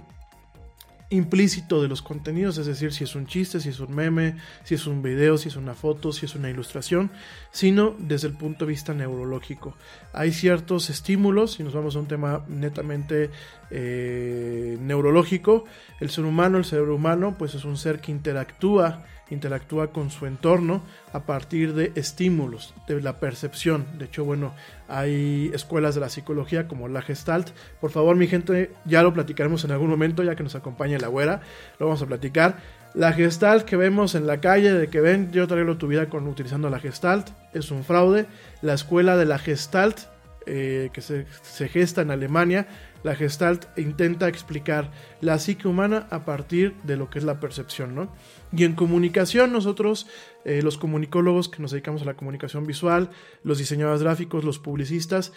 [1.12, 4.74] implícito de los contenidos, es decir, si es un chiste, si es un meme, si
[4.74, 7.10] es un video, si es una foto, si es una ilustración,
[7.51, 9.76] sino desde el punto de vista neurológico.
[10.12, 13.30] Hay ciertos estímulos, si nos vamos a un tema netamente
[13.70, 15.64] eh, neurológico,
[16.01, 20.26] el ser humano, el cerebro humano, pues es un ser que interactúa interactúa con su
[20.26, 20.82] entorno
[21.12, 23.86] a partir de estímulos, de la percepción.
[23.98, 24.54] De hecho, bueno,
[24.88, 27.50] hay escuelas de la psicología como la Gestalt.
[27.80, 31.09] Por favor, mi gente, ya lo platicaremos en algún momento, ya que nos acompaña la
[31.09, 31.40] güera,
[31.78, 32.59] lo vamos a platicar.
[32.94, 36.26] La Gestalt que vemos en la calle, de que ven, yo traigo tu vida con,
[36.28, 38.26] utilizando la Gestalt, es un fraude.
[38.60, 39.98] La escuela de la Gestalt,
[40.44, 42.66] eh, que se, se gesta en Alemania,
[43.02, 47.94] la Gestalt intenta explicar la psique humana a partir de lo que es la percepción,
[47.94, 48.12] ¿no?
[48.52, 50.06] Y en comunicación nosotros,
[50.44, 53.10] eh, los comunicólogos que nos dedicamos a la comunicación visual,
[53.42, 55.32] los diseñadores gráficos, los publicistas,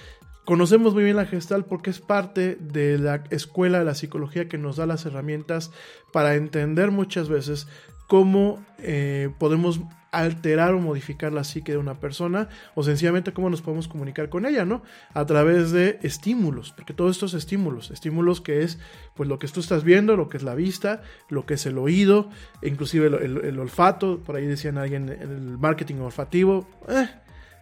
[0.45, 4.57] conocemos muy bien la Gestalt porque es parte de la escuela de la psicología que
[4.57, 5.71] nos da las herramientas
[6.13, 7.67] para entender muchas veces
[8.07, 9.81] cómo eh, podemos
[10.19, 14.45] alterar o modificar la psique de una persona o sencillamente cómo nos podemos comunicar con
[14.45, 14.83] ella, ¿no?
[15.13, 18.79] A través de estímulos, porque todo esto es estímulos, estímulos que es
[19.15, 21.77] pues lo que tú estás viendo, lo que es la vista, lo que es el
[21.77, 22.29] oído,
[22.61, 27.07] e inclusive el, olfato, por ahí decían alguien el marketing olfativo, eh,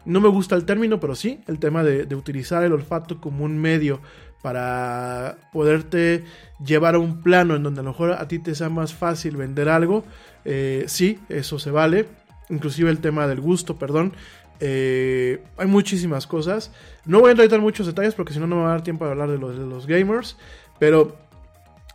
[0.06, 3.58] no me gusta el término, pero sí, el tema de, utilizar el olfato como un
[3.58, 4.02] medio
[4.42, 6.26] para poderte
[6.66, 9.38] llevar a un plano en donde a lo mejor a ti te sea más fácil
[9.38, 10.04] vender algo,
[10.44, 12.06] eh, sí, eso se vale,
[12.54, 14.14] inclusive el tema del gusto, perdón.
[14.60, 16.72] Eh, hay muchísimas cosas.
[17.06, 18.84] No voy a entrar en muchos detalles porque si no no me va a dar
[18.84, 20.38] tiempo de hablar de los, gamers.
[20.80, 21.18] Pero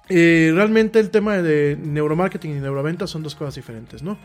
[0.09, 4.19] eh, realmente el tema de neuromarketing y neuroventa son dos cosas diferentes, ¿no?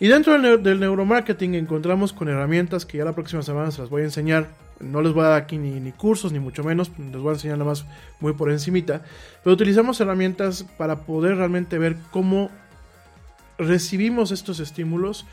[0.00, 4.02] Y dentro del, neuromarketing encontramos con herramientas que ya la próxima semana se las voy
[4.02, 4.48] a enseñar.
[4.78, 7.32] No les voy a dar aquí ni, ni, cursos, ni mucho menos, les voy a
[7.32, 7.84] enseñar nada más
[8.20, 9.02] muy por encimita.
[9.42, 12.48] Pero utilizamos herramientas para poder realmente ver cómo
[13.58, 15.26] recibimos estos estímulos,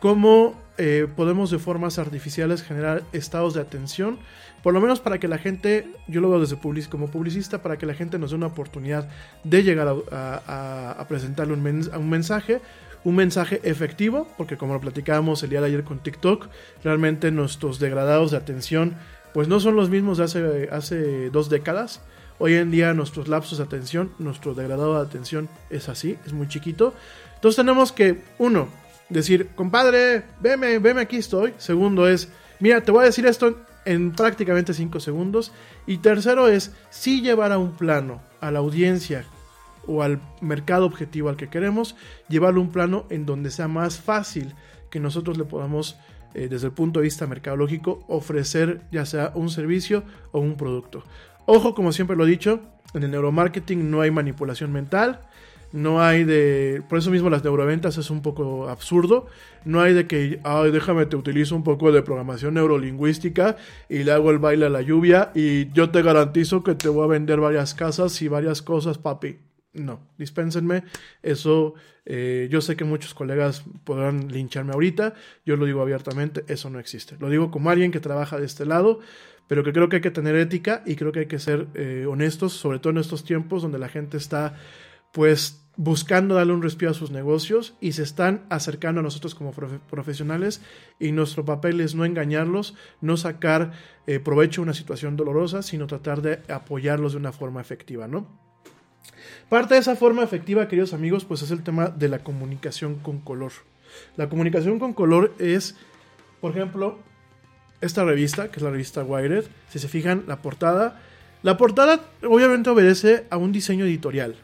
[0.00, 4.18] cómo eh, podemos de formas artificiales generar estados de atención,
[4.62, 6.56] por lo menos para que la gente, yo lo veo desde
[6.88, 9.08] como publicista, para que la gente nos dé una oportunidad
[9.44, 12.60] de llegar a, presentarle un, un mensaje,
[13.04, 16.48] un mensaje efectivo, porque como lo platicábamos el día de ayer con TikTok,
[16.84, 18.96] realmente nuestros degradados de atención
[19.32, 22.00] pues no son los mismos de hace, hace dos décadas.
[22.38, 26.48] Hoy en día nuestros lapsos de atención, nuestro degradado de atención es así, es muy
[26.48, 26.94] chiquito.
[27.34, 28.68] Entonces tenemos que, uno,
[29.08, 31.54] decir, compadre, veme, veme, aquí estoy.
[31.58, 32.28] Segundo es,
[32.60, 35.52] mira, te voy a decir esto en prácticamente 5 segundos.
[35.86, 39.24] Y tercero es, si llevar a un plano a la audiencia
[39.86, 41.96] o al mercado objetivo al que queremos,
[42.28, 44.54] llevarlo a un plano en donde sea más fácil
[44.90, 45.96] que nosotros le podamos,
[46.34, 51.04] eh, desde el punto de vista mercadológico, ofrecer ya sea un servicio o un producto.
[51.46, 52.60] Ojo, como siempre lo he dicho,
[52.92, 55.20] en el neuromarketing no hay manipulación mental,
[55.72, 56.82] no hay de.
[56.88, 59.26] Por eso mismo las neuroventas es un poco absurdo.
[59.64, 63.56] No hay de que, ay, déjame, te utilizo un poco de programación neurolingüística
[63.88, 67.04] y le hago el baile a la lluvia y yo te garantizo que te voy
[67.04, 69.38] a vender varias casas y varias cosas, papi.
[69.74, 70.84] No, dispénsenme.
[71.22, 71.74] Eso,
[72.06, 75.14] eh, yo sé que muchos colegas podrán lincharme ahorita.
[75.44, 77.16] Yo lo digo abiertamente, eso no existe.
[77.20, 79.00] Lo digo como alguien que trabaja de este lado,
[79.46, 82.06] pero que creo que hay que tener ética y creo que hay que ser eh,
[82.08, 84.56] honestos, sobre todo en estos tiempos donde la gente está
[85.12, 89.52] pues buscando darle un respiro a sus negocios y se están acercando a nosotros como
[89.52, 90.60] profesionales
[90.98, 93.72] y nuestro papel es no engañarlos, no sacar
[94.08, 98.26] eh, provecho de una situación dolorosa, sino tratar de apoyarlos de una forma efectiva, ¿no?
[99.48, 103.20] Parte de esa forma efectiva, queridos amigos, pues es el tema de la comunicación con
[103.20, 103.52] color.
[104.16, 105.76] La comunicación con color es,
[106.40, 106.98] por ejemplo,
[107.80, 111.00] esta revista, que es la revista Wired, si se fijan, la portada,
[111.42, 114.34] la portada obviamente obedece a un diseño editorial,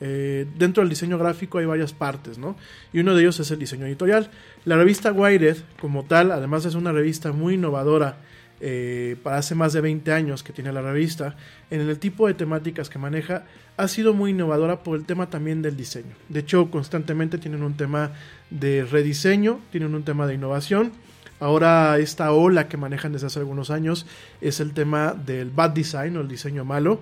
[0.00, 2.56] eh, dentro del diseño gráfico hay varias partes, ¿no?
[2.92, 4.30] Y uno de ellos es el diseño editorial.
[4.64, 8.16] La revista Wired, como tal, además es una revista muy innovadora
[8.62, 11.34] eh, para hace más de 20 años que tiene la revista,
[11.70, 13.44] en el tipo de temáticas que maneja,
[13.78, 16.14] ha sido muy innovadora por el tema también del diseño.
[16.28, 18.12] De hecho, constantemente tienen un tema
[18.50, 20.92] de rediseño, tienen un tema de innovación.
[21.40, 24.04] Ahora esta ola que manejan desde hace algunos años
[24.42, 27.00] es el tema del bad design o el diseño malo.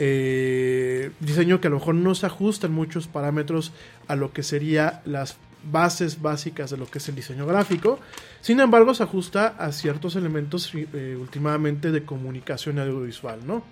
[0.00, 3.72] Eh, diseño que a lo mejor no se ajusta en muchos parámetros
[4.06, 7.98] a lo que sería las bases básicas de lo que es el diseño gráfico.
[8.40, 13.64] Sin embargo, se ajusta a ciertos elementos eh, últimamente de comunicación audiovisual, ¿no?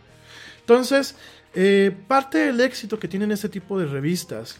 [0.61, 1.15] Entonces,
[1.55, 4.59] eh, parte del éxito que tienen este tipo de revistas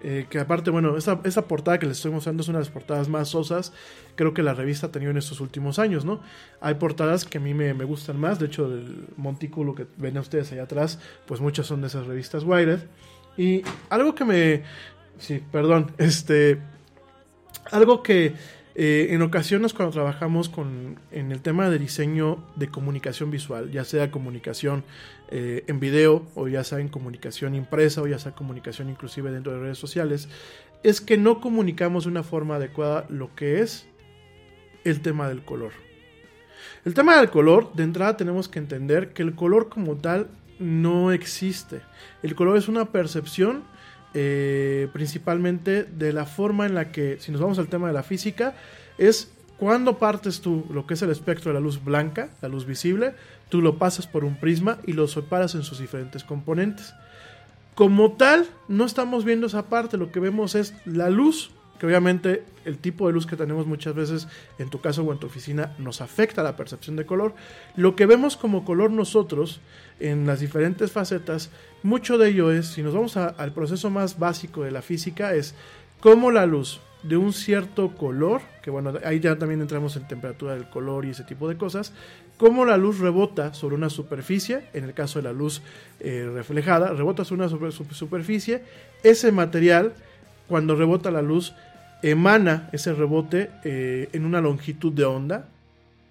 [0.00, 3.08] eh, que aparte, bueno, esta, portada que les estoy mostrando es una de las portadas
[3.08, 3.72] más sosas,
[4.14, 6.20] creo que la revista ha tenido en estos últimos años, ¿no?
[6.60, 10.52] Hay portadas que a mí me, gustan más, de hecho, el montículo que ven ustedes
[10.52, 12.80] allá atrás, pues muchas son de esas revistas Wired.
[13.36, 14.62] Y algo que me...
[15.18, 15.92] Sí, perdón.
[15.98, 16.60] Este...
[17.70, 18.34] Algo que
[18.80, 23.84] eh, en ocasiones cuando trabajamos con, en el tema de diseño de comunicación visual, ya
[23.84, 24.84] sea comunicación
[25.32, 29.52] eh, en video o ya sea en comunicación impresa o ya sea comunicación inclusive dentro
[29.52, 30.28] de redes sociales,
[30.84, 33.88] es que no comunicamos de una forma adecuada lo que es
[34.84, 35.72] el tema del color.
[36.84, 40.28] El tema del color, de entrada tenemos que entender que el color como tal
[40.60, 41.80] no existe.
[42.22, 43.64] El color es una percepción
[44.14, 48.02] eh, principalmente de la forma en la que, si nos vamos al tema de la
[48.02, 48.54] física,
[48.96, 52.64] es cuando partes tú lo que es el espectro de la luz blanca, la luz
[52.64, 53.14] visible,
[53.48, 56.94] tú lo pasas por un prisma y lo separas en sus diferentes componentes.
[57.74, 62.44] Como tal, no estamos viendo esa parte, lo que vemos es la luz que obviamente
[62.64, 64.28] el tipo de luz que tenemos muchas veces
[64.58, 67.34] en tu casa o en tu oficina nos afecta la percepción de color.
[67.76, 69.60] Lo que vemos como color nosotros
[70.00, 71.50] en las diferentes facetas,
[71.82, 75.54] mucho de ello es, si nos vamos al proceso más básico de la física, es
[76.00, 80.54] cómo la luz de un cierto color, que bueno, ahí ya también entramos en temperatura
[80.54, 81.92] del color y ese tipo de cosas,
[82.36, 85.62] cómo la luz rebota sobre una superficie, en el caso de la luz
[86.00, 88.62] eh, reflejada, rebota sobre una superficie,
[89.02, 89.94] ese material,
[90.48, 91.54] cuando rebota la luz,
[92.02, 95.48] emana ese rebote eh, en una longitud de onda.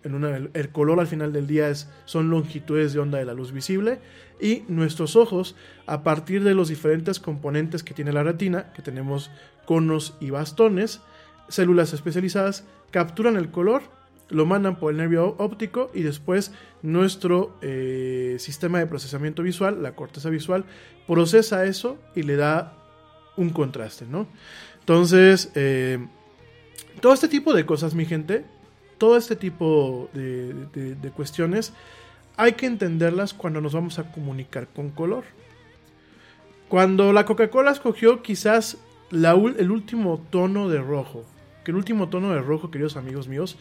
[0.03, 3.99] El, color al final del día es, son longitudes de onda de la luz visible.
[4.39, 5.55] Y nuestros ojos,
[5.85, 9.31] a partir de los diferentes componentes que tiene la retina, que tenemos
[9.65, 11.01] conos y bastones,
[11.49, 13.81] células especializadas, capturan el color,
[14.29, 16.51] lo mandan por el nervio óptico y después
[16.81, 20.65] nuestro eh, sistema de procesamiento visual, la corteza visual,
[21.07, 22.73] procesa eso y le da
[23.37, 24.27] un contraste, ¿no?
[24.79, 26.05] Entonces, eh,
[27.01, 28.45] todo este tipo de cosas, mi gente,
[28.97, 31.73] todo este tipo de, cuestiones,
[32.35, 35.23] hay que entenderlas cuando nos vamos a comunicar con color.
[36.69, 38.77] Cuando la Coca-Cola escogió quizás
[39.11, 41.25] el último tono de rojo,
[41.63, 43.57] que el último tono de rojo, queridos amigos míos,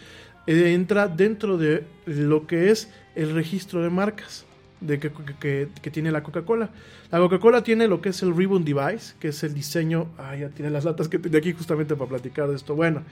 [0.46, 4.46] eh, entra dentro de lo que es el registro de marcas
[4.80, 6.70] de que, tiene la Coca-Cola.
[7.10, 10.08] La Coca-Cola tiene lo que es el Ribbon Device, que es el diseño.
[10.18, 12.74] Ah, ya tiene las latas que tenía aquí justamente para platicar de esto.
[12.74, 13.02] Bueno,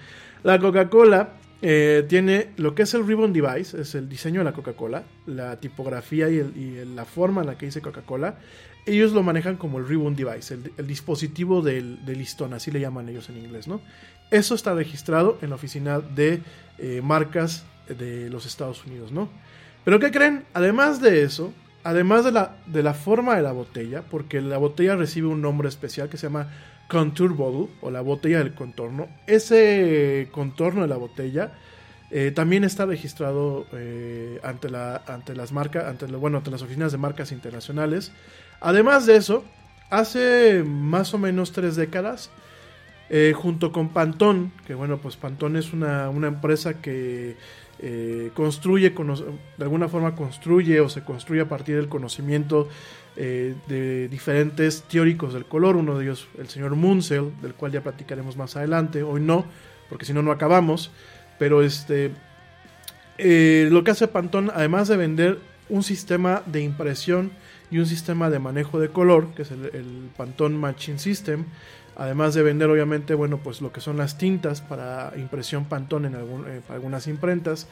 [0.43, 1.31] la Coca-Cola
[1.63, 5.59] eh, tiene lo que es el Ribbon Device, es el diseño de la Coca-Cola, la
[5.61, 8.39] tipografía y, la forma en la que dice Coca-Cola.
[8.87, 13.31] Ellos lo manejan como el Ribbon Device, el, dispositivo del, listón, así le llaman ellos
[13.31, 13.81] en inglés, ¿no?
[14.31, 16.43] Eso está registrado en la oficina de
[16.79, 19.31] eh, marcas de los Estados Unidos, ¿no?
[19.85, 20.45] Pero ¿qué creen?
[20.53, 21.53] Además de eso,
[21.83, 25.69] además de la, de la forma de la botella, porque la botella recibe un nombre
[25.69, 26.49] especial que se llama
[26.89, 31.53] Contour Bottle o la botella del contorno, ese contorno de la botella
[32.11, 35.85] eh, también está registrado eh, ante, la, ante las marcas,
[36.21, 38.13] bueno, ante las oficinas de marcas internacionales.
[38.61, 39.45] Además de eso,
[39.91, 42.31] hace más o menos tres décadas,
[43.11, 47.37] eh, junto con Pantón, que bueno, pues Pantón es una, una empresa que
[48.35, 52.69] construye, de alguna forma construye o se construye a partir del conocimiento
[53.17, 57.81] eh, de diferentes teóricos del color, uno de ellos el señor Munsell, del cual ya
[57.81, 59.45] platicaremos más adelante, hoy no,
[59.89, 60.91] porque si no, no acabamos,
[61.39, 62.11] pero este,
[63.19, 65.39] eh, lo que hace Pantone, además de vender
[65.69, 67.31] un sistema de impresión
[67.71, 71.45] y un sistema de manejo de color, que es el, el Pantone Matching System,
[71.97, 76.15] Además de vender, obviamente, bueno, pues lo que son las tintas para impresión Pantone en
[76.15, 77.69] eh, algunas imprentas.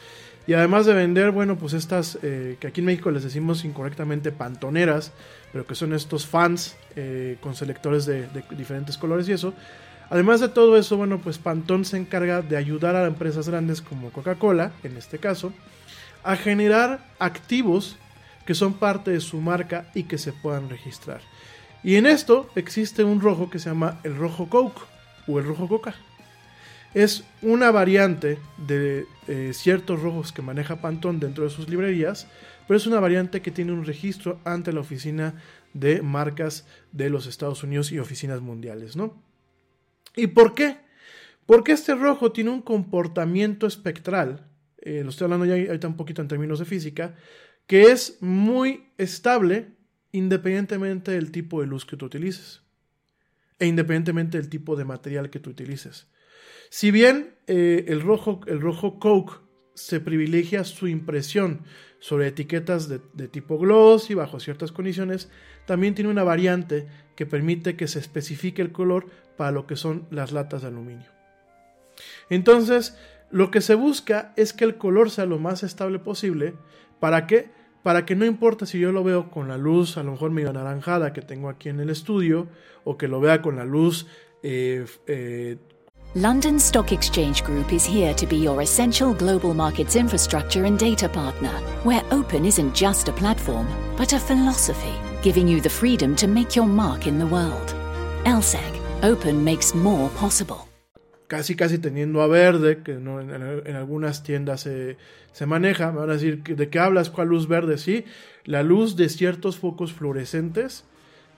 [0.47, 4.31] Y además de vender, bueno, pues estas eh, que aquí en México les decimos incorrectamente
[4.31, 5.12] pantoneras,
[5.53, 9.55] pero que son estos fans eh, con selectores de, diferentes colores y eso.
[10.09, 14.11] Además de todo eso, bueno, pues Pantone se encarga de ayudar a empresas grandes como
[14.11, 15.53] Coca-Cola, en este caso,
[16.23, 17.97] a generar activos
[18.47, 21.20] que son parte de su marca y que se puedan registrar.
[21.84, 24.82] Y en esto existe un rojo que se llama el rojo Coke
[25.26, 25.94] o el rojo Coca.
[26.94, 32.28] Es una variante de eh, ciertos rojos que maneja Pantone dentro de sus librerías,
[32.68, 35.34] pero es una variante que tiene un registro ante la oficina
[35.72, 39.22] de marcas de los Estados Unidos y oficinas mundiales, ¿no?
[40.14, 40.76] ¿Y por qué?
[41.46, 44.46] Porque este rojo tiene un comportamiento espectral,
[44.78, 47.14] eh, lo estoy hablando ya ahorita un poquito en términos de física,
[47.66, 49.68] que es muy estable
[50.12, 52.62] independientemente del tipo de luz que tú utilices
[53.59, 56.09] e independientemente del tipo de material que tú utilices.
[56.68, 59.40] Si bien eh, el, rojo, el rojo Coke
[59.74, 61.64] se privilegia su impresión
[61.98, 65.30] sobre etiquetas de, tipo gloss y bajo ciertas condiciones,
[65.66, 69.06] también tiene una variante que permite que se especifique el color
[69.36, 71.10] para lo que son las latas de aluminio.
[72.28, 72.98] Entonces,
[73.30, 76.55] lo que se busca es que el color sea lo más estable posible.
[76.98, 77.51] ¿Para qué?
[77.82, 80.50] Para que no importa si yo lo veo con la luz a lo mejor medio
[80.50, 82.46] anaranjada que tengo aquí en el estudio
[82.84, 84.06] o que lo vea con la luz
[84.42, 85.56] eh, eh,
[86.14, 91.09] London Stock Exchange Group is here to be your essential global markets infrastructure and data
[91.09, 91.52] partner,
[91.84, 94.92] where open isn't just a platform, but a philosophy,
[95.22, 97.74] giving you the freedom to make your mark in the world.
[98.24, 100.68] LSEG, open makes more possible.
[101.32, 104.98] Casi casi teniendo a verde, que no, en, algunas tiendas se,
[105.32, 107.09] se, maneja, me van a decir, ¿de qué hablas?
[107.09, 107.78] ¿Cuál luz verde?
[107.78, 108.04] Sí,
[108.44, 110.84] la luz de ciertos focos fluorescentes,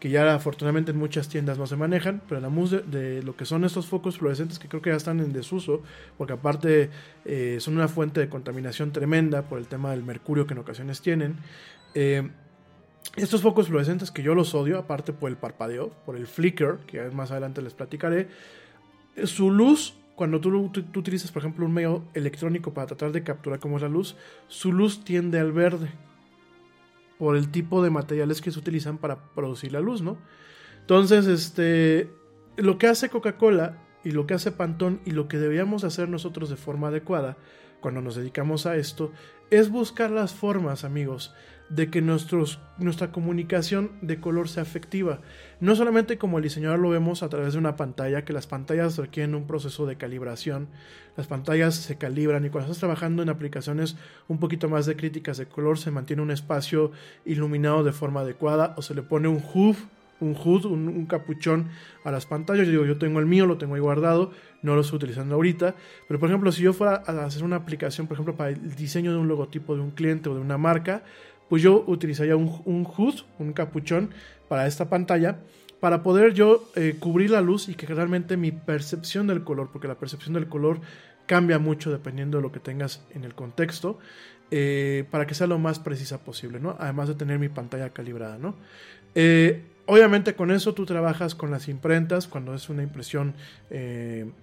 [0.01, 3.37] que ya afortunadamente en muchas tiendas no se manejan, pero la luz de, de lo
[3.37, 5.85] que son estos focos fluorescentes que creo que ya están en desuso,
[6.19, 6.91] porque aparte
[7.25, 11.03] eh, son una fuente de contaminación tremenda por el tema del mercurio que en ocasiones
[11.03, 11.37] tienen.
[11.95, 12.29] Eh,
[13.15, 17.01] estos focos fluorescentes que yo los odio, aparte por el parpadeo, por el flicker, que
[17.11, 18.27] más adelante les platicaré,
[19.25, 23.59] su luz, cuando tú, tú, utilizas, por ejemplo, un medio electrónico para tratar de capturar
[23.59, 24.17] cómo es la luz,
[24.49, 25.91] su luz tiende al verde
[27.19, 30.19] por el tipo de materiales que se utilizan para producir la luz, ¿no?
[30.81, 32.11] Entonces, este,
[32.57, 36.51] lo que hace Coca-Cola y lo que hace Pantón y lo que deberíamos hacer nosotros
[36.51, 37.37] de forma adecuada
[37.81, 39.13] cuando nos dedicamos a esto
[39.51, 41.35] es buscar las formas, amigos,
[41.69, 45.21] de que nuestra comunicación de color sea efectiva.
[45.61, 48.99] No solamente como el diseñador lo vemos a través de una pantalla, que las pantallas
[48.99, 50.69] requieren un proceso de calibración,
[51.17, 53.97] las pantallas se calibran y cuando estás trabajando en aplicaciones
[54.29, 56.93] un poquito más de críticas de color se mantiene un espacio
[57.25, 59.77] iluminado de forma adecuada o se le pone un hood
[60.21, 61.69] un hood, un, un, capuchón
[62.05, 62.67] a las pantallas.
[62.67, 64.31] Yo digo, yo tengo el mío, lo tengo ahí guardado,
[64.63, 65.75] no lo estoy utilizando ahorita.
[66.09, 69.13] Pero por ejemplo, si yo fuera a hacer una aplicación, por ejemplo, para el diseño
[69.13, 71.03] de un logotipo de un cliente o de una marca,
[71.55, 74.11] pues yo utilizaría un, un hood, un capuchón
[74.49, 75.39] para esta pantalla
[75.79, 79.87] para poder yo eh, cubrir la luz y que realmente mi percepción del color, porque
[79.87, 80.81] la percepción del color
[81.27, 84.01] cambia mucho dependiendo de lo que tengas en el contexto,
[84.51, 86.75] eh, para que sea lo más precisa posible, ¿no?
[86.81, 88.57] Además de tener mi pantalla calibrada, ¿no?
[89.15, 93.37] Eh, obviamente con eso tú trabajas con las imprentas cuando es una impresión
[93.71, 94.35] en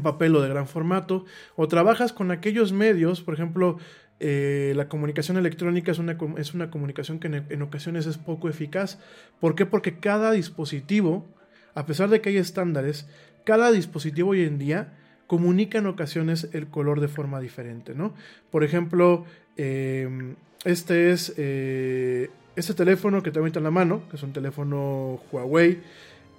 [0.00, 1.24] papel o de gran formato,
[1.56, 3.78] o trabajas con aquellos medios, por ejemplo,
[4.20, 8.48] eh, la comunicación electrónica es una, es una comunicación que en, en, ocasiones es poco
[8.48, 8.98] eficaz.
[9.40, 9.66] ¿Por qué?
[9.66, 11.26] Porque cada dispositivo,
[11.74, 13.08] a pesar de que hay estándares,
[13.44, 14.92] cada dispositivo hoy en día
[15.26, 18.14] comunica en ocasiones el color de forma diferente, ¿no?
[18.50, 19.24] Por ejemplo,
[19.56, 20.34] eh,
[20.64, 25.20] este es eh, este teléfono que tengo ahorita en la mano, que es un teléfono
[25.32, 25.78] Huawei.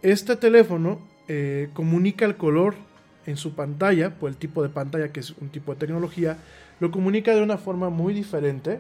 [0.02, 2.76] Este teléfono eh, comunica el color
[3.26, 6.38] en su pantalla, por el tipo de pantalla que es un tipo de tecnología,
[6.82, 8.80] lo comunica de una forma muy diferente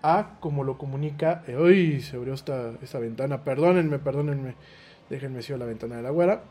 [0.00, 1.42] a como lo comunica.
[1.48, 2.00] Eh, ¡Uy!
[2.00, 3.42] Se abrió esta, esta, ventana.
[3.42, 4.54] Perdónenme, perdónenme.
[5.10, 6.44] Déjenme cierro la ventana de la güera.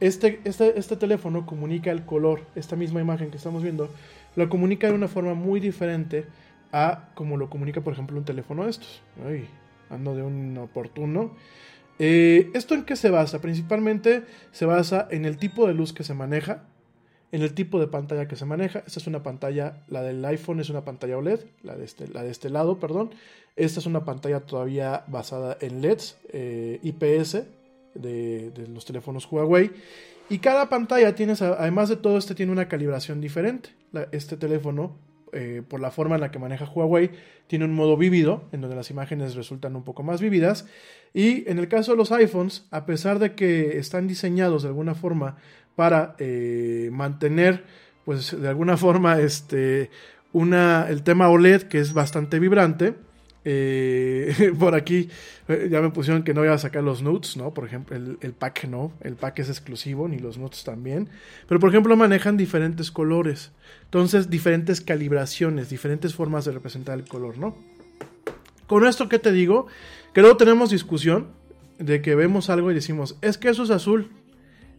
[0.00, 3.88] Este, este, este teléfono comunica el color, esta misma imagen que estamos viendo,
[4.36, 6.26] lo comunica de una forma muy diferente
[6.72, 9.02] a como lo comunica, por ejemplo, un teléfono de estos.
[9.26, 9.48] Ay,
[9.88, 11.32] ando de un oportuno.
[11.98, 13.40] Eh, ¿Esto en qué se basa?
[13.40, 16.64] Principalmente se basa en el tipo de luz que se maneja,
[17.30, 18.82] en el tipo de pantalla que se maneja.
[18.86, 22.22] Esta es una pantalla, la del iPhone es una pantalla OLED, la de este, la
[22.22, 23.10] de este lado, perdón.
[23.56, 27.44] Esta es una pantalla todavía basada en LEDs, eh, IPS,
[27.94, 29.70] de, los teléfonos Huawei.
[30.30, 33.70] Y cada pantalla tiene, además de todo, este tiene una calibración diferente.
[34.12, 34.96] Este teléfono
[35.32, 37.10] eh, por la forma en la que maneja Huawei,
[37.46, 40.66] tiene un modo vívido, en donde las imágenes resultan un poco más vívidas.
[41.12, 44.94] Y en el caso de los iPhones, a pesar de que están diseñados de alguna
[44.94, 45.36] forma
[45.78, 47.62] para eh, mantener,
[48.04, 49.90] pues de alguna forma, este,
[50.32, 52.94] una, el tema OLED, que es bastante vibrante,
[53.44, 55.08] eh, por aquí
[55.46, 57.54] eh, ya me pusieron que no iba a sacar los nudes, ¿no?
[57.54, 61.10] Por ejemplo, el, pack no, el pack es exclusivo, ni los nudes también.
[61.46, 63.52] Pero por ejemplo manejan diferentes colores.
[63.84, 67.56] Entonces, diferentes calibraciones, diferentes formas de representar el color, ¿no?
[68.66, 69.68] Con esto, ¿qué te digo?
[70.12, 71.28] Que luego tenemos discusión
[71.78, 74.10] de que vemos algo y decimos, es que eso es azul.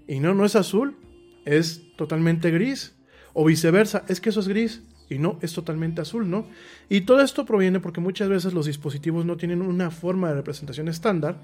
[0.10, 0.98] Y no, no es azul,
[1.46, 2.96] es totalmente gris.
[3.34, 6.48] O viceversa, es que eso es gris y no es totalmente azul, ¿no?
[6.90, 10.88] Y todo esto proviene porque muchas veces los dispositivos no tienen una forma de representación
[10.88, 11.38] estándar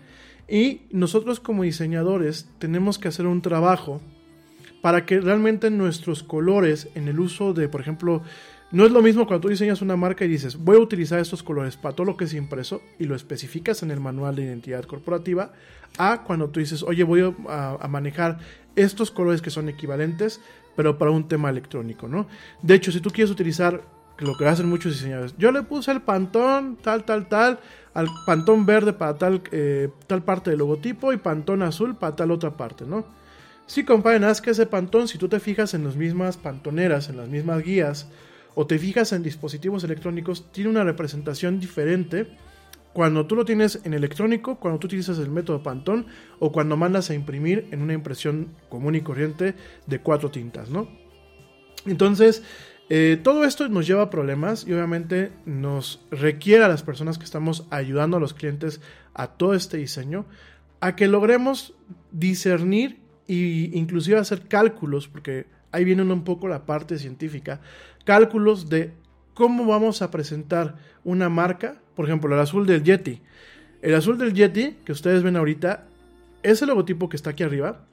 [0.49, 4.01] y nosotros como diseñadores tenemos que hacer un trabajo
[4.81, 8.23] para que realmente nuestros colores en el uso de, por ejemplo,
[8.75, 11.43] no es lo mismo cuando tú diseñas una marca y dices, voy a utilizar estos
[11.43, 14.83] colores para todo lo que es impreso y lo especificas en el manual de identidad
[14.83, 15.53] corporativa,
[15.97, 18.39] a cuando tú dices, oye, voy a, manejar
[18.75, 20.41] estos colores que son equivalentes
[20.75, 22.27] pero para un tema electrónico, ¿no?
[22.61, 23.81] De hecho, si tú quieres utilizar
[24.17, 27.61] lo que hacen muchos diseñadores, yo le puse el pantón tal, tal, tal,
[27.93, 32.29] al pantón verde para tal, eh, tal parte del logotipo y pantón azul para tal
[32.29, 33.05] otra parte, ¿no?
[33.67, 37.15] Sí, compadre, nada que ese pantón, si tú te fijas en las mismas pantoneras, en
[37.15, 38.09] las mismas guías,
[38.55, 42.27] o te fijas en dispositivos electrónicos, tiene una representación diferente
[42.93, 46.05] cuando tú lo tienes en electrónico, cuando tú utilizas el método Pantone
[46.39, 49.53] o cuando mandas a imprimir en una impresión común y corriente
[49.85, 50.87] de cuatro tintas, ¿no?
[51.85, 52.41] Entonces,
[52.89, 57.25] eh, todo esto nos lleva a problemas y obviamente nos requiere a las personas que
[57.25, 58.79] estamos ayudando a los clientes
[59.13, 60.25] a todo este diseño
[60.79, 61.73] a que logremos
[62.11, 67.59] discernir e inclusive hacer cálculos, porque ahí viene un poco la parte científica,
[68.05, 68.93] cálculos de
[69.33, 73.21] cómo vamos a presentar una marca, por ejemplo, el azul del Yeti.
[73.81, 75.85] El azul del Yeti, que ustedes ven ahorita,
[76.41, 77.85] es el logotipo que está aquí arriba.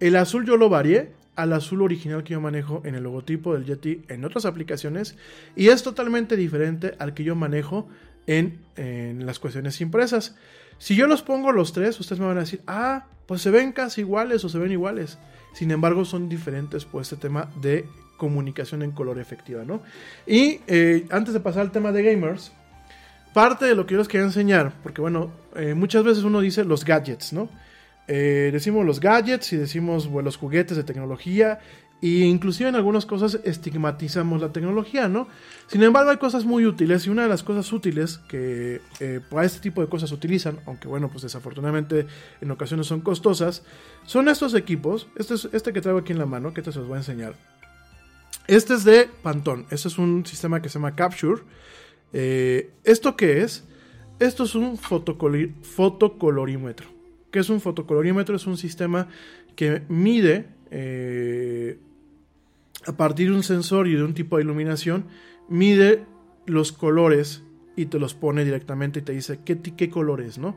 [0.00, 3.64] El azul yo lo varié al azul original que yo manejo en el logotipo del
[3.64, 5.16] Yeti en otras aplicaciones
[5.54, 7.88] y es totalmente diferente al que yo manejo
[8.26, 10.36] en, en las cuestiones impresas.
[10.78, 13.72] Si yo los pongo los tres, ustedes me van a decir, ah, pues se ven
[13.72, 15.18] casi iguales o se ven iguales.
[15.52, 17.84] Sin embargo, son diferentes por este tema de
[18.18, 19.80] comunicación en color efectiva, ¿no?
[20.26, 22.52] Y eh, antes de pasar al tema de gamers,
[23.32, 26.64] parte de lo que yo les quería enseñar, porque bueno, eh, muchas veces uno dice
[26.64, 27.48] los gadgets, ¿no?
[28.08, 31.60] Eh, decimos los gadgets y decimos los juguetes de tecnología
[32.00, 35.28] e inclusive en algunas cosas estigmatizamos la tecnología, ¿no?
[35.66, 38.80] Sin embargo, hay cosas muy útiles y una de las cosas útiles que
[39.30, 42.06] para este tipo de cosas utilizan, aunque bueno, pues desafortunadamente
[42.40, 43.62] en ocasiones son costosas,
[44.06, 45.08] son estos equipos.
[45.16, 47.00] Este es este que traigo aquí en la mano, que te se los voy a
[47.00, 47.34] enseñar.
[48.48, 49.66] Este es de Pantone.
[49.70, 51.42] Este es un sistema que se llama Capture.
[52.14, 53.68] Eh, ¿Esto qué es?
[54.18, 56.88] Esto es un fotocolorímetro.
[57.30, 58.34] ¿Qué es un fotocolorímetro?
[58.34, 59.08] Es un sistema
[59.54, 61.78] que mide eh,
[62.86, 65.04] a partir de un sensor y de un tipo de iluminación,
[65.50, 66.06] mide
[66.46, 67.42] los colores
[67.76, 70.56] y te los pone directamente y te dice qué, qué colores, ¿no?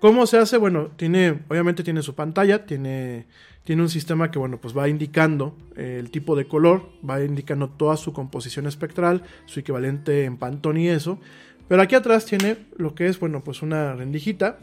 [0.00, 0.58] ¿Cómo se hace?
[0.58, 3.26] Bueno, tiene, obviamente tiene su pantalla, tiene,
[3.64, 7.70] tiene un sistema que, bueno, pues va indicando eh, el tipo de color, va indicando
[7.70, 11.18] toda su composición espectral, su equivalente en Pantone y eso.
[11.66, 14.58] Pero aquí atrás tiene lo que es, bueno, pues una rendijita.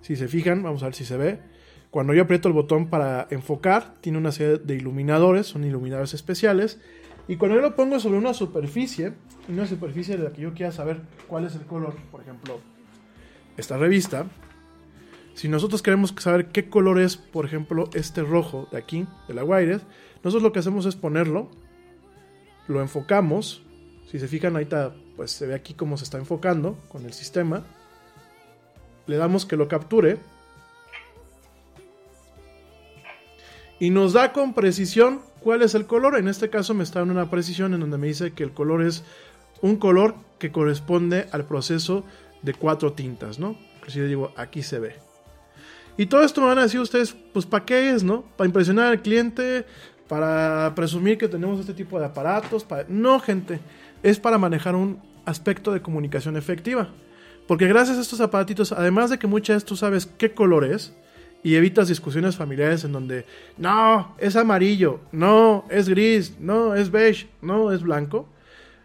[0.00, 1.40] Si se fijan, vamos a ver si se ve.
[1.90, 6.80] Cuando yo aprieto el botón para enfocar, tiene una serie de iluminadores, son iluminadores especiales.
[7.28, 9.12] Y cuando yo lo pongo sobre una superficie,
[9.48, 12.60] una superficie de la que yo quiera saber cuál es el color, por ejemplo,
[13.56, 14.26] esta revista,
[15.34, 19.44] si nosotros queremos saber qué color es, por ejemplo, este rojo de aquí, de la
[19.44, 19.82] wireless,
[20.22, 21.50] nosotros lo que hacemos es ponerlo,
[22.68, 23.62] lo enfocamos.
[24.10, 27.64] Si se fijan, ahorita pues se ve aquí cómo se está enfocando con el sistema.
[29.06, 30.18] Le damos que lo capture.
[33.80, 36.16] Y nos da con precisión cuál es el color.
[36.16, 38.82] En este caso me está dando una precisión en donde me dice que el color
[38.82, 39.02] es
[39.60, 42.04] un color que corresponde al proceso
[42.42, 43.56] de cuatro tintas, ¿no?
[43.76, 45.11] Inclusive digo, aquí se ve.
[45.96, 48.22] Y todo esto me van a decir ustedes, pues ¿para qué es, no?
[48.36, 49.64] ¿Para impresionar al cliente?
[50.08, 52.64] ¿Para presumir que tenemos este tipo de aparatos?
[52.64, 52.84] Para...
[52.88, 53.60] No, gente,
[54.02, 56.88] es para manejar un aspecto de comunicación efectiva.
[57.46, 60.94] Porque gracias a estos aparatitos, además de que muchas veces tú sabes qué color es,
[61.42, 63.26] y evitas discusiones familiares en donde,
[63.58, 68.28] no, es amarillo, no, es gris, no, es beige, no, es blanco.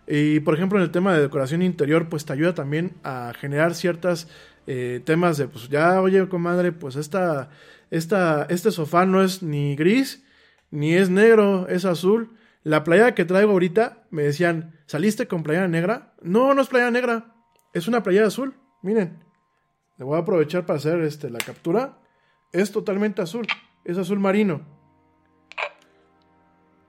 [0.07, 3.75] Y por ejemplo en el tema de decoración interior, pues te ayuda también a generar
[3.75, 4.27] ciertas
[4.67, 7.49] eh, temas de, pues ya, oye, comadre, pues esta,
[7.89, 10.25] esta, este sofá no es ni gris,
[10.71, 12.35] ni es negro, es azul.
[12.63, 16.13] La playera que traigo ahorita, me decían, ¿saliste con playera negra?
[16.21, 17.33] No, no es playera negra,
[17.73, 18.55] es una playera azul.
[18.81, 19.23] Miren,
[19.97, 21.99] le voy a aprovechar para hacer este, la captura.
[22.51, 23.47] Es totalmente azul,
[23.85, 24.61] es azul marino.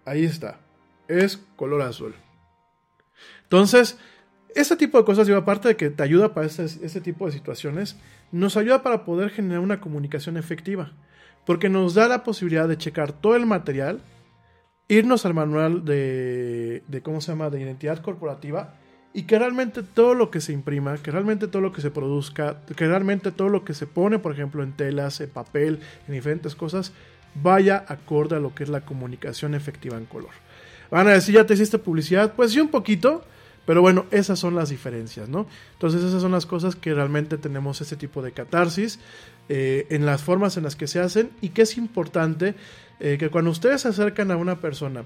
[0.04, 0.58] Ahí está,
[1.06, 2.14] es color azul.
[3.44, 3.98] Entonces,
[4.54, 7.32] ese tipo de cosas, digo, aparte de que te ayuda para este, este, tipo de
[7.32, 7.96] situaciones,
[8.32, 10.92] nos ayuda para poder generar una comunicación efectiva.
[11.44, 14.00] Porque nos da la posibilidad de checar todo el material,
[14.88, 18.74] irnos al manual de, de, ¿cómo se llama?, de identidad corporativa,
[19.14, 22.60] y que realmente todo lo que se imprima, que realmente todo lo que se produzca,
[22.76, 26.54] que realmente todo lo que se pone, por ejemplo, en telas, en papel, en diferentes
[26.54, 26.92] cosas,
[27.34, 30.30] vaya acorde a lo que es la comunicación efectiva en color.
[30.90, 32.34] Van a decir, ¿ya te hiciste publicidad?
[32.34, 33.24] Pues sí, un poquito
[33.68, 35.46] pero bueno, esas son las diferencias, ¿no?
[35.74, 38.98] Entonces esas son las cosas que realmente tenemos este tipo de catarsis
[39.50, 42.54] eh, en las formas en las que se hacen y que es importante
[42.98, 45.04] eh, que cuando ustedes se acercan a una persona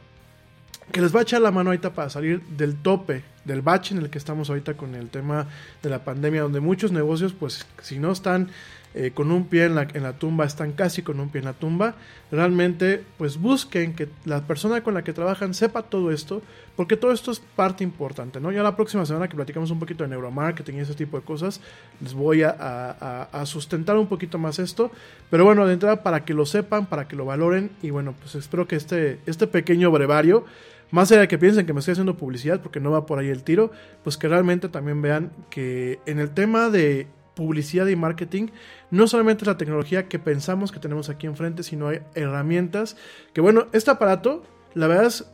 [0.92, 4.00] que les va a echar la mano ahorita para salir del tope, del bache en
[4.00, 5.48] el que estamos ahorita con el tema
[5.82, 8.48] de la pandemia, donde muchos negocios, pues si no están
[8.94, 11.46] eh, con un pie en la, en la tumba, están casi con un pie en
[11.46, 11.94] la tumba,
[12.30, 16.42] realmente pues busquen que la persona con la que trabajan sepa todo esto,
[16.76, 18.52] porque todo esto es parte importante, ¿no?
[18.52, 21.60] Ya la próxima semana que platicamos un poquito de neuromarketing y ese tipo de cosas,
[22.00, 24.90] les voy a, sustentar un poquito más esto,
[25.30, 28.34] pero bueno, de entrada para que lo sepan, para que lo valoren y bueno, pues
[28.34, 30.44] espero que este, este pequeño brevario
[30.90, 33.28] más allá de que piensen que me estoy haciendo publicidad porque no va por ahí
[33.28, 33.72] el tiro,
[34.04, 38.48] pues que realmente también vean que en el tema de publicidad y marketing,
[38.90, 42.96] no solamente es la tecnología que pensamos que tenemos aquí enfrente, sino hay herramientas
[43.32, 44.42] que, bueno, este aparato,
[44.74, 45.30] la verdad es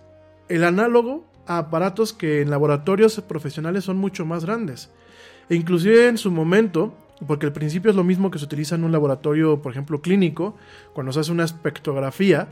[0.48, 4.90] el análogo a aparatos que en laboratorios profesionales son mucho más grandes.
[5.48, 6.94] E inclusive en su momento,
[7.26, 10.56] porque el principio es lo mismo que se utiliza en un laboratorio, por ejemplo, clínico,
[10.92, 12.48] cuando se hace una espectrografía,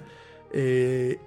[0.53, 1.21] eh,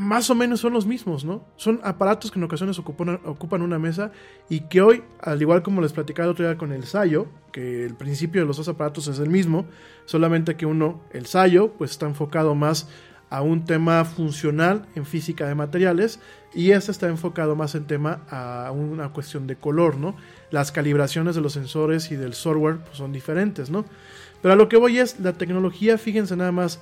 [0.00, 1.44] más o menos son los mismos, ¿no?
[1.56, 4.12] Son aparatos que en ocasiones ocupan, ocupan una mesa
[4.48, 7.84] y que hoy, al igual como les platicaba el otro día con el Sayo, que
[7.84, 9.66] el principio de los dos aparatos es el mismo,
[10.06, 12.88] solamente que uno, el Sayo, pues está enfocado más
[13.28, 16.18] a un tema funcional en física de materiales
[16.54, 20.16] y este está enfocado más en tema a una cuestión de color, ¿no?
[20.50, 23.84] Las calibraciones de los sensores y del software pues, son diferentes, ¿no?
[24.40, 26.80] Pero a lo que voy es, la tecnología, fíjense nada más,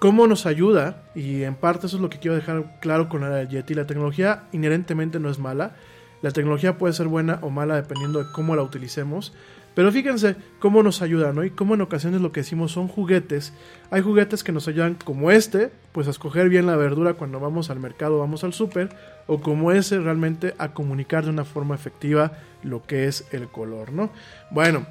[0.00, 3.44] cómo nos ayuda, y en parte eso es lo que quiero dejar claro con la
[3.44, 5.76] Yeti, la tecnología inherentemente no es mala,
[6.22, 9.32] la tecnología puede ser buena o mala dependiendo de cómo la utilicemos,
[9.74, 11.44] pero fíjense cómo nos ayuda, ¿no?
[11.44, 13.52] Y cómo en ocasiones lo que decimos son juguetes.
[13.92, 17.70] Hay juguetes que nos ayudan como este, pues a escoger bien la verdura cuando vamos
[17.70, 18.88] al mercado, vamos al súper,
[19.28, 22.32] o como ese realmente a comunicar de una forma efectiva
[22.64, 24.10] lo que es el color, ¿no?
[24.50, 24.84] Bueno,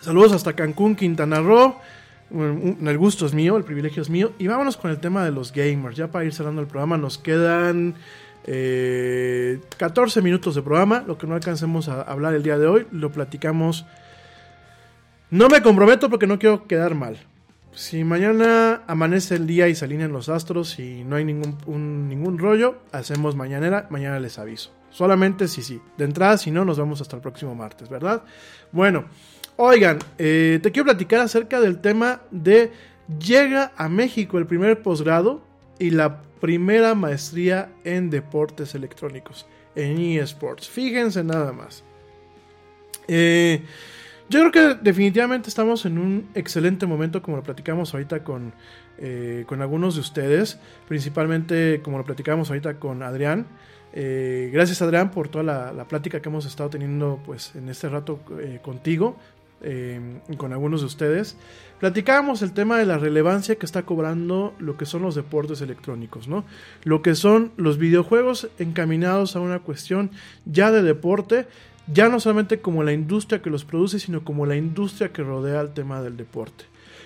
[0.00, 1.74] saludos hasta Cancún, Quintana Roo.
[2.30, 4.32] El gusto es mío, el privilegio es mío.
[4.38, 5.96] Y vámonos con el tema de los gamers.
[5.96, 7.94] Ya para ir cerrando el programa, nos quedan
[8.44, 11.04] eh, 14 minutos de programa.
[11.06, 13.86] Lo que no alcancemos a hablar el día de hoy, lo platicamos.
[15.30, 17.16] No me comprometo porque no quiero quedar mal.
[17.72, 22.38] Si mañana amanece el día y se alinean los astros y no hay ningún, ningún
[22.38, 23.86] rollo, hacemos mañanera.
[23.90, 24.72] Mañana les aviso.
[24.90, 25.80] Solamente si sí.
[25.96, 28.24] De entrada, si no, nos vemos hasta el próximo martes, ¿verdad?
[28.72, 29.04] Bueno.
[29.58, 32.72] Oigan, eh, te quiero platicar acerca del tema de
[33.18, 35.42] llega a México el primer posgrado
[35.78, 40.68] y la primera maestría en deportes electrónicos, en eSports.
[40.68, 41.84] Fíjense nada más.
[43.08, 43.62] Eh,
[44.28, 48.52] yo creo que definitivamente estamos en un excelente momento, como lo platicamos ahorita con,
[48.98, 53.46] eh, con algunos de ustedes, principalmente como lo platicamos ahorita con Adrián.
[53.94, 58.20] gracias Adrián por toda la, la, plática que hemos estado teniendo pues en este rato
[58.62, 59.16] contigo
[59.62, 61.36] eh, con algunos de ustedes,
[61.80, 66.28] platicábamos el tema de la relevancia que está cobrando lo que son los deportes electrónicos,
[66.28, 66.44] ¿no?
[66.84, 70.10] Lo que son los videojuegos encaminados a una cuestión
[70.44, 71.46] ya de deporte,
[71.92, 75.60] ya no solamente como la industria que los produce, sino como la industria que rodea
[75.60, 76.64] el tema del deporte.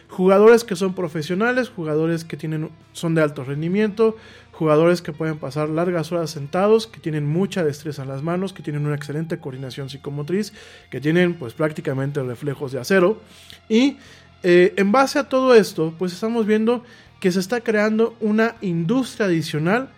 [0.09, 4.17] Jugadores que son profesionales, jugadores que tienen, son de alto rendimiento,
[4.61, 8.62] jugadores que pueden pasar largas horas sentados, que tienen mucha destreza en las manos, que
[8.62, 10.53] tienen una excelente coordinación psicomotriz,
[10.91, 13.23] que tienen pues prácticamente reflejos de acero.
[13.70, 13.97] Y
[14.43, 16.85] eh, en base a todo esto, pues estamos viendo
[17.20, 19.89] que se está creando una industria adicional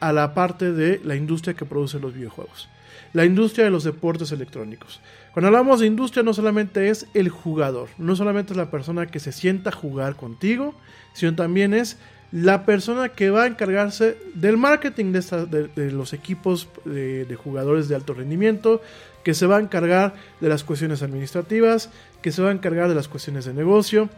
[0.00, 2.68] a la parte de la industria que produce los videojuegos.
[3.12, 5.00] La industria de los deportes electrónicos.
[5.32, 9.20] Cuando hablamos de industria no solamente es el jugador, no solamente es la persona que
[9.20, 10.74] se sienta a jugar contigo,
[11.12, 11.98] sino también es
[12.30, 17.88] la persona que va a encargarse del marketing de, de, los equipos de, de, jugadores
[17.88, 18.82] de alto rendimiento,
[19.24, 21.90] que se va a encargar de las cuestiones administrativas,
[22.22, 24.08] que se va a encargar de las cuestiones de negocio,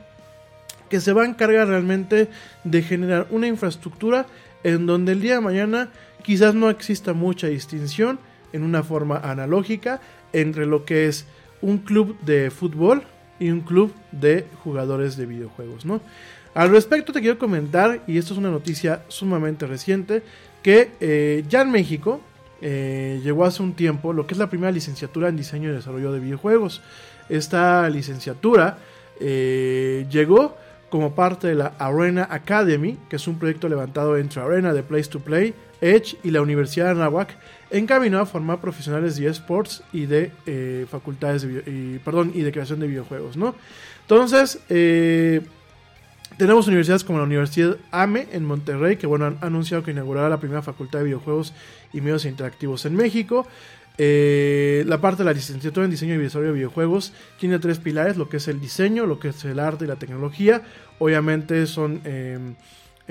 [0.89, 2.28] que se va a encargar realmente
[2.65, 4.27] de generar una infraestructura
[4.65, 5.89] en donde el día de mañana
[6.23, 8.19] quizás no exista mucha distinción
[8.53, 10.01] en una forma analógica
[10.32, 11.27] entre lo que es
[11.62, 13.05] un club de fútbol
[13.39, 16.01] y un club de jugadores de videojuegos, ¿no?
[16.55, 20.22] Al respecto te quiero comentar, y esto es una noticia sumamente reciente,
[20.62, 22.20] que eh, ya en México
[22.60, 26.12] eh, llegó hace un tiempo lo que es la primera licenciatura en diseño y desarrollo
[26.12, 26.82] de videojuegos.
[27.28, 28.78] Esta licenciatura
[29.20, 30.56] eh, llegó
[30.90, 35.09] como parte de la Arena Academy, que es un proyecto levantado entre Arena de Place
[35.09, 37.36] to Play, Edge y la Universidad de Anahuac,
[37.70, 42.89] encaminado a formar profesionales de esports y de facultades de, perdón, y de creación de
[42.89, 43.55] videojuegos, ¿no?
[44.02, 44.59] Entonces,
[46.41, 50.41] tenemos universidades como la Universidad AME en Monterrey, que bueno, han anunciado que inaugurará la
[50.41, 51.53] primera facultad de videojuegos
[51.93, 53.47] y medios interactivos en México.
[53.99, 58.17] Eh, la parte de la licenciatura en diseño y desarrollo de videojuegos tiene tres pilares,
[58.17, 60.62] lo que es el diseño, lo que es el arte y la tecnología.
[60.99, 62.39] Obviamente son eh,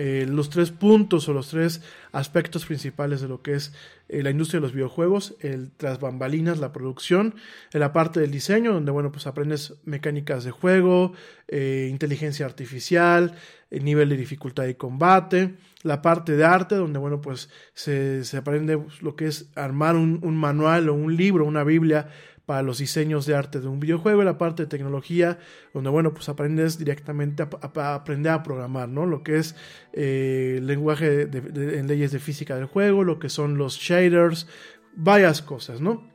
[0.01, 1.81] eh, los tres puntos o los tres
[2.13, 3.73] aspectos principales de lo que es
[4.07, 7.35] eh, la industria de los videojuegos, el tras bambalinas, la producción,
[7.73, 11.11] la parte del diseño, donde bueno, pues aprendes mecánicas de juego,
[11.49, 13.35] eh, inteligencia artificial,
[13.71, 18.37] el nivel de dificultad y combate, la parte de arte, donde bueno, pues se, se
[18.37, 22.07] aprende lo que es armar un manual o un libro, una biblia
[22.49, 25.37] para los diseños de arte de un videojuego y la parte de tecnología,
[25.71, 29.05] donde, bueno, pues aprendes directamente a, aprender a programar, ¿no?
[29.05, 29.55] Lo que es
[29.93, 34.47] eh, el lenguaje en leyes de física del juego, lo que son los shaders,
[34.95, 36.09] varias cosas, ¿no?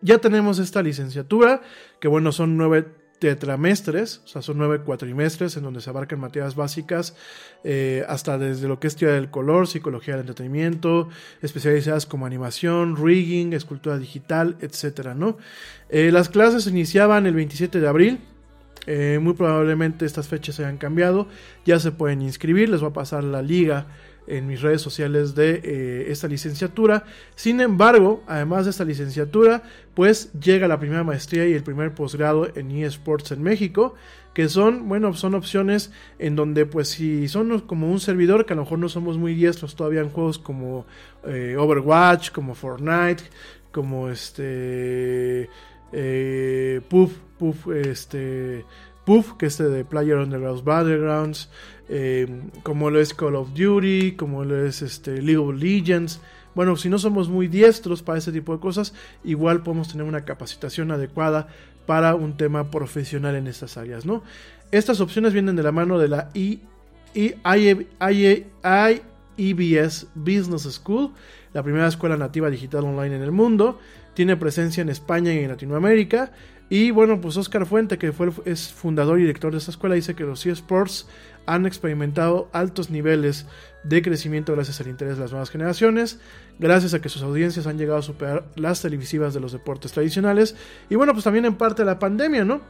[0.00, 1.60] Ya tenemos esta licenciatura,
[2.00, 2.86] que bueno, son nueve
[3.18, 7.16] tetramestres, o sea, son nueve cuatrimestres en donde se abarcan materias básicas,
[7.64, 11.08] eh, hasta desde lo que es teoría del color, psicología del entretenimiento,
[11.42, 15.38] especializadas como animación, rigging, escultura digital, etcétera, ¿no?
[15.88, 18.20] Eh, las clases se iniciaban el 27 de abril.
[18.86, 21.28] Eh, muy probablemente estas fechas hayan cambiado.
[21.64, 22.68] Ya se pueden inscribir.
[22.68, 23.86] Les voy a pasar la liga
[24.26, 27.04] en mis redes sociales de eh, esta licenciatura.
[27.34, 29.62] Sin embargo, además de esta licenciatura,
[29.94, 33.94] pues llega la primera maestría y el primer posgrado en eSports en México,
[34.34, 38.56] que son, bueno, son opciones en donde pues si son como un servidor, que a
[38.56, 40.86] lo mejor no somos muy diestros todavía en juegos como
[41.24, 43.24] eh, Overwatch, como Fortnite,
[43.72, 45.48] como este...
[46.88, 48.64] Puff, Puff, este...
[49.04, 51.48] Puff, que es de Player Underground Battlegrounds,
[51.88, 52.26] eh,
[52.64, 56.20] como lo es Call of Duty, como lo es este, League of Legends.
[56.56, 60.24] Bueno, si no somos muy diestros para ese tipo de cosas, igual podemos tener una
[60.24, 61.46] capacitación adecuada
[61.86, 64.24] para un tema profesional en estas áreas, ¿no?
[64.72, 66.62] Estas opciones vienen de la mano de la I,
[70.14, 71.12] Business School,
[71.54, 73.78] la primera escuela nativa digital online en el mundo.
[74.14, 76.32] Tiene presencia en España y en Latinoamérica.
[76.68, 80.14] Y bueno, pues Oscar Fuente, que fue, es fundador y director de esta escuela, dice
[80.14, 81.06] que los eSports
[81.46, 83.46] han experimentado altos niveles
[83.84, 86.18] de crecimiento gracias al interés de las nuevas generaciones,
[86.58, 90.56] gracias a que sus audiencias han llegado a superar las televisivas de los deportes tradicionales
[90.90, 92.62] y bueno, pues también en parte la pandemia, ¿no?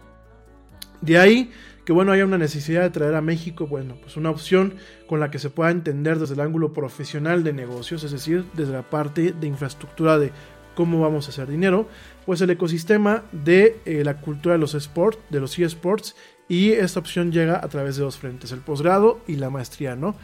[1.00, 1.50] De ahí
[1.86, 4.74] que bueno, haya una necesidad de traer a México, bueno, pues una opción
[5.06, 8.72] con la que se pueda entender desde el ángulo profesional de negocios, es decir, desde
[8.72, 10.32] la parte de infraestructura de
[10.74, 11.88] cómo vamos a hacer dinero,
[12.26, 16.16] pues el ecosistema de eh, la cultura de los sports, de los eSports
[16.48, 20.14] y esta opción llega a través de dos frentes, el posgrado y la maestría, ¿no?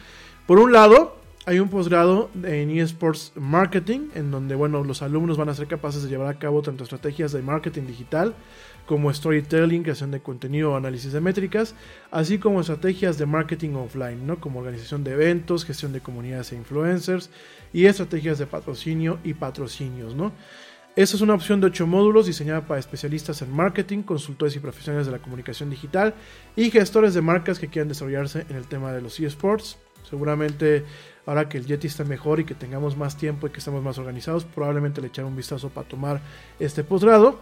[0.46, 1.16] Por un lado,
[1.46, 6.02] hay un posgrado en eSports Marketing, en donde, bueno, los alumnos van a ser capaces
[6.02, 8.34] de llevar a cabo tanto estrategias de marketing digital,
[8.86, 11.74] como storytelling, creación de contenido análisis de métricas,
[12.10, 14.40] así como estrategias de marketing offline, ¿no?
[14.40, 17.30] como organización de eventos, gestión de comunidades e influencers
[17.72, 20.14] y estrategias de patrocinio y patrocinios.
[20.14, 20.32] ¿no?
[20.94, 25.06] Esta es una opción de 8 módulos diseñada para especialistas en marketing, consultores y profesionales
[25.06, 26.12] de la comunicación digital
[26.54, 29.78] y gestores de marcas que quieran desarrollarse en el tema de los eSports.
[30.08, 30.84] Seguramente
[31.24, 33.96] ahora que el Yeti está mejor y que tengamos más tiempo y que estemos más
[33.96, 36.20] organizados, probablemente le echaré un vistazo para tomar
[36.60, 37.40] este posgrado.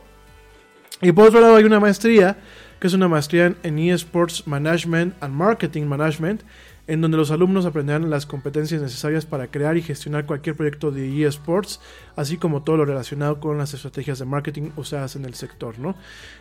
[1.03, 2.39] Y por otro lado hay una maestría,
[2.79, 6.43] que es una maestría en eSports Management and Marketing Management,
[6.87, 11.27] en donde los alumnos aprenderán las competencias necesarias para crear y gestionar cualquier proyecto de
[11.27, 11.81] eSports,
[12.17, 15.79] así como todo lo relacionado con las estrategias de marketing usadas en el sector.
[15.79, 15.95] ¿no?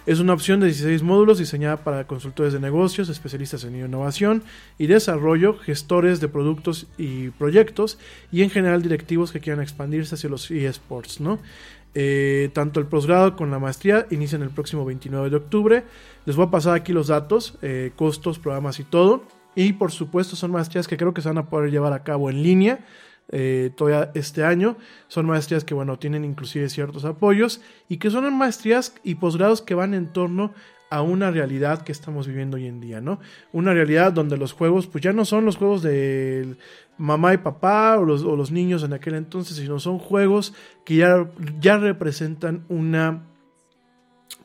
[0.06, 4.44] Es una opción de 16 módulos diseñada para consultores de negocios, especialistas en innovación
[4.78, 8.00] y desarrollo, gestores de productos y proyectos,
[8.32, 11.20] y en general directivos que quieran expandirse hacia los eSports.
[11.20, 11.40] ¿no?
[11.96, 15.84] Eh, tanto el posgrado con la maestría inician el próximo 29 de octubre.
[16.26, 19.24] Les voy a pasar aquí los datos, eh, costos, programas y todo.
[19.56, 22.30] Y por supuesto son maestrías que creo que se van a poder llevar a cabo
[22.30, 22.80] en línea
[23.32, 24.78] eh, todavía este año.
[25.08, 29.76] Son maestrías que, bueno, tienen inclusive ciertos apoyos y que son maestrías y posgrados que
[29.76, 30.54] van en torno
[30.90, 33.20] a una realidad que estamos viviendo hoy en día, ¿no?
[33.54, 36.56] Una realidad donde los juegos, pues ya no son los juegos de
[36.98, 40.54] mamá y papá o los, o los niños en aquel entonces, sino son juegos
[40.86, 43.24] que ya, ya representan una,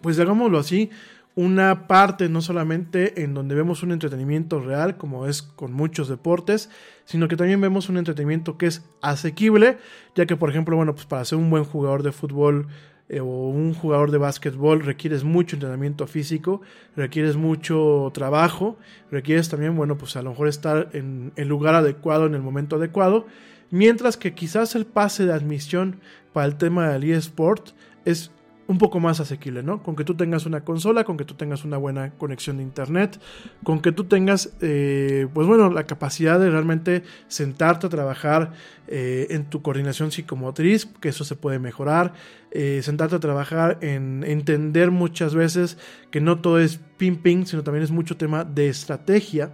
[0.02, 0.90] pues digámoslo así,
[1.36, 6.70] una parte no solamente en donde vemos un entretenimiento real, como es con muchos deportes,
[7.04, 9.78] sino que también vemos un entretenimiento que es asequible,
[10.14, 12.68] ya que por ejemplo, bueno, pues para ser un buen jugador de fútbol
[13.08, 16.62] eh, o un jugador de básquetbol requieres mucho entrenamiento físico,
[16.96, 18.78] requieres mucho trabajo,
[19.10, 22.76] requieres también, bueno, pues a lo mejor estar en el lugar adecuado, en el momento
[22.76, 23.26] adecuado,
[23.70, 26.00] mientras que quizás el pase de admisión
[26.32, 27.70] para el tema del eSport
[28.04, 28.30] es
[28.66, 29.82] un poco más asequible, ¿no?
[29.82, 33.20] Con que tú tengas una consola, con que tú tengas una buena conexión de internet,
[33.62, 38.52] con que tú tengas, eh, pues bueno, la capacidad de realmente sentarte a trabajar
[38.88, 42.14] eh, en tu coordinación psicomotriz, que eso se puede mejorar,
[42.52, 45.76] eh, sentarte a trabajar en entender muchas veces
[46.10, 49.52] que no todo es ping ping, sino también es mucho tema de estrategia,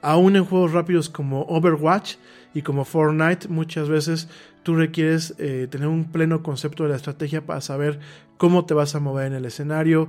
[0.00, 2.16] aún en juegos rápidos como Overwatch
[2.54, 4.28] y como Fortnite muchas veces
[4.62, 8.00] tú requieres eh, tener un pleno concepto de la estrategia para saber
[8.36, 10.08] cómo te vas a mover en el escenario,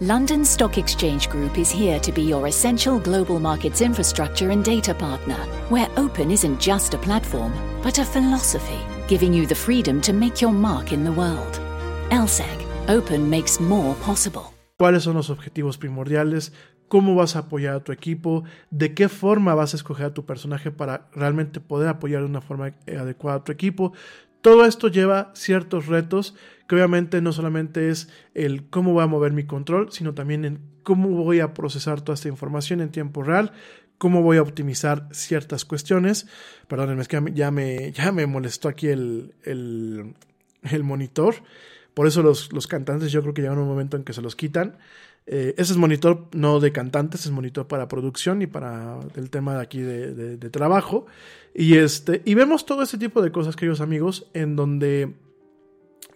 [0.00, 4.94] London Stock Exchange Group is here to be your essential global markets infrastructure and data
[4.94, 7.52] partner, where open isn't just a platform,
[7.82, 11.60] but a philosophy, giving you the freedom to make your mark in the world.
[12.10, 14.52] LSEG, open makes more possible.
[14.82, 16.52] cuáles son los objetivos primordiales,
[16.88, 20.26] cómo vas a apoyar a tu equipo, de qué forma vas a escoger a tu
[20.26, 23.92] personaje para realmente poder apoyar de una forma eh, adecuada a tu equipo.
[24.42, 26.34] Todo esto lleva ciertos retos
[26.68, 30.60] que obviamente no solamente es el cómo voy a mover mi control, sino también en
[30.82, 33.52] cómo voy a procesar toda esta información en tiempo real,
[33.98, 36.26] cómo voy a optimizar ciertas cuestiones.
[36.68, 40.14] Perdónenme, es que ya me- ya me, molestó aquí el, el,
[40.62, 41.36] el monitor.
[41.94, 44.34] Por eso los, los cantantes yo creo que llegan un momento en que se los
[44.34, 44.76] quitan.
[45.26, 49.54] Eh, ese es monitor no de cantantes, es monitor para producción y para el tema
[49.54, 51.06] de aquí de, de- trabajo.
[51.54, 55.14] Y, este, y vemos todo ese tipo de cosas, queridos amigos, en donde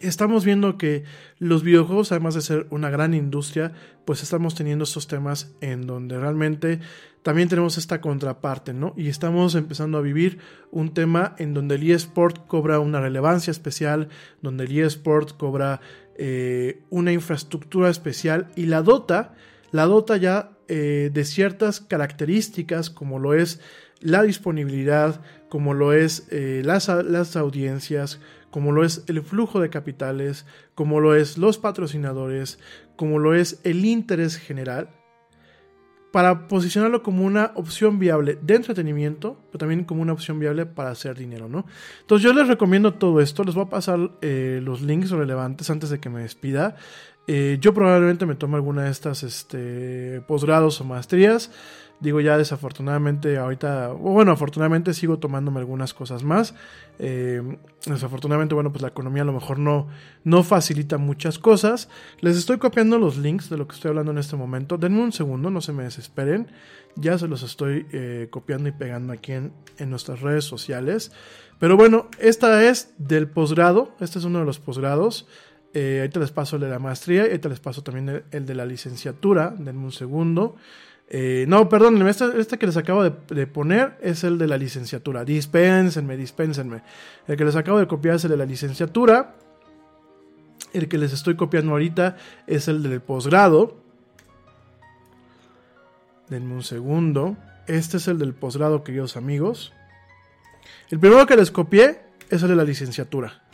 [0.01, 1.05] estamos viendo que
[1.39, 3.73] los videojuegos, además de ser una gran industria,
[4.05, 6.81] pues estamos teniendo estos temas en donde realmente
[7.23, 8.93] también tenemos esta contraparte, ¿no?
[8.97, 10.39] Y estamos empezando a vivir
[10.71, 14.09] un tema en donde el eSport cobra una relevancia especial,
[14.43, 15.81] donde el eSport cobra
[16.19, 19.35] eh, una infraestructura especial y la Dota,
[19.71, 23.61] la Dota ya eh, de ciertas características como lo es
[24.01, 28.21] la disponibilidad, como lo es eh, las, las audiencias,
[28.51, 32.59] como lo es el flujo de capitales, como lo es los patrocinadores,
[32.97, 34.89] como lo es el interés general,
[36.17, 40.89] para posicionarlo como una opción viable de entretenimiento, pero también como una opción viable para
[40.89, 41.67] hacer dinero, ¿no?
[42.01, 45.91] Entonces yo les recomiendo todo esto, les voy a pasar eh, los links relevantes antes
[45.91, 46.77] de que me despida.
[47.27, 51.51] Eh, yo probablemente me tome alguna de estas este, posgrados o maestrías.
[51.99, 56.55] Digo, ya desafortunadamente ahorita, bueno, afortunadamente sigo tomándome algunas cosas más.
[56.99, 57.43] Eh,
[57.87, 59.89] desafortunadamente, bueno, pues la economía a lo mejor no,
[60.23, 61.89] no facilita muchas cosas.
[62.21, 64.77] Les estoy copiando los links de lo que estoy hablando en este momento.
[64.77, 66.49] Denme un segundo, no se me desesperen.
[66.97, 71.13] Ya se los estoy eh, copiando y pegando aquí en, en nuestras redes sociales.
[71.59, 73.95] Pero bueno, esta es del posgrado.
[74.01, 75.27] Este es uno de los posgrados.
[75.73, 78.55] Eh, ahorita les paso el de la maestría y ahorita les paso también el de
[78.55, 79.55] la licenciatura.
[79.59, 80.57] Denme un segundo.
[81.09, 84.59] Eh, no, perdón, este, este, que les acabo de, de, poner es el de la
[84.59, 85.25] licenciatura.
[85.25, 86.83] Dispénsenme, dispénsenme.
[87.29, 89.35] El que les acabo de copiar es el de la licenciatura.
[90.73, 92.17] El que les estoy copiando ahorita
[92.47, 93.77] es el del posgrado.
[96.29, 97.37] Denme un segundo.
[97.67, 99.73] Este es el del posgrado, queridos amigos.
[100.91, 102.01] El primero que les copié
[102.31, 103.46] es el de la licenciatura.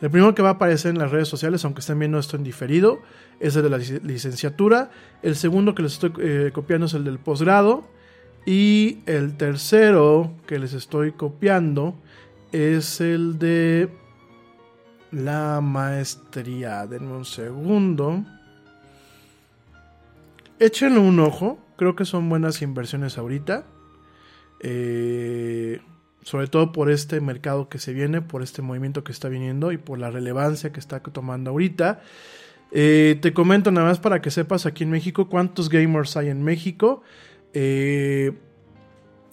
[0.00, 2.42] El primero que va a aparecer en las redes sociales, aunque estén viendo esto en
[2.42, 3.00] diferido,
[3.38, 4.90] es el de la licenciatura.
[5.22, 7.84] El segundo que les estoy eh, copiando es el del posgrado.
[8.46, 11.94] Y el tercero que les estoy copiando
[12.52, 13.90] es el de
[15.12, 16.86] la maestría.
[16.86, 18.24] Denme un segundo.
[20.58, 21.58] Échenle un ojo.
[21.76, 23.66] Creo que son buenas inversiones ahorita.
[24.60, 25.80] Eh,
[26.30, 29.78] sobre todo por este mercado que se viene, por este movimiento que está viniendo y
[29.78, 32.02] por la relevancia que está tomando ahorita.
[32.70, 36.44] Eh, te comento nada más para que sepas aquí en México cuántos gamers hay en
[36.44, 37.02] México.
[37.52, 38.30] Eh,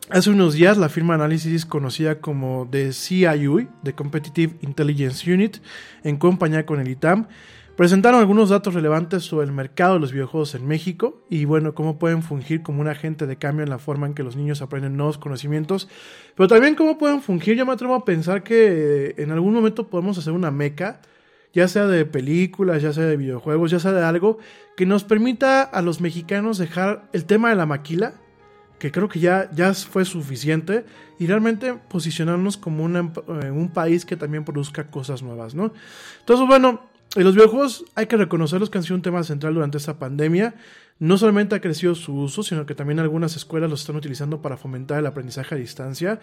[0.09, 5.57] hace unos días la firma análisis conocida como The CIU, The Competitive Intelligence Unit,
[6.03, 7.27] en compañía con el ITAM,
[7.77, 11.99] presentaron algunos datos relevantes sobre el mercado de los videojuegos en México y bueno, cómo
[11.99, 14.97] pueden fungir como un agente de cambio en la forma en que los niños aprenden
[14.97, 15.87] nuevos conocimientos,
[16.35, 20.17] pero también cómo pueden fungir, yo me atrevo a pensar que en algún momento podemos
[20.17, 21.01] hacer una meca,
[21.53, 24.39] ya sea de películas, ya sea de videojuegos, ya sea de algo
[24.75, 28.15] que nos permita a los mexicanos dejar el tema de la maquila,
[28.79, 30.83] que creo que ya, ya fue suficiente,
[31.19, 35.73] y realmente posicionarnos como eh, un país que también produzca cosas nuevas, ¿no?
[36.19, 36.81] Entonces, bueno,
[37.15, 40.55] y los videojuegos hay que reconocerlos que han sido un tema central durante esta pandemia.
[40.99, 44.57] No solamente ha crecido su uso, sino que también algunas escuelas los están utilizando para
[44.57, 46.19] fomentar el aprendizaje a distancia.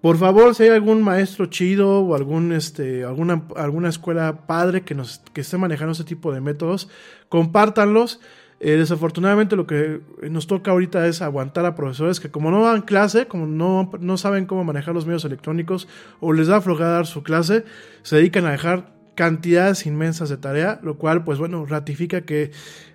[0.00, 4.94] Por favor, si hay algún maestro chido o algún, este, alguna, alguna escuela padre que,
[4.94, 6.88] nos, que esté manejando ese tipo de métodos,
[7.28, 8.20] compártanlos.
[8.60, 12.82] Eh, desafortunadamente lo que nos toca ahorita es aguantar a profesores que como no dan
[12.82, 15.88] clase, como no, no saben cómo manejar los medios electrónicos
[16.20, 17.64] o les da flojera dar su clase,
[18.02, 22.50] se dedican a dejar cantidades inmensas de tarea, lo cual pues bueno ratifica que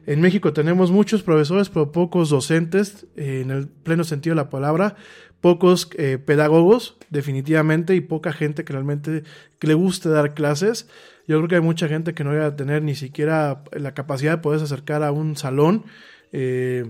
[0.06, 4.50] en México tenemos muchos profesores pero pocos docentes eh, en el pleno sentido de la
[4.50, 4.96] palabra,
[5.42, 9.24] pocos eh, pedagogos definitivamente y poca gente que realmente
[9.62, 10.88] le guste dar clases.
[11.28, 14.32] Yo creo que hay mucha gente que no va a tener ni siquiera la capacidad
[14.32, 15.86] de poderse acercar a un salón.
[16.32, 16.86] Eh,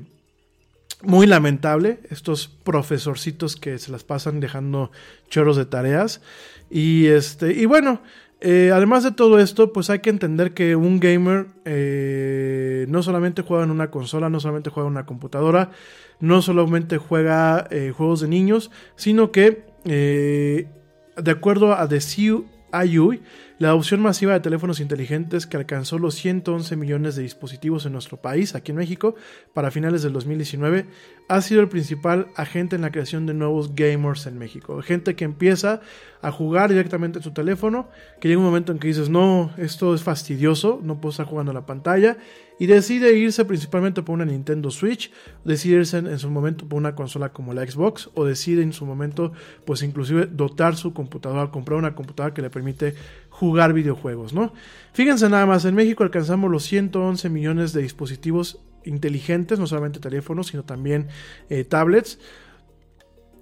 [1.01, 4.91] muy lamentable, estos profesorcitos que se las pasan dejando
[5.29, 6.21] choros de tareas.
[6.69, 8.01] Y este, y bueno,
[8.41, 13.41] eh, además de todo esto, pues hay que entender que un gamer eh, no solamente
[13.41, 15.71] juega en una consola, no solamente juega en una computadora,
[16.19, 23.21] no solamente juega eh, juegos de niños, sino que de acuerdo a The CIUI,
[23.59, 28.15] la adopción masiva de teléfonos inteligentes que alcanzó los 111 millones de dispositivos en nuestro
[28.15, 29.15] país, aquí en México,
[29.53, 30.85] para finales del 2019,
[31.27, 34.81] ha sido el principal agente en la creación de nuevos gamers en México.
[34.81, 35.81] Gente que empieza
[36.21, 37.89] a jugar directamente en su teléfono,
[38.21, 41.51] que llega un momento en que dices, no, esto es fastidioso, no puedo estar jugando
[41.51, 42.17] en la pantalla,
[42.59, 45.11] y decide irse principalmente por una Nintendo Switch,
[45.45, 48.73] decide irse en, en, su momento por una consola como la Xbox, o decide en
[48.73, 49.31] su momento,
[49.65, 52.95] pues inclusive dotar su computadora, comprar una computadora que le permite
[53.39, 54.51] jugar videojuegos, ¿no?
[54.91, 60.47] Fíjense nada más, en México alcanzamos los 111 millones de dispositivos inteligentes, no solamente teléfonos,
[60.47, 61.07] sino también
[61.49, 62.19] eh, tablets.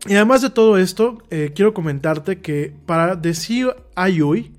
[0.06, 4.54] Y además de todo esto, eh, quiero comentarte que para decir IUI,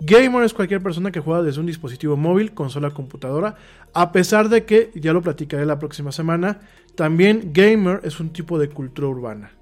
[0.00, 3.54] gamer es cualquier persona que juega desde un dispositivo móvil, consola, computadora,
[3.94, 6.62] a pesar de que, ya lo platicaré la próxima semana,
[6.96, 9.52] también gamer es un tipo de cultura urbana.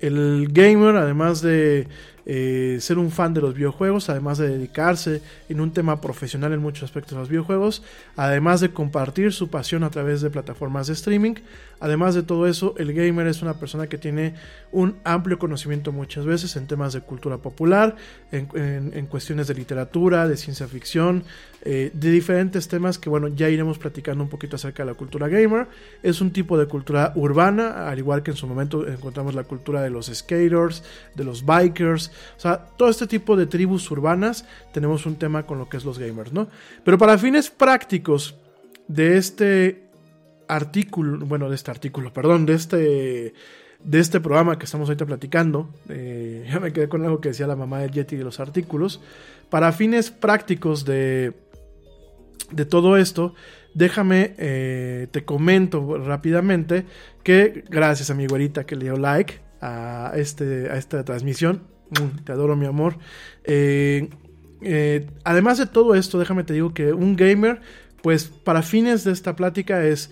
[0.00, 1.86] El gamer, además de
[2.26, 6.60] eh, ser un fan de los videojuegos, además de dedicarse en un tema profesional en
[6.60, 7.82] muchos aspectos a los videojuegos,
[8.16, 11.34] además de compartir su pasión a través de plataformas de streaming,
[11.80, 14.34] además de todo eso, el gamer es una persona que tiene
[14.72, 17.96] un amplio conocimiento muchas veces en temas de cultura popular,
[18.30, 21.24] en, cuestiones de literatura, de ciencia ficción,
[21.62, 25.28] eh, de diferentes temas que bueno, ya iremos platicando un poquito acerca de la cultura
[25.28, 25.66] gamer.
[26.02, 29.82] Es un tipo de cultura urbana, al igual que en su momento encontramos la cultura
[29.82, 30.84] de los skaters,
[31.14, 35.58] de los bikers, o sea, todo este tipo de tribus urbanas tenemos un tema con
[35.58, 36.48] lo que es los gamers, ¿no?
[36.84, 38.36] Pero para fines prácticos
[38.88, 39.90] de este
[40.48, 43.34] artículo, bueno, de este artículo, perdón, de este
[43.82, 47.46] de este programa que estamos ahorita platicando, eh, ya me quedé con algo que decía
[47.46, 49.00] la mamá del Yeti de los artículos,
[49.48, 51.32] para fines prácticos de,
[52.50, 53.34] de todo esto,
[53.74, 56.84] déjame, eh, te comento rápidamente
[57.22, 61.62] que gracias a mi güerita que le dio like a, este, a esta transmisión,
[62.24, 62.96] te adoro, mi amor.
[63.44, 64.08] Eh,
[64.62, 67.60] eh, además de todo esto, déjame te digo que un gamer,
[68.02, 70.10] pues para fines de esta plática es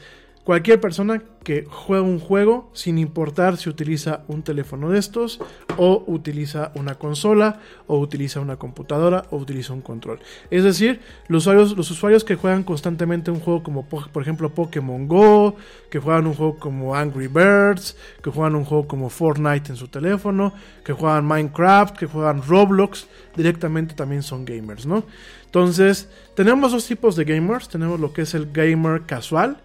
[0.49, 5.41] Cualquier persona que juega un juego, sin importar si utiliza un teléfono de estos,
[5.77, 10.21] o utiliza una consola, o utiliza una computadora, o utiliza un control.
[10.51, 15.07] Es decir, los usuarios, los usuarios que juegan constantemente un juego como, por ejemplo, Pokémon
[15.07, 15.55] Go,
[15.91, 19.89] que juegan un juego como Angry Birds, que juegan un juego como Fortnite en su
[19.89, 23.07] teléfono, que juegan Minecraft, que juegan Roblox,
[23.37, 25.05] directamente también son gamers, ¿no?
[25.45, 27.69] Entonces, tenemos dos tipos de gamers.
[27.69, 29.59] Tenemos lo que es el gamer casual,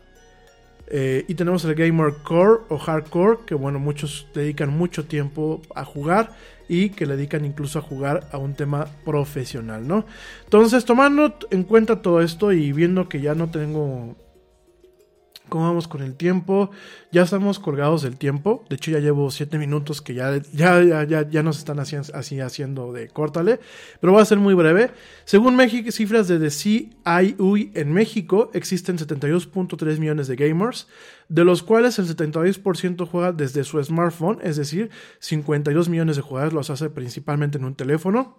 [0.87, 5.85] eh, y tenemos el gamer core o hardcore, que bueno, muchos dedican mucho tiempo a
[5.85, 6.31] jugar
[6.67, 10.05] y que le dedican incluso a jugar a un tema profesional, ¿no?
[10.43, 14.15] Entonces, tomando en cuenta todo esto y viendo que ya no tengo
[15.49, 16.71] ¿Cómo vamos con el tiempo?
[17.11, 18.63] Ya estamos colgados del tiempo.
[18.69, 22.39] De hecho, ya llevo 7 minutos que ya, ya, ya, ya, nos están así, así
[22.39, 23.59] haciendo de córtale.
[23.99, 24.91] Pero voy a ser muy breve.
[25.25, 30.87] Según México, cifras de The CIUI en México, existen 72.3 millones de gamers,
[31.27, 34.89] de los cuales el 72% juega desde su smartphone, es decir,
[35.19, 38.37] 52 millones de jugadores los hace principalmente en un teléfono.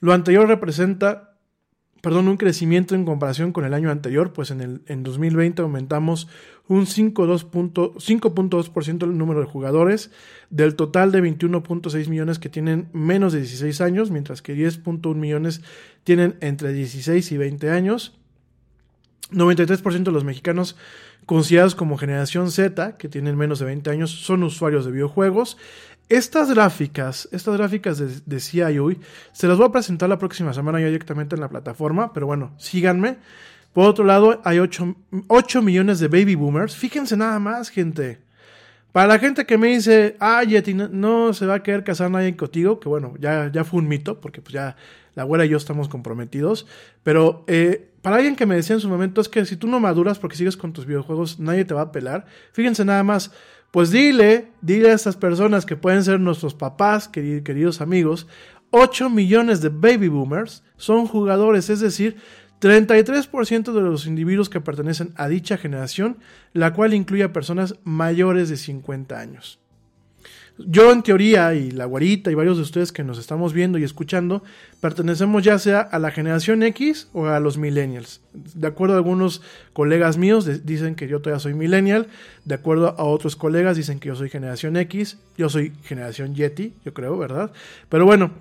[0.00, 1.31] Lo anterior representa
[2.02, 6.26] perdón, un crecimiento en comparación con el año anterior, pues en, el, en 2020 aumentamos
[6.66, 10.10] un 5.2% el número de jugadores,
[10.50, 15.62] del total de 21.6 millones que tienen menos de 16 años, mientras que 10.1 millones
[16.02, 18.18] tienen entre 16 y 20 años.
[19.30, 20.76] 93% de los mexicanos
[21.24, 25.56] considerados como generación Z, que tienen menos de 20 años, son usuarios de videojuegos
[26.08, 28.98] estas gráficas, estas gráficas de, de CIUI,
[29.32, 32.52] se las voy a presentar la próxima semana ya directamente en la plataforma, pero bueno,
[32.58, 33.18] síganme.
[33.72, 36.76] Por otro lado, hay 8, millones de baby boomers.
[36.76, 38.20] Fíjense nada más, gente.
[38.92, 42.10] Para la gente que me dice, ah, Yeti, no, no se va a querer casar
[42.10, 44.76] nadie contigo, que bueno, ya, ya fue un mito, porque pues ya
[45.14, 46.66] la abuela y yo estamos comprometidos.
[47.02, 49.80] Pero eh, para alguien que me decía en su momento es que si tú no
[49.80, 52.26] maduras porque sigues con tus videojuegos, nadie te va a pelar.
[52.52, 53.32] Fíjense nada más,
[53.72, 58.28] pues dile, dile a estas personas que pueden ser nuestros papás, queridos amigos,
[58.70, 62.16] 8 millones de baby boomers son jugadores, es decir,
[62.60, 66.18] 33% de los individuos que pertenecen a dicha generación,
[66.52, 69.58] la cual incluye a personas mayores de 50 años.
[70.66, 73.84] Yo en teoría y la guarita y varios de ustedes que nos estamos viendo y
[73.84, 74.42] escuchando
[74.80, 78.20] pertenecemos ya sea a la generación X o a los millennials.
[78.32, 82.08] De acuerdo a algunos colegas míos dicen que yo todavía soy millennial,
[82.44, 86.74] de acuerdo a otros colegas dicen que yo soy generación X, yo soy generación Yeti,
[86.84, 87.52] yo creo, ¿verdad?
[87.88, 88.32] Pero bueno,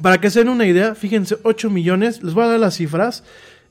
[0.00, 3.24] para que se den una idea, fíjense, 8 millones, les voy a dar las cifras.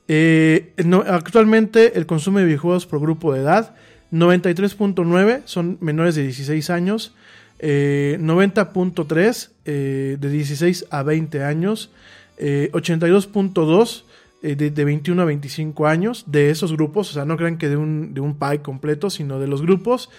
[0.08, 0.74] Eh,
[1.06, 3.74] actualmente el consumo de videojuegos por grupo de edad
[4.12, 7.14] 93.9 son menores de 16 años.
[7.60, 11.90] 90.3 eh, eh, de 16 a 20 años.
[12.38, 14.04] 82.2
[14.42, 17.10] eh, de, 21 a 25 años de esos grupos.
[17.10, 20.10] O sea, no crean que de un, de un pie completo, sino de los grupos.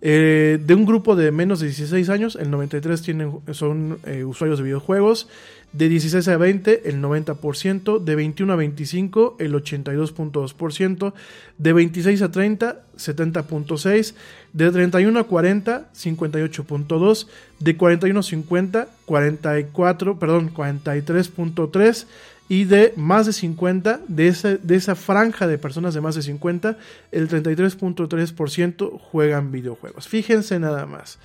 [0.00, 5.28] De un grupo de menos de 16 años, el 93 tienen, son usuarios de videojuegos.
[5.72, 11.12] De 16 a 20 el 90%, de 21 a 25 el 82.2%,
[11.58, 14.14] de 26 a 30 70.6,
[14.52, 17.26] de 31 a 40 58.2,
[17.60, 22.06] de 41 a 50 44, perdón, 43.3
[22.50, 26.22] y de más de 50, de esa, de esa franja de personas de más de
[26.22, 26.76] 50,
[27.12, 30.06] el 33.3% juegan videojuegos.
[30.06, 31.18] Fíjense nada más.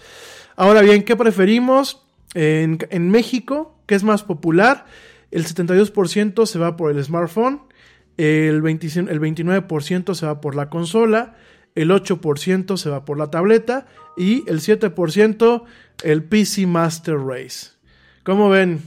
[0.55, 2.01] Ahora bien, ¿qué preferimos?
[2.33, 4.85] En, en México, ¿Qué es más popular?
[5.31, 7.61] El 72% se va por el smartphone,
[8.17, 11.35] el, 29% se va por la consola,
[11.75, 13.85] el 8% se va por la tableta
[14.17, 15.63] y el 7%
[16.03, 17.71] el PC Master Race.
[18.23, 18.81] ¿Cómo ven?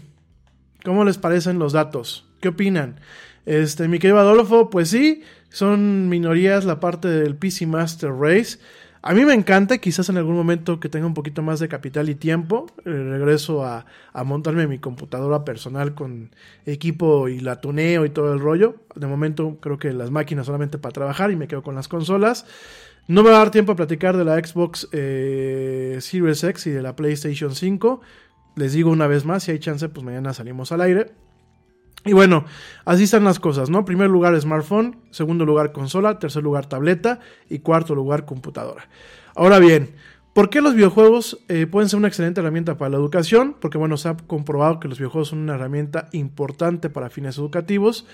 [0.85, 2.28] ¿Cómo les parecen los datos?
[2.41, 3.01] ¿Qué opinan?
[3.47, 8.59] Este, mi querido Adolfo, pues sí, son minorías la parte del PC Master Race.
[9.01, 12.09] A mí me encanta, quizás en algún momento que tenga un poquito más de capital
[12.09, 13.87] y tiempo, eh, regreso a,
[14.25, 16.31] montarme mi computadora personal con
[16.67, 18.77] equipo y la tuneo y todo el rollo.
[18.97, 22.45] De momento creo que las máquinas solamente para trabajar y me quedo con las consolas.
[23.07, 26.71] No me va a dar tiempo a platicar de la Xbox eh, Series X y
[26.71, 28.01] de la PlayStation 5.
[28.57, 31.13] Les digo una vez más, si hay chance, pues mañana salimos al aire.
[32.05, 32.45] Y bueno,
[32.85, 33.85] así están las cosas, ¿no?
[33.85, 38.89] Primer lugar smartphone, segundo lugar consola, tercer lugar tableta y cuarto lugar computadora.
[39.35, 39.95] Ahora bien,
[40.33, 43.57] ¿por qué los videojuegos eh, pueden ser una excelente herramienta para la educación?
[43.61, 48.07] Porque bueno, se ha comprobado que los videojuegos son una herramienta importante para fines educativos,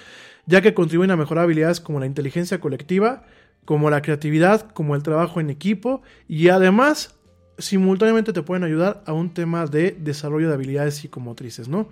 [0.47, 3.25] ya que contribuyen a mejorar habilidades como la inteligencia colectiva,
[3.65, 7.15] como la creatividad, como el trabajo en equipo y además
[7.59, 11.89] simultáneamente te pueden ayudar a un tema de desarrollo de habilidades psicomotrices, ¿no?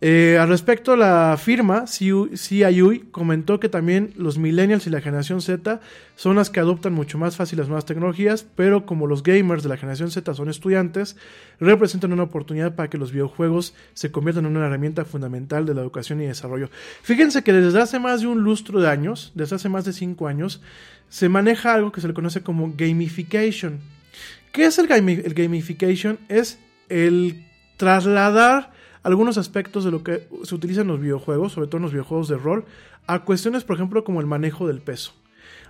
[0.00, 5.80] Eh, al respecto, la firma CIUI comentó que también los millennials y la generación Z
[6.14, 9.70] son las que adoptan mucho más fácil las nuevas tecnologías, pero como los gamers de
[9.70, 11.16] la generación Z son estudiantes,
[11.58, 15.80] representan una oportunidad para que los videojuegos se conviertan en una herramienta fundamental de la
[15.80, 16.68] educación y desarrollo.
[17.02, 20.28] Fíjense que desde hace más de un lustro de años, desde hace más de cinco
[20.28, 20.60] años,
[21.08, 23.78] se maneja algo que se le conoce como gamification.
[24.52, 26.18] ¿Qué es el, el gamification?
[26.28, 26.58] Es
[26.90, 27.46] el
[27.78, 28.73] trasladar
[29.04, 32.26] algunos aspectos de lo que se utiliza en los videojuegos, sobre todo en los videojuegos
[32.28, 32.64] de rol,
[33.06, 35.12] a cuestiones, por ejemplo, como el manejo del peso.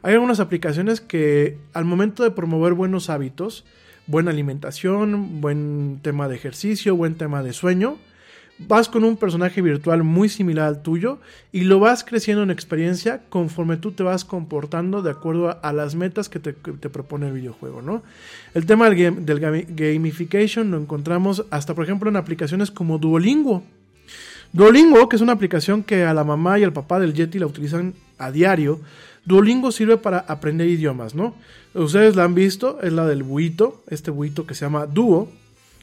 [0.02, 3.64] Hay algunas aplicaciones que al momento de promover buenos hábitos,
[4.06, 7.98] buena alimentación, buen tema de ejercicio, buen tema de sueño,
[8.58, 11.18] vas con un personaje virtual muy similar al tuyo
[11.52, 15.94] y lo vas creciendo en experiencia conforme tú te vas comportando de acuerdo a, las
[15.94, 18.02] metas que te, propone el videojuego, ¿no?
[18.54, 23.64] El tema del, gamification lo encontramos hasta, por ejemplo, en aplicaciones como Duolingo.
[24.52, 27.46] Duolingo, que es una aplicación que a la mamá y al papá del Yeti la
[27.46, 28.80] utilizan a diario,
[29.24, 31.34] Duolingo sirve para aprender idiomas, ¿no?
[31.72, 35.28] Ustedes la han visto, es la del buito, este buito que se llama Duo,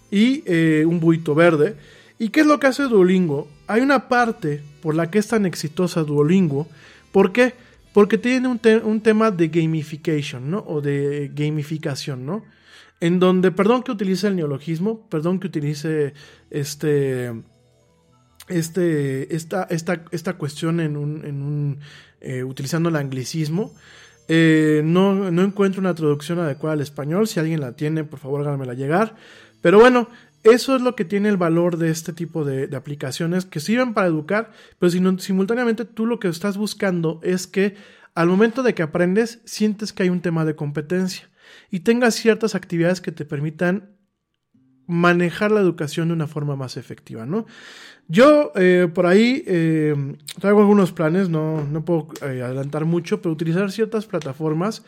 [0.09, 1.75] y eh, un buito verde
[2.21, 3.47] ¿Y qué es lo que hace Duolingo?
[3.65, 6.67] Hay una parte por la que es tan exitosa Duolingo.
[7.11, 7.55] ¿Por qué?
[7.95, 8.59] Porque tiene un,
[9.01, 10.63] tema de gamification, ¿no?
[10.67, 12.45] O de gamificación, ¿no?
[12.99, 16.13] En donde, perdón que utilice el neologismo, perdón que utilice
[16.51, 17.33] este,
[18.49, 21.79] este, esta, esta, esta cuestión en un, en un
[22.19, 23.73] eh, utilizando el anglicismo.
[24.27, 27.27] Eh, no, no encuentro una traducción adecuada al español.
[27.27, 29.15] Si alguien la tiene, por favor háganmela llegar.
[29.61, 30.07] Pero bueno,
[30.43, 34.07] eso es lo que tiene el valor de este tipo de, aplicaciones que sirven para
[34.07, 37.75] educar, pero simultáneamente tú lo que estás buscando es que
[38.15, 41.29] al momento de que aprendes sientes que hay un tema de competencia.
[41.69, 43.97] y tengas ciertas actividades que te permitan
[44.87, 47.45] manejar la educación de una forma más efectiva, ¿no?
[48.07, 49.95] Yo eh, por ahí eh,
[50.39, 54.83] traigo algunos planes, no, no puedo eh, adelantar mucho, pero utilizar ciertas plataformas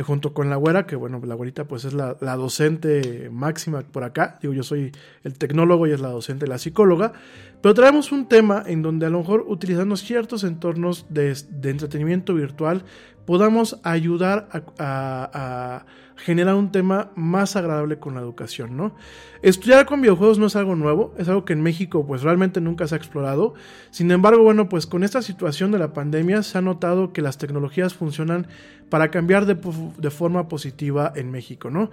[0.00, 4.38] junto con la güera, que bueno, la güerita pues es la, docente máxima por acá,
[4.40, 4.90] digo yo soy
[5.22, 7.12] el tecnólogo y es la docente, la psicóloga,
[7.60, 12.84] pero traemos un tema en donde a lo mejor utilizando ciertos entornos de, entretenimiento virtual
[13.26, 14.48] podamos ayudar
[14.78, 15.84] a
[16.16, 18.94] generar un tema más agradable con la educación, ¿no?
[19.42, 22.86] Estudiar con videojuegos no es algo nuevo, es algo que en México pues realmente nunca
[22.86, 23.54] se ha explorado.
[23.90, 27.38] Sin embargo, bueno, pues con esta situación de la pandemia se ha notado que las
[27.38, 28.46] tecnologías funcionan
[28.88, 31.90] para cambiar de, forma positiva en México, ¿no?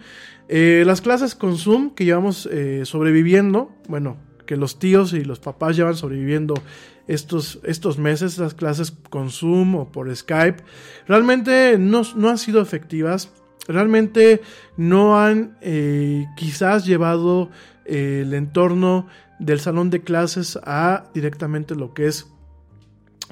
[0.47, 5.39] Eh, las clases con Zoom que llevamos eh, sobreviviendo, bueno, que los tíos y los
[5.39, 6.55] papás llevan sobreviviendo
[7.07, 10.63] estos, estos meses, las clases con Zoom o por Skype,
[11.07, 13.31] realmente no, no han sido efectivas
[13.73, 14.41] realmente
[14.77, 17.49] no han eh, quizás llevado
[17.85, 19.07] eh, el entorno
[19.39, 22.27] del salón de clases a directamente lo que es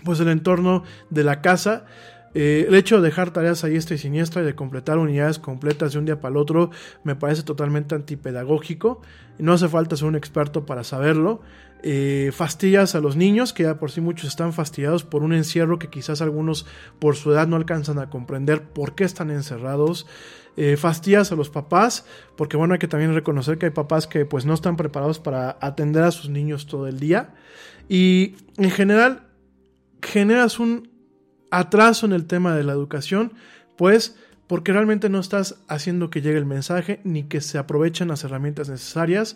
[0.03, 1.85] pues el entorno de la casa.
[2.39, 5.93] Eh, el hecho de dejar tareas ahí esta y siniestra y de completar unidades completas
[5.93, 6.69] de un día para el otro
[7.03, 9.01] me parece totalmente antipedagógico.
[9.39, 11.41] No hace falta ser un experto para saberlo.
[11.81, 15.79] Eh, fastidias a los niños, que ya por sí muchos están fastidiados por un encierro
[15.79, 16.67] que quizás algunos
[16.99, 20.05] por su edad no alcanzan a comprender por qué están encerrados.
[20.57, 22.05] Eh, a los papás,
[22.35, 25.57] porque bueno, hay que también reconocer que hay papás que pues no están preparados para
[25.59, 27.33] atender a sus niños todo el día.
[27.89, 29.23] Y en general
[30.03, 30.96] generas un
[31.51, 33.33] atraso en el tema de la educación,
[33.75, 34.15] pues
[34.47, 38.69] porque realmente no estás haciendo que llegue el mensaje ni que se aprovechen las herramientas
[38.69, 39.35] necesarias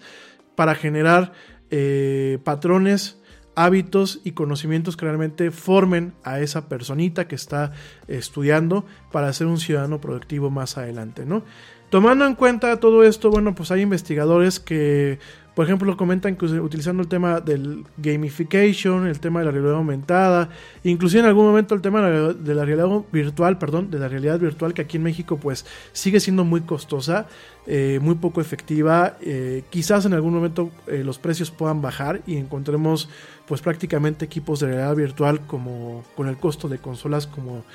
[0.55, 1.33] para generar
[1.69, 3.17] eh, patrones,
[3.55, 7.73] hábitos y conocimientos que realmente formen a esa personita que está
[8.07, 11.43] estudiando para ser un ciudadano productivo más adelante, ¿no?
[11.89, 15.19] Tomando en cuenta todo esto, bueno, pues hay investigadores que
[15.55, 20.49] por ejemplo, comentan que utilizando el tema del gamification, el tema de la realidad aumentada,
[20.83, 24.73] inclusive en algún momento el tema de la realidad virtual, perdón, de la realidad virtual
[24.73, 27.27] que aquí en México pues sigue siendo muy costosa,
[27.67, 29.17] eh, muy poco efectiva.
[29.19, 33.09] Eh, quizás en algún momento eh, los precios puedan bajar y encontremos
[33.45, 37.65] pues prácticamente equipos de realidad virtual como con el costo de consolas como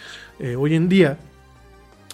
[0.56, 1.18] hoy en día.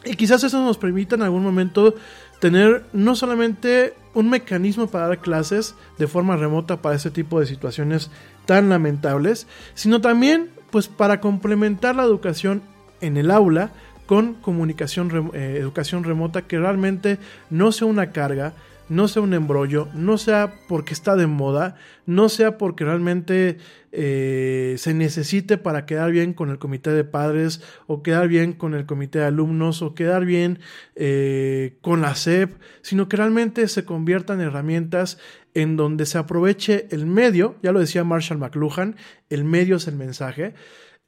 [0.05, 1.95] Y quizás eso nos permita en algún momento
[2.41, 7.47] tener no solamente un mecanismo para dar clases de forma remota para ese tipo de
[7.47, 8.11] situaciones
[8.47, 12.63] tan lamentables, sino también pues para complementar la educación
[13.01, 13.71] en el aula
[14.07, 17.19] con comunicación, eh, educación remota que realmente
[17.51, 18.55] no sea una carga,
[18.93, 23.57] no sea un embrollo, no sea porque está de moda, no sea porque realmente
[23.91, 28.75] eh, se necesite para quedar bien con el comité de padres o quedar bien con
[28.75, 30.59] el comité de alumnos o quedar bien
[30.95, 32.53] eh, con la SEP,
[32.83, 35.19] sino que realmente se conviertan en herramientas
[35.55, 38.97] en donde se aproveche el medio, ya lo decía Marshall McLuhan,
[39.31, 40.53] el medio es el mensaje,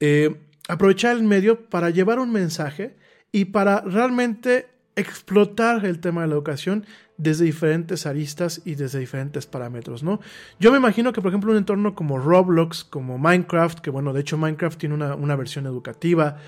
[0.00, 2.96] eh, aprovechar el medio para llevar un mensaje
[3.30, 6.86] y para realmente explotar el tema de la educación
[7.16, 10.20] desde diferentes aristas y desde diferentes parámetros, ¿no?
[10.58, 14.20] Yo me imagino que, por ejemplo, un entorno como Roblox, como Minecraft, que bueno, de
[14.20, 16.38] hecho Minecraft tiene una, versión educativa,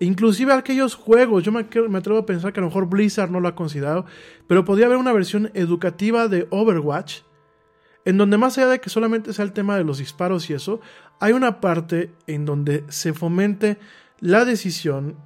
[0.00, 3.40] inclusive aquellos juegos, yo me, me, atrevo a pensar que a lo mejor Blizzard no
[3.40, 4.06] lo ha considerado,
[4.46, 7.20] pero podría haber una versión educativa de Overwatch,
[8.06, 10.80] en donde más allá de que solamente sea el tema de los disparos y eso,
[11.20, 13.78] hay una parte en donde se fomente
[14.20, 15.16] la decisión,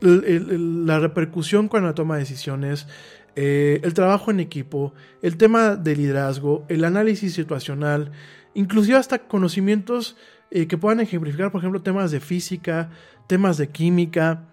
[0.00, 2.88] la repercusión cuando la toma de decisiones,
[3.34, 8.12] eh, el trabajo en equipo, el tema del liderazgo, el análisis situacional,
[8.54, 10.16] inclusive hasta conocimientos
[10.50, 12.90] eh, que puedan ejemplificar, por ejemplo, temas de física,
[13.26, 14.44] temas de química,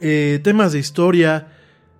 [0.00, 1.48] eh, temas de historia.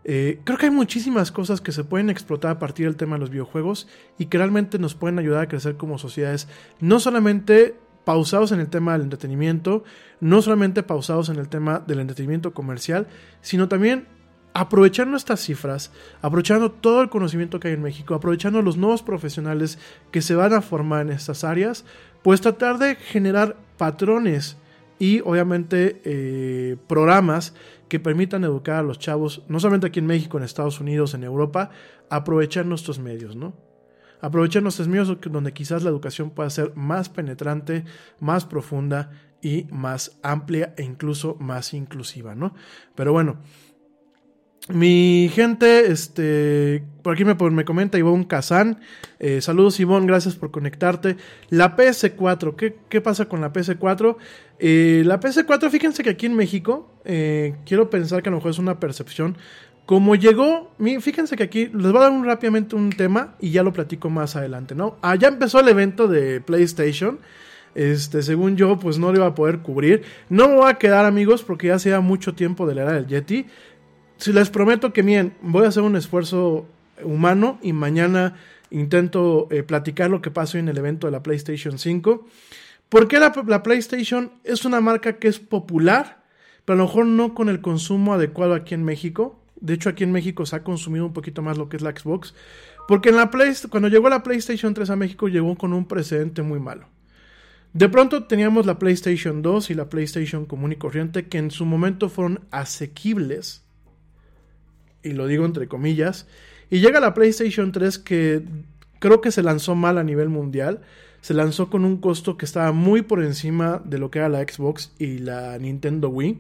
[0.05, 3.31] creo que hay muchísimas cosas que se pueden explotar a partir del tema de los
[3.31, 3.87] videojuegos
[4.19, 6.49] y que realmente nos pueden ayudar a crecer como sociedades,
[6.81, 9.85] no solamente pausados en el tema del entretenimiento,
[10.19, 13.07] no solamente pausados en el tema del entretenimiento comercial,
[13.43, 14.09] sino también
[14.55, 15.91] aprovechando estas cifras,
[16.21, 19.79] aprovechando todo el conocimiento que hay en México, aprovechando los nuevos profesionales
[20.11, 21.85] que se van a formar en estas áreas,
[22.23, 24.57] pues tratar de generar patrones
[24.99, 27.55] y obviamente eh, programas
[27.89, 31.25] que permitan educar a los chavos, no solamente aquí en México, en Estados Unidos, en
[31.25, 31.71] Europa,
[32.09, 33.55] aprovechar nuestros medios, ¿no?
[34.21, 37.85] Aprovechar nuestros medios donde quizás la educación pueda ser más penetrante,
[38.21, 39.11] más profunda
[39.43, 42.55] y más amplia e incluso más inclusiva, ¿no?
[42.95, 43.39] Pero bueno,
[44.69, 48.79] Mi gente, este, por aquí me, me comenta Ivonne Kazán.
[49.19, 51.17] Eh, saludos Ivonne, gracias por conectarte.
[51.51, 54.17] La PS4, ¿qué, qué pasa con la PS4?
[54.61, 58.53] Eh, la PS4, fíjense que aquí en México, eh, quiero pensar que a lo mejor
[58.53, 59.37] es una percepción.
[59.85, 63.65] Como llegó, fíjense que aquí les voy a dar un, rápidamente un tema y ya
[63.65, 64.97] lo platico más adelante, ¿no?
[65.03, 67.19] Ah, ya empezó el evento de PlayStation.
[67.75, 70.03] Este, según yo, pues no lo iba a poder cubrir.
[70.29, 73.07] No me voy a quedar, amigos, porque ya sea mucho tiempo de la era del
[73.07, 73.47] Yeti.
[74.23, 76.65] Si les prometo que, miren, voy a hacer un esfuerzo
[77.03, 78.37] humano y mañana
[78.71, 82.25] intento eh, platicar lo que pasó en el evento de la PlayStation 5.
[82.89, 86.23] Porque la, la PlayStation es una marca que es popular,
[86.65, 89.43] pero a lo mejor no con el consumo adecuado aquí en México.
[89.57, 91.91] De hecho, aquí en México se ha consumido un poquito más lo que es la
[91.91, 92.33] Xbox.
[92.87, 96.43] Porque en la Play, cuando llegó la PlayStation 3 a México, llegó con un precedente
[96.43, 96.87] muy malo.
[97.73, 101.67] De pronto teníamos la PlayStation 2 y la PlayStation común y corriente, que en su
[101.67, 103.65] momento fueron asequibles,
[105.03, 106.27] y lo digo entre comillas,
[106.71, 108.43] y llega la PlayStation 3 que
[108.99, 110.81] creo que se lanzó mal a nivel mundial,
[111.21, 114.41] se lanzó con un costo que estaba muy por encima de lo que era la
[114.41, 116.39] Xbox y la Nintendo Wii.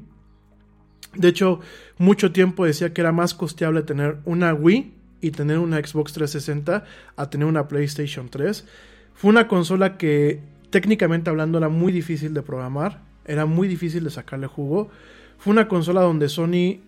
[1.15, 1.61] De hecho,
[1.99, 6.85] mucho tiempo decía que era más costeable tener una Wii y tener una Xbox 360
[7.17, 8.67] a tener una PlayStation 3.
[9.15, 14.11] Fue una consola que técnicamente hablando era muy difícil de programar, era muy difícil de
[14.11, 14.91] sacarle jugo.
[15.39, 16.81] Fue una consola donde Sony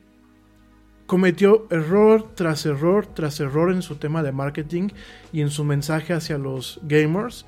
[1.06, 4.88] cometió error tras error tras error en su tema de marketing
[5.32, 7.44] y en su mensaje hacia los gamers.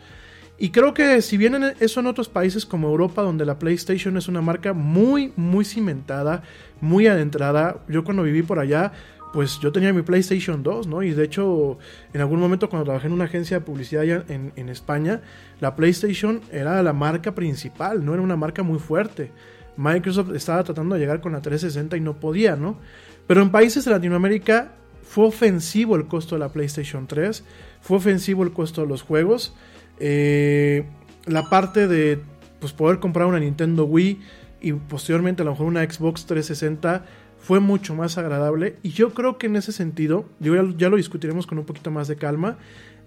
[0.59, 4.17] Y creo que si bien en eso en otros países como Europa, donde la PlayStation
[4.17, 6.43] es una marca muy, muy cimentada,
[6.81, 8.93] muy adentrada, yo cuando viví por allá,
[9.35, 11.03] pues yo tenía mi PlayStation 2, ¿no?
[11.03, 11.77] Y de hecho,
[12.15, 15.21] en algún momento cuando trabajé en una agencia de publicidad allá en, en España,
[15.61, 19.33] la PlayStation era la marca principal, no era una marca muy fuerte.
[19.77, 22.79] Microsoft estaba tratando de llegar con la 360 y no podía, ¿no?
[23.27, 24.73] Pero en países de Latinoamérica
[25.03, 27.45] fue ofensivo el costo de la PlayStation 3,
[27.81, 29.55] fue ofensivo el costo de los juegos.
[29.99, 30.85] Eh,
[31.27, 32.21] la parte de
[32.61, 34.21] pues, poder comprar una Nintendo Wii
[34.61, 37.05] y posteriormente a lo mejor una Xbox 360
[37.39, 38.77] fue mucho más agradable.
[38.83, 41.91] Y yo creo que en ese sentido, yo ya, ya lo discutiremos con un poquito
[41.91, 42.59] más de calma.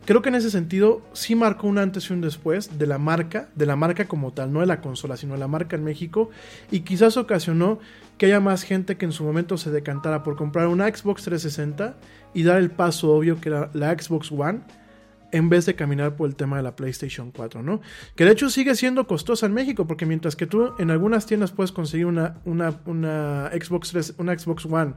[0.05, 3.49] Creo que en ese sentido sí marcó un antes y un después de la marca,
[3.55, 6.29] de la marca como tal, no de la consola, sino de la marca en México.
[6.71, 7.79] Y quizás ocasionó
[8.19, 11.95] que haya más gente que en su momento se decantara por comprar una Xbox 360
[12.33, 14.59] y dar el paso obvio que era la Xbox One
[15.31, 17.79] en vez de caminar por el tema de la PlayStation 4, ¿no?
[18.15, 21.51] Que de hecho sigue siendo costosa en México, porque mientras que tú en algunas tiendas
[21.51, 24.95] puedes conseguir una, una, Xbox 3, una Xbox One,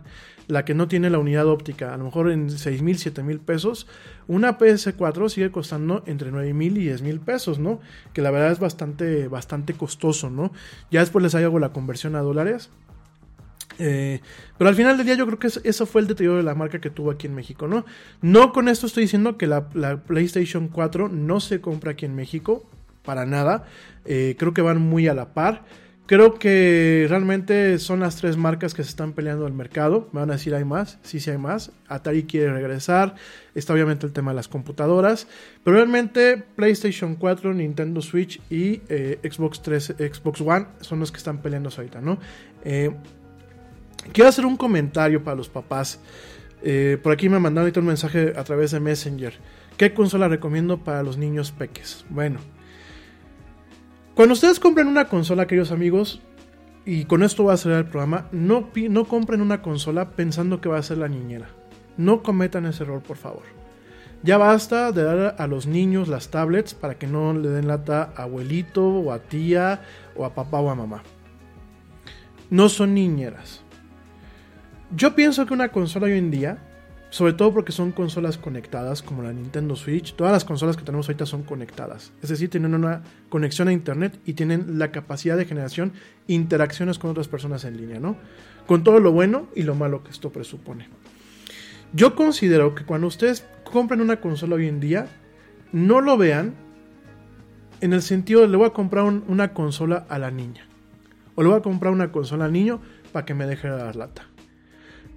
[0.49, 3.41] la que no tiene la unidad óptica, a lo mejor en 6 mil, 7 mil
[3.41, 3.87] pesos,
[4.27, 7.81] una PS4 sigue costando entre 9 mil y 10 mil pesos, ¿no?
[8.13, 10.53] Que la verdad es bastante, bastante costoso, ¿no?
[10.91, 12.71] Ya después les hago la conversión a dólares.
[13.79, 14.21] Eh,
[14.59, 16.81] pero al final del día yo creo que eso, fue el deterioro de la marca
[16.81, 17.85] que tuvo aquí en México, ¿no?
[18.21, 22.15] No con esto estoy diciendo que la, la PlayStation 4 no se compra aquí en
[22.15, 22.69] México,
[23.03, 23.65] para nada.
[24.05, 25.65] Eh, creo que van muy a la par.
[26.07, 30.09] Creo que realmente son las tres marcas que se están peleando el mercado.
[30.13, 30.99] Me van a decir, hay más.
[31.03, 31.71] Sí, sí hay más.
[31.89, 33.15] Atari quiere regresar.
[33.55, 35.29] Está obviamente el tema de las computadoras.
[35.63, 41.19] Pero realmente PlayStation 4, Nintendo Switch y eh, Xbox 3, Xbox One son los que
[41.19, 42.19] están peleando ahorita, ¿no?
[42.65, 42.91] Eh,
[44.13, 46.01] Quiero hacer un comentario para los papás.
[46.63, 49.35] Eh, por aquí me mandaron ahorita un mensaje a través de Messenger.
[49.77, 52.05] ¿Qué consola recomiendo para los niños peques?
[52.09, 52.41] Bueno,
[54.15, 56.21] cuando ustedes compren una consola, queridos amigos,
[56.85, 60.69] y con esto va a cerrar el programa, no, no compren una consola pensando que
[60.69, 61.49] va a ser la niñera.
[61.97, 63.45] No cometan ese error, por favor.
[64.23, 68.13] Ya basta de dar a los niños las tablets para que no le den lata
[68.17, 69.83] a abuelito o a tía
[70.15, 71.03] o a papá o a mamá.
[72.51, 73.65] No son niñeras.
[74.95, 76.59] Yo pienso que una consola hoy en día,
[77.09, 81.09] sobre todo porque son consolas conectadas como la Nintendo Switch, todas las consolas que tenemos
[81.09, 82.13] ahorita son conectadas.
[82.21, 85.95] Es decir, tienen una conexión a Internet y tienen la capacidad de generación
[86.27, 88.19] interacciones con otras personas en línea, ¿no?
[88.67, 90.89] Con todo lo bueno y lo malo que esto presupone.
[91.95, 95.07] Yo considero que cuando ustedes compren una consola hoy en día,
[95.73, 96.53] no lo vean
[97.81, 100.67] en el sentido de le voy a comprar un, una consola a la niña.
[101.35, 103.97] O le voy a comprar una consola al niño para que me deje de dar
[103.97, 104.32] lata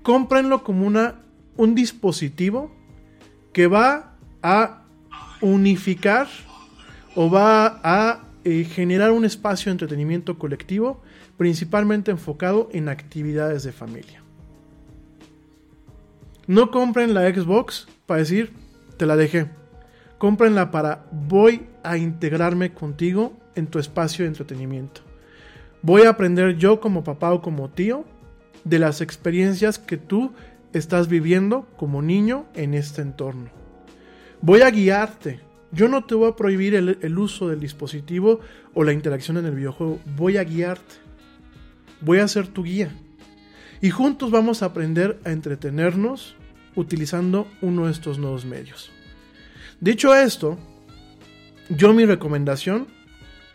[0.06, 1.16] cómprenlo como una,
[1.58, 2.72] un dispositivo
[3.51, 4.84] que va a
[5.42, 6.27] unificar
[7.16, 11.01] o va a eh, generar un espacio de entretenimiento colectivo
[11.38, 14.22] principalmente enfocado en actividades de familia.
[16.45, 18.53] No compren la Xbox para decir,
[18.98, 19.50] te la dejé.
[20.19, 25.01] Cómprenla para voy a integrarme contigo en tu espacio de entretenimiento.
[25.82, 28.06] Voy a aprender yo como papá o como tío
[28.66, 30.34] de las experiencias que tú
[30.74, 33.50] estás viviendo como niño en este entorno.
[34.42, 35.40] Voy a guiarte.
[35.72, 38.42] Yo no te voy a prohibir el, uso del dispositivo
[38.74, 40.00] o la interacción en el videojuego.
[40.18, 40.95] Voy a guiarte.
[42.02, 42.92] Voy a ser tu guía.
[43.82, 46.35] Y juntos vamos a aprender a entretenernos
[46.76, 48.92] utilizando uno de estos nuevos medios.
[49.80, 50.58] Dicho esto,
[51.69, 52.88] yo mi recomendación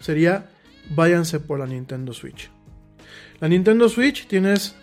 [0.00, 0.50] sería
[0.90, 2.50] váyanse por la Nintendo Switch.
[3.40, 4.74] La Nintendo Switch tienes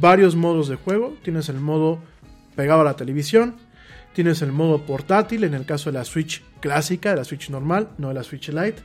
[0.00, 1.16] varios modos de juego.
[1.22, 1.98] Tienes el modo
[2.54, 3.56] pegado a la televisión.
[4.14, 7.90] Tienes el modo portátil en el caso de la Switch clásica, de la Switch normal,
[7.98, 8.82] no de la Switch Lite.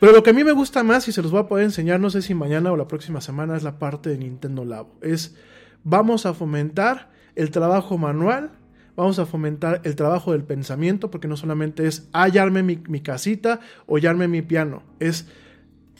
[0.00, 2.00] Pero lo que a mí me gusta más y se los voy a poder enseñar,
[2.00, 4.96] no sé si mañana o la próxima semana, es la parte de Nintendo Labo.
[5.02, 5.36] Es
[5.84, 8.52] vamos a fomentar el trabajo manual,
[8.96, 13.60] vamos a fomentar el trabajo del pensamiento, porque no solamente es hallarme mi, mi casita
[13.86, 15.26] o hallarme mi piano, es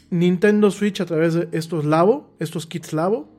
[0.09, 3.29] Nintendo Switch a través de estos Labo, estos kits Labo,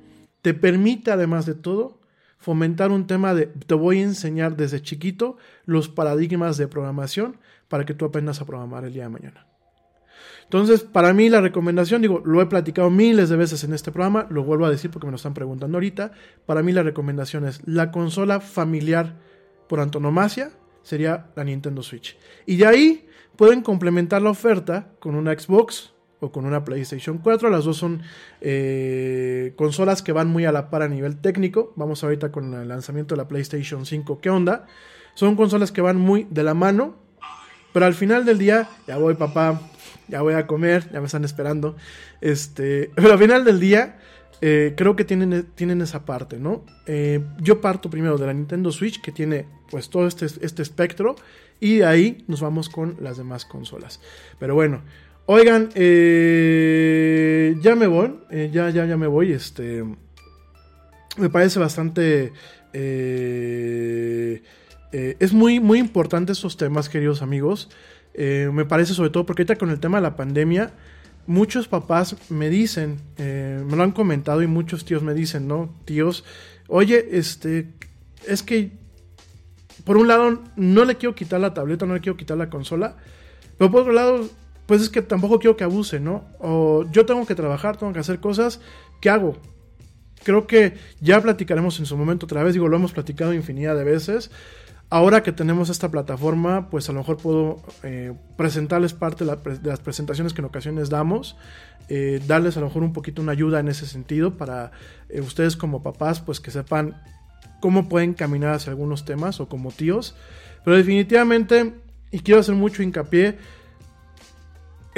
[0.42, 2.00] te permite además de todo
[2.38, 5.36] fomentar un tema de te voy a enseñar desde chiquito
[5.66, 7.36] los paradigmas de programación
[7.68, 9.46] para que tú aprendas a programar el día de mañana.
[10.44, 14.26] Entonces, para mí la recomendación, digo, lo he platicado miles de veces en este programa,
[14.30, 16.12] lo vuelvo a decir porque me lo están preguntando ahorita,
[16.44, 19.14] para mí la recomendación es la consola familiar
[19.68, 20.50] por antonomasia
[20.82, 22.16] sería la Nintendo Switch.
[22.46, 27.50] Y de ahí pueden complementar la oferta con una Xbox o con una PlayStation 4.
[27.50, 28.02] Las dos son
[28.40, 31.72] eh, consolas que van muy a la par a nivel técnico.
[31.76, 34.20] Vamos ahorita con el lanzamiento de la PlayStation 5.
[34.20, 34.66] ¿Qué onda?
[35.14, 36.96] Son consolas que van muy de la mano.
[37.72, 39.60] Pero al final del día, ya voy papá,
[40.08, 41.76] ya voy a comer, ya me están esperando.
[42.20, 43.98] Este, pero al final del día,
[44.40, 46.64] eh, creo que tienen, tienen esa parte, ¿no?
[46.86, 51.14] Eh, yo parto primero de la Nintendo Switch, que tiene pues todo este, este espectro,
[51.60, 54.00] y de ahí nos vamos con las demás consolas.
[54.38, 54.82] Pero bueno,
[55.32, 59.84] oigan, eh, ya me voy, eh, ya, ya, ya me voy, este...
[61.18, 62.32] Me parece bastante...
[62.72, 64.42] eh,
[64.90, 67.68] es muy, muy importante estos temas, queridos amigos.
[68.16, 70.72] Me parece sobre todo porque ahorita con el tema de la pandemia,
[71.28, 75.72] muchos papás me dicen, me lo han comentado y muchos tíos me dicen, ¿no?
[75.84, 76.24] Tíos,
[76.66, 77.68] oye, este,
[78.26, 78.72] es que
[79.84, 82.96] por un lado no le quiero quitar la tableta, no le quiero quitar la consola,
[83.58, 84.28] pero por otro lado,
[84.70, 86.28] pues es que tampoco quiero que abuse, ¿no?
[86.38, 88.60] O yo tengo que trabajar, tengo que hacer cosas,
[89.00, 89.36] ¿qué hago?
[90.22, 93.82] Creo que ya platicaremos en su momento otra vez, digo, lo hemos platicado infinidad de
[93.82, 94.30] veces.
[94.88, 99.36] Ahora que tenemos esta plataforma, pues a lo mejor puedo eh, presentarles parte de, la,
[99.38, 101.36] de, las presentaciones que en ocasiones damos,
[101.88, 104.70] eh, darles a lo mejor un poquito una ayuda en ese sentido para
[105.08, 107.02] eh, ustedes como papás, pues que sepan
[107.58, 110.14] cómo pueden caminar hacia algunos temas o como tíos.
[110.64, 111.74] Pero definitivamente,
[112.12, 113.36] y quiero hacer mucho hincapié,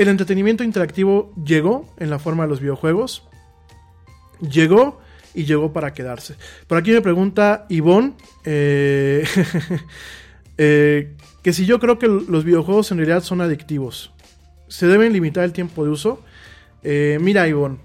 [0.03, 3.29] el entretenimiento interactivo llegó en la forma de los videojuegos.
[4.41, 5.01] Llegó
[5.35, 6.37] y llegó para quedarse.
[6.67, 8.15] Por aquí me pregunta Ivonne
[8.45, 9.25] eh,
[10.59, 14.13] eh, que si yo creo que los videojuegos en realidad son adictivos.
[14.69, 16.23] ¿Se deben limitar el tiempo de uso?
[16.83, 17.79] Eh, mira, Ivonne.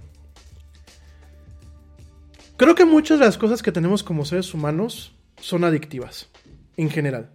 [2.56, 6.30] Creo que muchas de las cosas que tenemos como seres humanos son adictivas,
[6.76, 7.30] en general.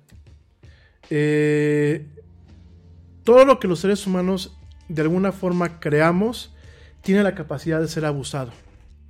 [3.23, 4.57] Todo lo que los seres humanos
[4.93, 6.55] de alguna forma creamos
[7.01, 8.53] tiene la capacidad de ser abusado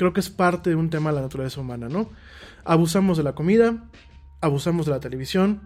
[0.02, 2.10] creo que es parte de un tema de la naturaleza humana, ¿no?
[2.64, 3.84] Abusamos de la comida,
[4.40, 5.60] abusamos de la televisión,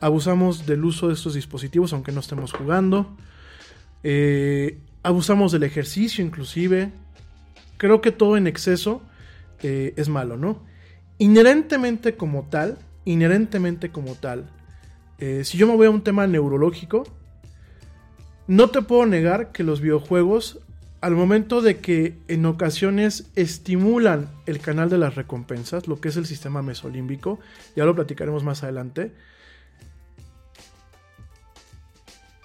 [0.00, 3.14] abusamos del uso de estos dispositivos aunque no estemos jugando,
[4.02, 6.92] eh, abusamos del ejercicio inclusive,
[7.76, 9.02] creo que todo en exceso
[9.62, 10.62] eh, es malo, ¿no?
[11.18, 14.50] Inherentemente como tal, inherentemente como tal,
[15.18, 17.04] eh, si yo me voy a un tema neurológico,
[18.48, 20.58] no te puedo negar que los videojuegos
[21.00, 26.16] al momento de que en ocasiones estimulan el canal de las recompensas, lo que es
[26.16, 27.38] el sistema mesolímbico,
[27.76, 29.12] ya lo platicaremos más adelante.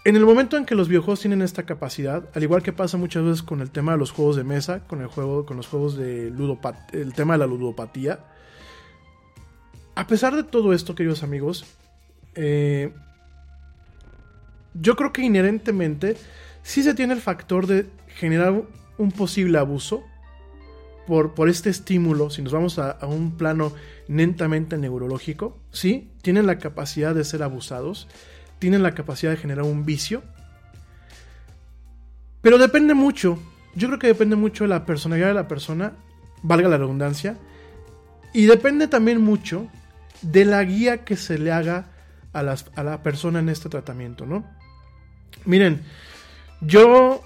[0.06, 3.23] En el momento en que los videojuegos tienen esta capacidad, al igual que pasa muchas
[3.23, 5.95] veces con el tema de los juegos de mesa, con el juego, con los juegos
[5.95, 8.19] de ludopatía, el tema de la ludopatía,
[9.95, 11.65] a pesar de todo esto, queridos amigos,
[12.35, 12.93] eh,
[14.74, 16.18] yo creo que inherentemente
[16.64, 18.64] sí se tiene el factor de generar
[18.98, 20.03] un posible abuso
[21.06, 23.74] por, por este estímulo, si nos vamos a, un plano
[24.08, 28.08] netamente neurológico, sí, tienen la capacidad de ser abusados,
[28.60, 30.24] tienen la capacidad de generar un vicio,
[32.42, 33.38] pero depende mucho,
[33.76, 35.93] yo creo que depende mucho de la personalidad de la persona,
[36.42, 37.38] valga la redundancia,
[38.34, 39.68] y depende también mucho
[40.22, 41.88] de la guía que se le haga
[42.32, 44.45] a, las, a la persona en este tratamiento, ¿no?
[45.45, 45.81] Miren,
[46.61, 47.22] yo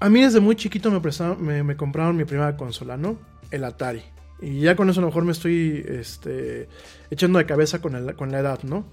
[0.00, 3.18] a mí desde muy chiquito me, compraron mi primera consola, ¿no?
[3.50, 4.02] El Atari.
[4.40, 6.68] Y ya con eso a lo mejor me estoy este,
[7.10, 8.86] echando de cabeza con, la edad, ¿no?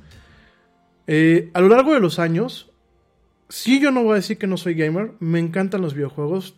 [1.08, 2.72] Eh, a lo largo de los años,
[3.48, 6.56] sí yo no voy a decir que no soy gamer, me encantan los videojuegos.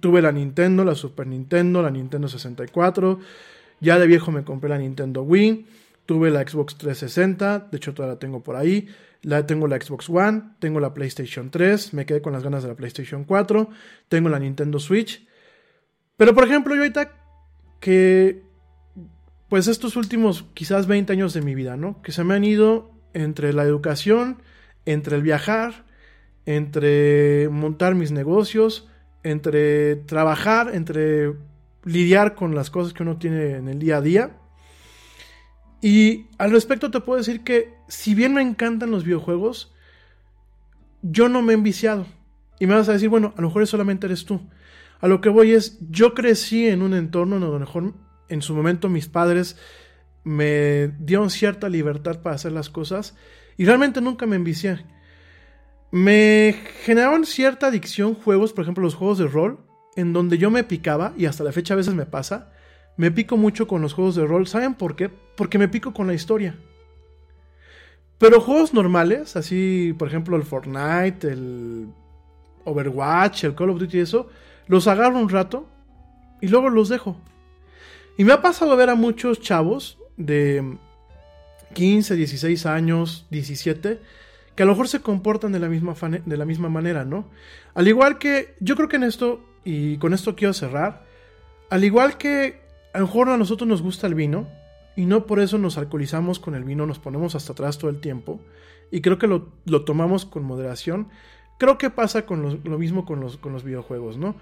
[0.00, 3.20] Tuve la Nintendo, la Super Nintendo, la Nintendo 64.
[3.80, 5.66] Ya de viejo me compré la Nintendo Wii.
[6.04, 8.88] Tuve la Xbox 360, de hecho todavía la tengo por ahí.
[9.26, 12.68] La, tengo la Xbox One, tengo la PlayStation 3, me quedé con las ganas de
[12.68, 13.68] la PlayStation 4,
[14.08, 15.26] tengo la Nintendo Switch.
[16.16, 17.10] Pero por ejemplo, yo ahorita
[17.80, 18.44] que
[19.48, 22.00] pues estos últimos quizás 20 años de mi vida, ¿no?
[22.02, 24.40] Que se me han ido entre la educación,
[24.84, 25.86] entre el viajar,
[26.44, 28.88] entre montar mis negocios,
[29.24, 31.34] entre trabajar, entre
[31.82, 34.36] lidiar con las cosas que uno tiene en el día a día.
[35.82, 39.74] Y al respecto te puedo decir que si bien me encantan los videojuegos,
[41.02, 42.06] yo no me he enviciado.
[42.58, 44.40] Y me vas a decir, bueno, a lo mejor solamente eres tú.
[45.00, 47.94] A lo que voy es, yo crecí en un entorno donde a lo mejor
[48.28, 49.56] en su momento mis padres
[50.24, 53.14] me dieron cierta libertad para hacer las cosas
[53.56, 54.84] y realmente nunca me envicié.
[55.92, 59.60] Me generaron cierta adicción juegos, por ejemplo los juegos de rol,
[59.94, 62.52] en donde yo me picaba, y hasta la fecha a veces me pasa,
[62.96, 64.46] me pico mucho con los juegos de rol.
[64.46, 65.08] ¿Saben por qué?
[65.08, 66.56] Porque me pico con la historia.
[68.18, 71.88] Pero juegos normales, así por ejemplo el Fortnite, el
[72.64, 74.28] Overwatch, el Call of Duty y eso,
[74.66, 75.66] los agarro un rato
[76.40, 77.16] y luego los dejo.
[78.16, 80.78] Y me ha pasado ver a muchos chavos de
[81.74, 84.00] 15, 16 años, 17,
[84.54, 87.28] que a lo mejor se comportan de la misma, de la misma manera, ¿no?
[87.74, 91.04] Al igual que, yo creo que en esto, y con esto quiero cerrar,
[91.68, 92.60] al igual que
[92.94, 94.48] a lo mejor a nosotros nos gusta el vino,
[94.96, 98.00] y no por eso nos alcoholizamos con el vino, nos ponemos hasta atrás todo el
[98.00, 98.40] tiempo,
[98.90, 101.08] y creo que lo, lo tomamos con moderación,
[101.58, 104.36] creo que pasa con lo mismo con los, con los videojuegos, ¿no?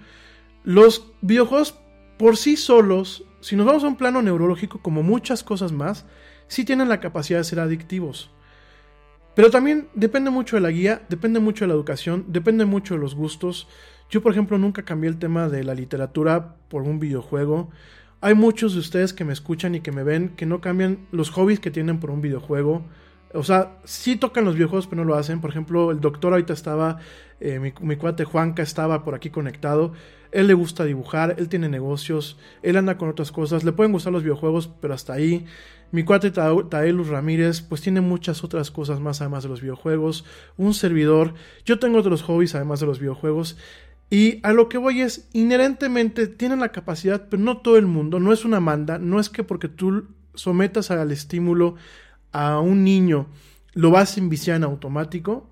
[0.63, 1.79] Los videojuegos
[2.17, 6.05] por sí solos, si nos vamos a un plano neurológico como muchas cosas más,
[6.47, 8.31] sí tienen la capacidad de ser adictivos.
[9.35, 13.01] Pero también depende mucho de la guía, depende mucho de la educación, depende mucho de
[13.01, 13.67] los gustos.
[14.09, 17.69] Yo, por ejemplo, nunca cambié el tema de la literatura por un videojuego.
[18.25, 21.29] Hay muchos de ustedes que me escuchan y que me ven que no cambian los
[21.29, 22.83] hobbies que tienen por un videojuego.
[23.35, 25.41] O sea, sí tocan los videojuegos, pero no lo hacen.
[25.41, 26.97] Por ejemplo, el doctor ahorita estaba,
[27.39, 29.93] eh, mi, cuate Juanca estaba por aquí conectado.
[30.31, 33.63] Él le gusta dibujar, él tiene negocios, él anda con otras cosas.
[33.63, 35.45] Le pueden gustar los videojuegos, pero hasta ahí.
[35.91, 40.25] Mi cuate Ta- Taelus Ramírez, pues tiene muchas otras cosas más además de los videojuegos.
[40.57, 41.35] Un servidor.
[41.63, 43.55] Yo tengo otros hobbies además de los videojuegos.
[44.09, 48.19] Y a lo que voy es, inherentemente tienen la capacidad, pero no todo el mundo,
[48.19, 51.75] no es una manda, no es que porque tú sometas al estímulo
[52.31, 53.27] a un niño
[53.73, 55.49] lo vas a enviciar en automático.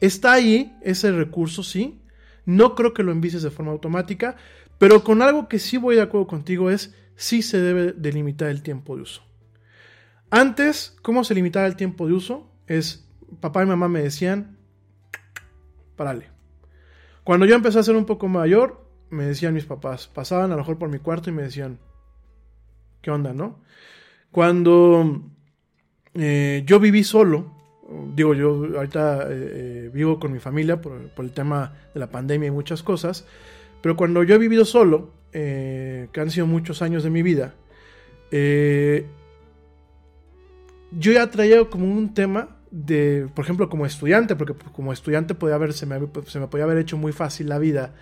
[0.00, 2.00] Está ahí ese recurso, sí.
[2.46, 4.36] No creo que lo envicies de forma automática,
[4.78, 8.62] pero con algo que sí voy de acuerdo contigo es, sí se debe delimitar el
[8.62, 9.22] tiempo de uso.
[10.30, 12.50] Antes, ¿cómo se limitaba el tiempo de uso?
[12.66, 13.08] Es,
[13.40, 14.58] papá y mamá me decían,
[15.96, 16.33] párale.
[17.24, 20.58] Cuando yo empecé a ser un poco mayor, me decían mis papás, pasaban a lo
[20.58, 21.78] mejor por mi cuarto y me decían,
[23.00, 23.60] ¿qué onda, no?
[24.30, 25.22] Cuando
[26.12, 27.50] eh, yo viví solo,
[28.14, 32.50] digo yo ahorita eh, vivo con mi familia por, el tema de la pandemia y
[32.50, 33.26] muchas cosas,
[33.80, 37.54] pero cuando yo he vivido solo, eh, que han sido muchos años de mi vida,
[38.30, 39.02] yo
[41.12, 45.72] ya traía como un tema de, por ejemplo, como estudiante, porque como estudiante podía haber,
[45.72, 45.96] se, me,
[46.26, 47.94] se me podía haber hecho muy fácil la vida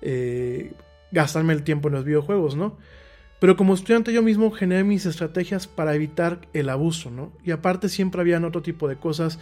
[0.00, 0.72] eh,
[1.10, 2.78] gastarme el tiempo en los videojuegos, ¿no?
[3.38, 7.32] Pero como estudiante yo mismo generé mis estrategias para evitar el abuso, ¿no?
[7.44, 9.38] Y aparte siempre habían otro tipo de cosas,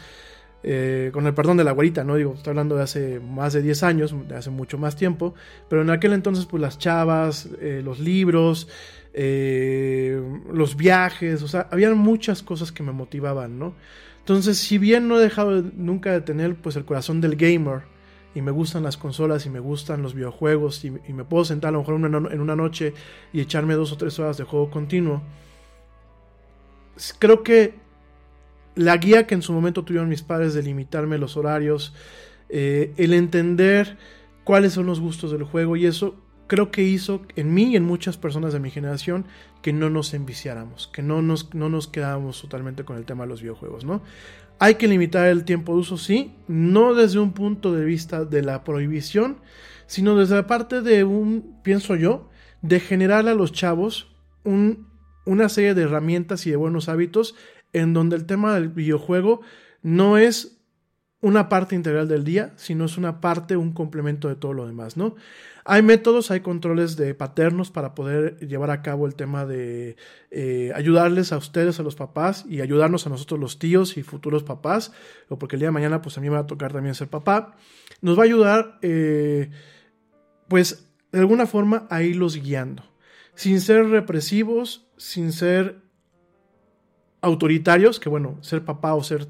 [0.65, 2.17] eh, con el perdón de la güerita, ¿no?
[2.17, 5.35] Digo, estoy hablando de hace más de 10 años, de hace mucho más tiempo,
[5.69, 8.69] pero en aquel entonces pues las chavas, eh, los libros,
[9.15, 10.21] eh,
[10.53, 13.75] los viajes, o sea, habían muchas cosas que me motivaban, ¿no?
[14.23, 17.83] Entonces, si bien no he dejado nunca de tener pues el corazón del gamer
[18.35, 21.73] y me gustan las consolas y me gustan los videojuegos y, me puedo sentar a
[21.73, 21.97] lo mejor
[22.33, 22.95] en una noche
[23.33, 25.23] y echarme dos o tres horas de juego continuo,
[27.19, 27.75] creo que
[28.75, 31.95] la guía que en su momento tuvieron mis padres de limitarme los horarios,
[32.49, 33.99] eh, el entender
[34.45, 36.17] cuáles son los gustos del juego y eso
[36.53, 39.25] creo que hizo en mí y en muchas personas de mi generación
[39.63, 43.31] que no nos enviciáramos, que no nos, no nos quedáramos totalmente con el tema de
[43.31, 44.03] los videojuegos, ¿no?
[44.59, 48.43] Hay que limitar el tiempo de uso, sí, no desde un punto de vista de
[48.43, 49.39] la prohibición,
[49.87, 52.29] sino desde la parte de un, pienso yo,
[52.61, 54.15] de generar a los chavos
[54.45, 54.89] un,
[55.25, 57.35] una serie de herramientas y de buenos hábitos
[57.73, 59.41] en donde el tema del videojuego
[59.81, 60.59] no es
[61.23, 64.99] una parte integral del día, sino es una parte, un complemento de todo lo demás,
[64.99, 65.15] ¿no?
[65.65, 69.97] Hay métodos, hay controles de paternos para poder llevar a cabo el tema de
[70.31, 74.43] eh, ayudarles a ustedes, a los papás, y ayudarnos a nosotros los tíos y futuros
[74.43, 74.93] papás,
[75.29, 77.09] o porque el día de mañana pues a mí me va a tocar también ser
[77.09, 77.57] papá.
[78.01, 79.51] Nos va a ayudar, eh,
[80.49, 82.83] pues, de alguna forma a irlos guiando,
[83.35, 85.81] sin ser represivos, sin ser
[87.21, 89.29] autoritarios, que bueno, ser papá o ser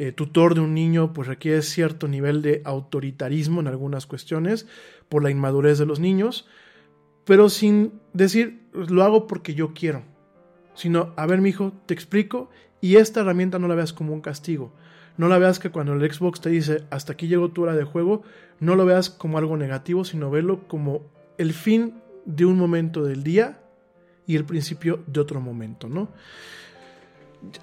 [0.00, 4.66] eh, tutor de un niño pues requiere cierto nivel de autoritarismo en algunas cuestiones
[5.08, 6.46] por la inmadurez de los niños,
[7.24, 10.02] pero sin decir lo hago porque yo quiero,
[10.74, 14.20] sino a ver mi hijo, te explico y esta herramienta no la veas como un
[14.20, 14.72] castigo.
[15.16, 17.82] No la veas que cuando el Xbox te dice hasta aquí llegó tu hora de
[17.82, 18.22] juego,
[18.60, 21.02] no lo veas como algo negativo, sino verlo como
[21.38, 23.58] el fin de un momento del día
[24.26, 26.08] y el principio de otro momento, ¿no?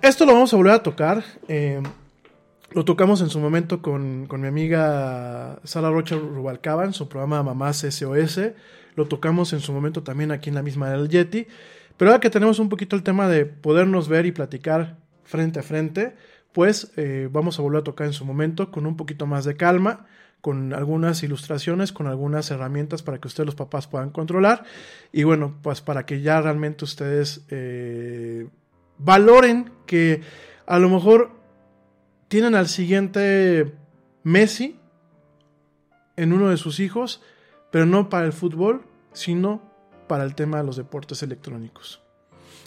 [0.02, 1.24] Esto lo vamos a volver a tocar.
[1.48, 1.82] Eh,
[2.72, 7.86] lo tocamos en su momento con, mi amiga Sara Rocha Rubalcaba en su programa Mamás
[7.90, 8.40] SOS.
[8.96, 11.48] Lo tocamos en su momento también aquí en la misma del Yeti.
[11.98, 15.64] Pero ahora que tenemos un poquito el tema de podernos ver y platicar frente a
[15.64, 16.16] frente,
[16.54, 19.56] pues eh, vamos a volver a tocar en su momento con un poquito más de
[19.56, 20.08] calma,
[20.42, 24.64] con algunas ilustraciones, con algunas herramientas para que ustedes los papás puedan controlar.
[25.12, 28.48] Y bueno, pues para que ya realmente ustedes eh,
[28.98, 30.22] valoren que
[30.66, 31.32] a lo mejor
[32.28, 33.74] tienen al siguiente
[34.24, 34.80] Messi
[36.16, 37.22] en uno de sus hijos,
[37.72, 39.62] pero no para el fútbol, sino
[40.08, 42.02] para el tema de los deportes electrónicos.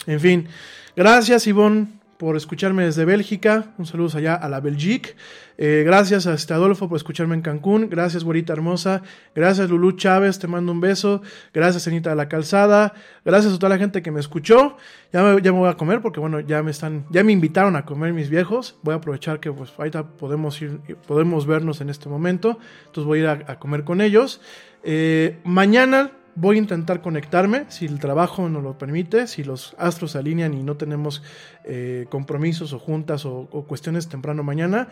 [0.05, 0.47] En fin,
[0.95, 3.73] gracias Ivonne por escucharme desde Bélgica.
[3.77, 5.15] Un saludo allá a la Belgique.
[5.57, 7.87] Eh, gracias a este Adolfo por escucharme en Cancún.
[7.89, 9.03] Gracias, güerita hermosa.
[9.33, 10.37] Gracias, Lulú Chávez.
[10.37, 11.21] Te mando un beso.
[11.53, 12.93] Gracias, Cenita de la Calzada.
[13.23, 14.75] Gracias a toda la gente que me escuchó.
[15.13, 18.11] Ya me, voy a comer porque, bueno, ya me están, ya me invitaron a comer
[18.11, 18.77] mis viejos.
[18.83, 22.59] Voy a aprovechar que, pues, ahorita podemos ir, podemos vernos en este momento.
[22.87, 24.41] Entonces voy a ir a, a comer con ellos.
[24.83, 30.11] Eh, mañana Voy a intentar conectarme, si el trabajo nos lo permite, si los astros
[30.13, 31.21] se alinean y no tenemos
[31.65, 34.87] eh, compromisos o juntas o, cuestiones temprano mañana.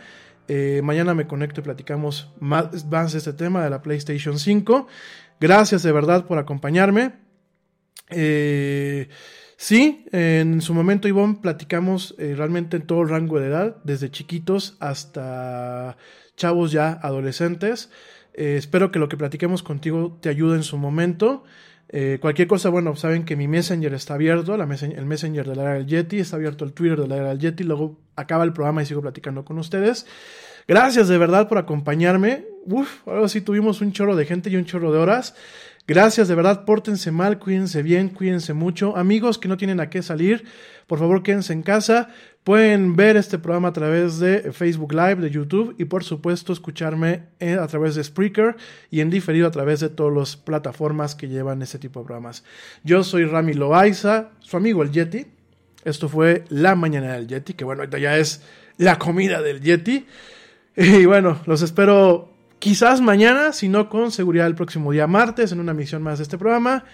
[0.50, 4.88] Eh, mañana me conecto y platicamos más, más este tema de la PlayStation 5.
[5.40, 7.14] Gracias de verdad por acompañarme.
[8.10, 9.08] Eh,
[9.56, 14.76] sí, en su momento, Ivonne, platicamos realmente en todo el rango de edad, desde chiquitos
[14.82, 15.96] hasta
[16.36, 17.90] chavos ya adolescentes.
[18.38, 21.44] Eh, espero que lo que platiquemos contigo te ayude en su momento.
[21.90, 25.74] Eh, cualquier cosa, bueno, saben que mi Messenger está abierto, el Messenger de la era
[25.74, 28.84] del Yeti, está abierto el Twitter de la era del Yeti, luego acaba el programa
[28.84, 30.06] y sigo platicando con ustedes.
[30.68, 32.46] Gracias de verdad por acompañarme.
[32.66, 35.34] Uf, ahora sí tuvimos un chorro de gente y un chorro de horas.
[35.88, 38.98] Gracias, de verdad, pórtense mal, cuídense bien, cuídense mucho.
[38.98, 40.44] Amigos que no tienen a qué salir,
[40.86, 42.10] por favor quédense en casa.
[42.48, 47.24] Pueden ver este programa a través de Facebook Live, de YouTube y por supuesto escucharme
[47.42, 48.56] a través de Spreaker
[48.90, 52.46] y en diferido a través de todas las plataformas que llevan este tipo de programas.
[52.86, 55.26] Yo soy Rami Loaiza, su amigo el Yeti.
[55.84, 58.42] Esto fue La Mañana del Yeti, que bueno, ahorita ya es
[58.78, 60.06] la comida del Yeti.
[60.78, 65.60] Y bueno, los espero quizás mañana, si no con seguridad el próximo día martes en
[65.60, 66.86] una emisión más de este programa.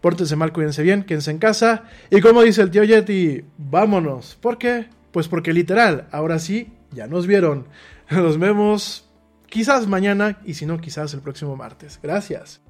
[0.00, 1.82] Pórtense mal, cuídense bien, quédense en casa.
[2.12, 4.38] Y como dice el tío Yeti, vámonos.
[4.40, 4.99] ¿Por qué?
[5.12, 7.66] Pues porque literal, ahora sí, ya nos vieron.
[8.10, 9.08] Nos vemos
[9.48, 12.00] quizás mañana y si no, quizás el próximo martes.
[12.02, 12.60] Gracias.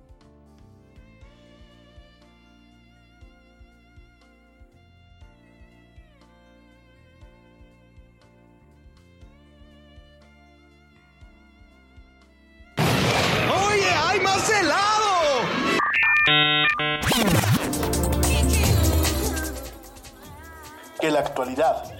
[12.77, 15.41] ¡Oye, hay más helado!
[21.01, 22.00] Que la actualidad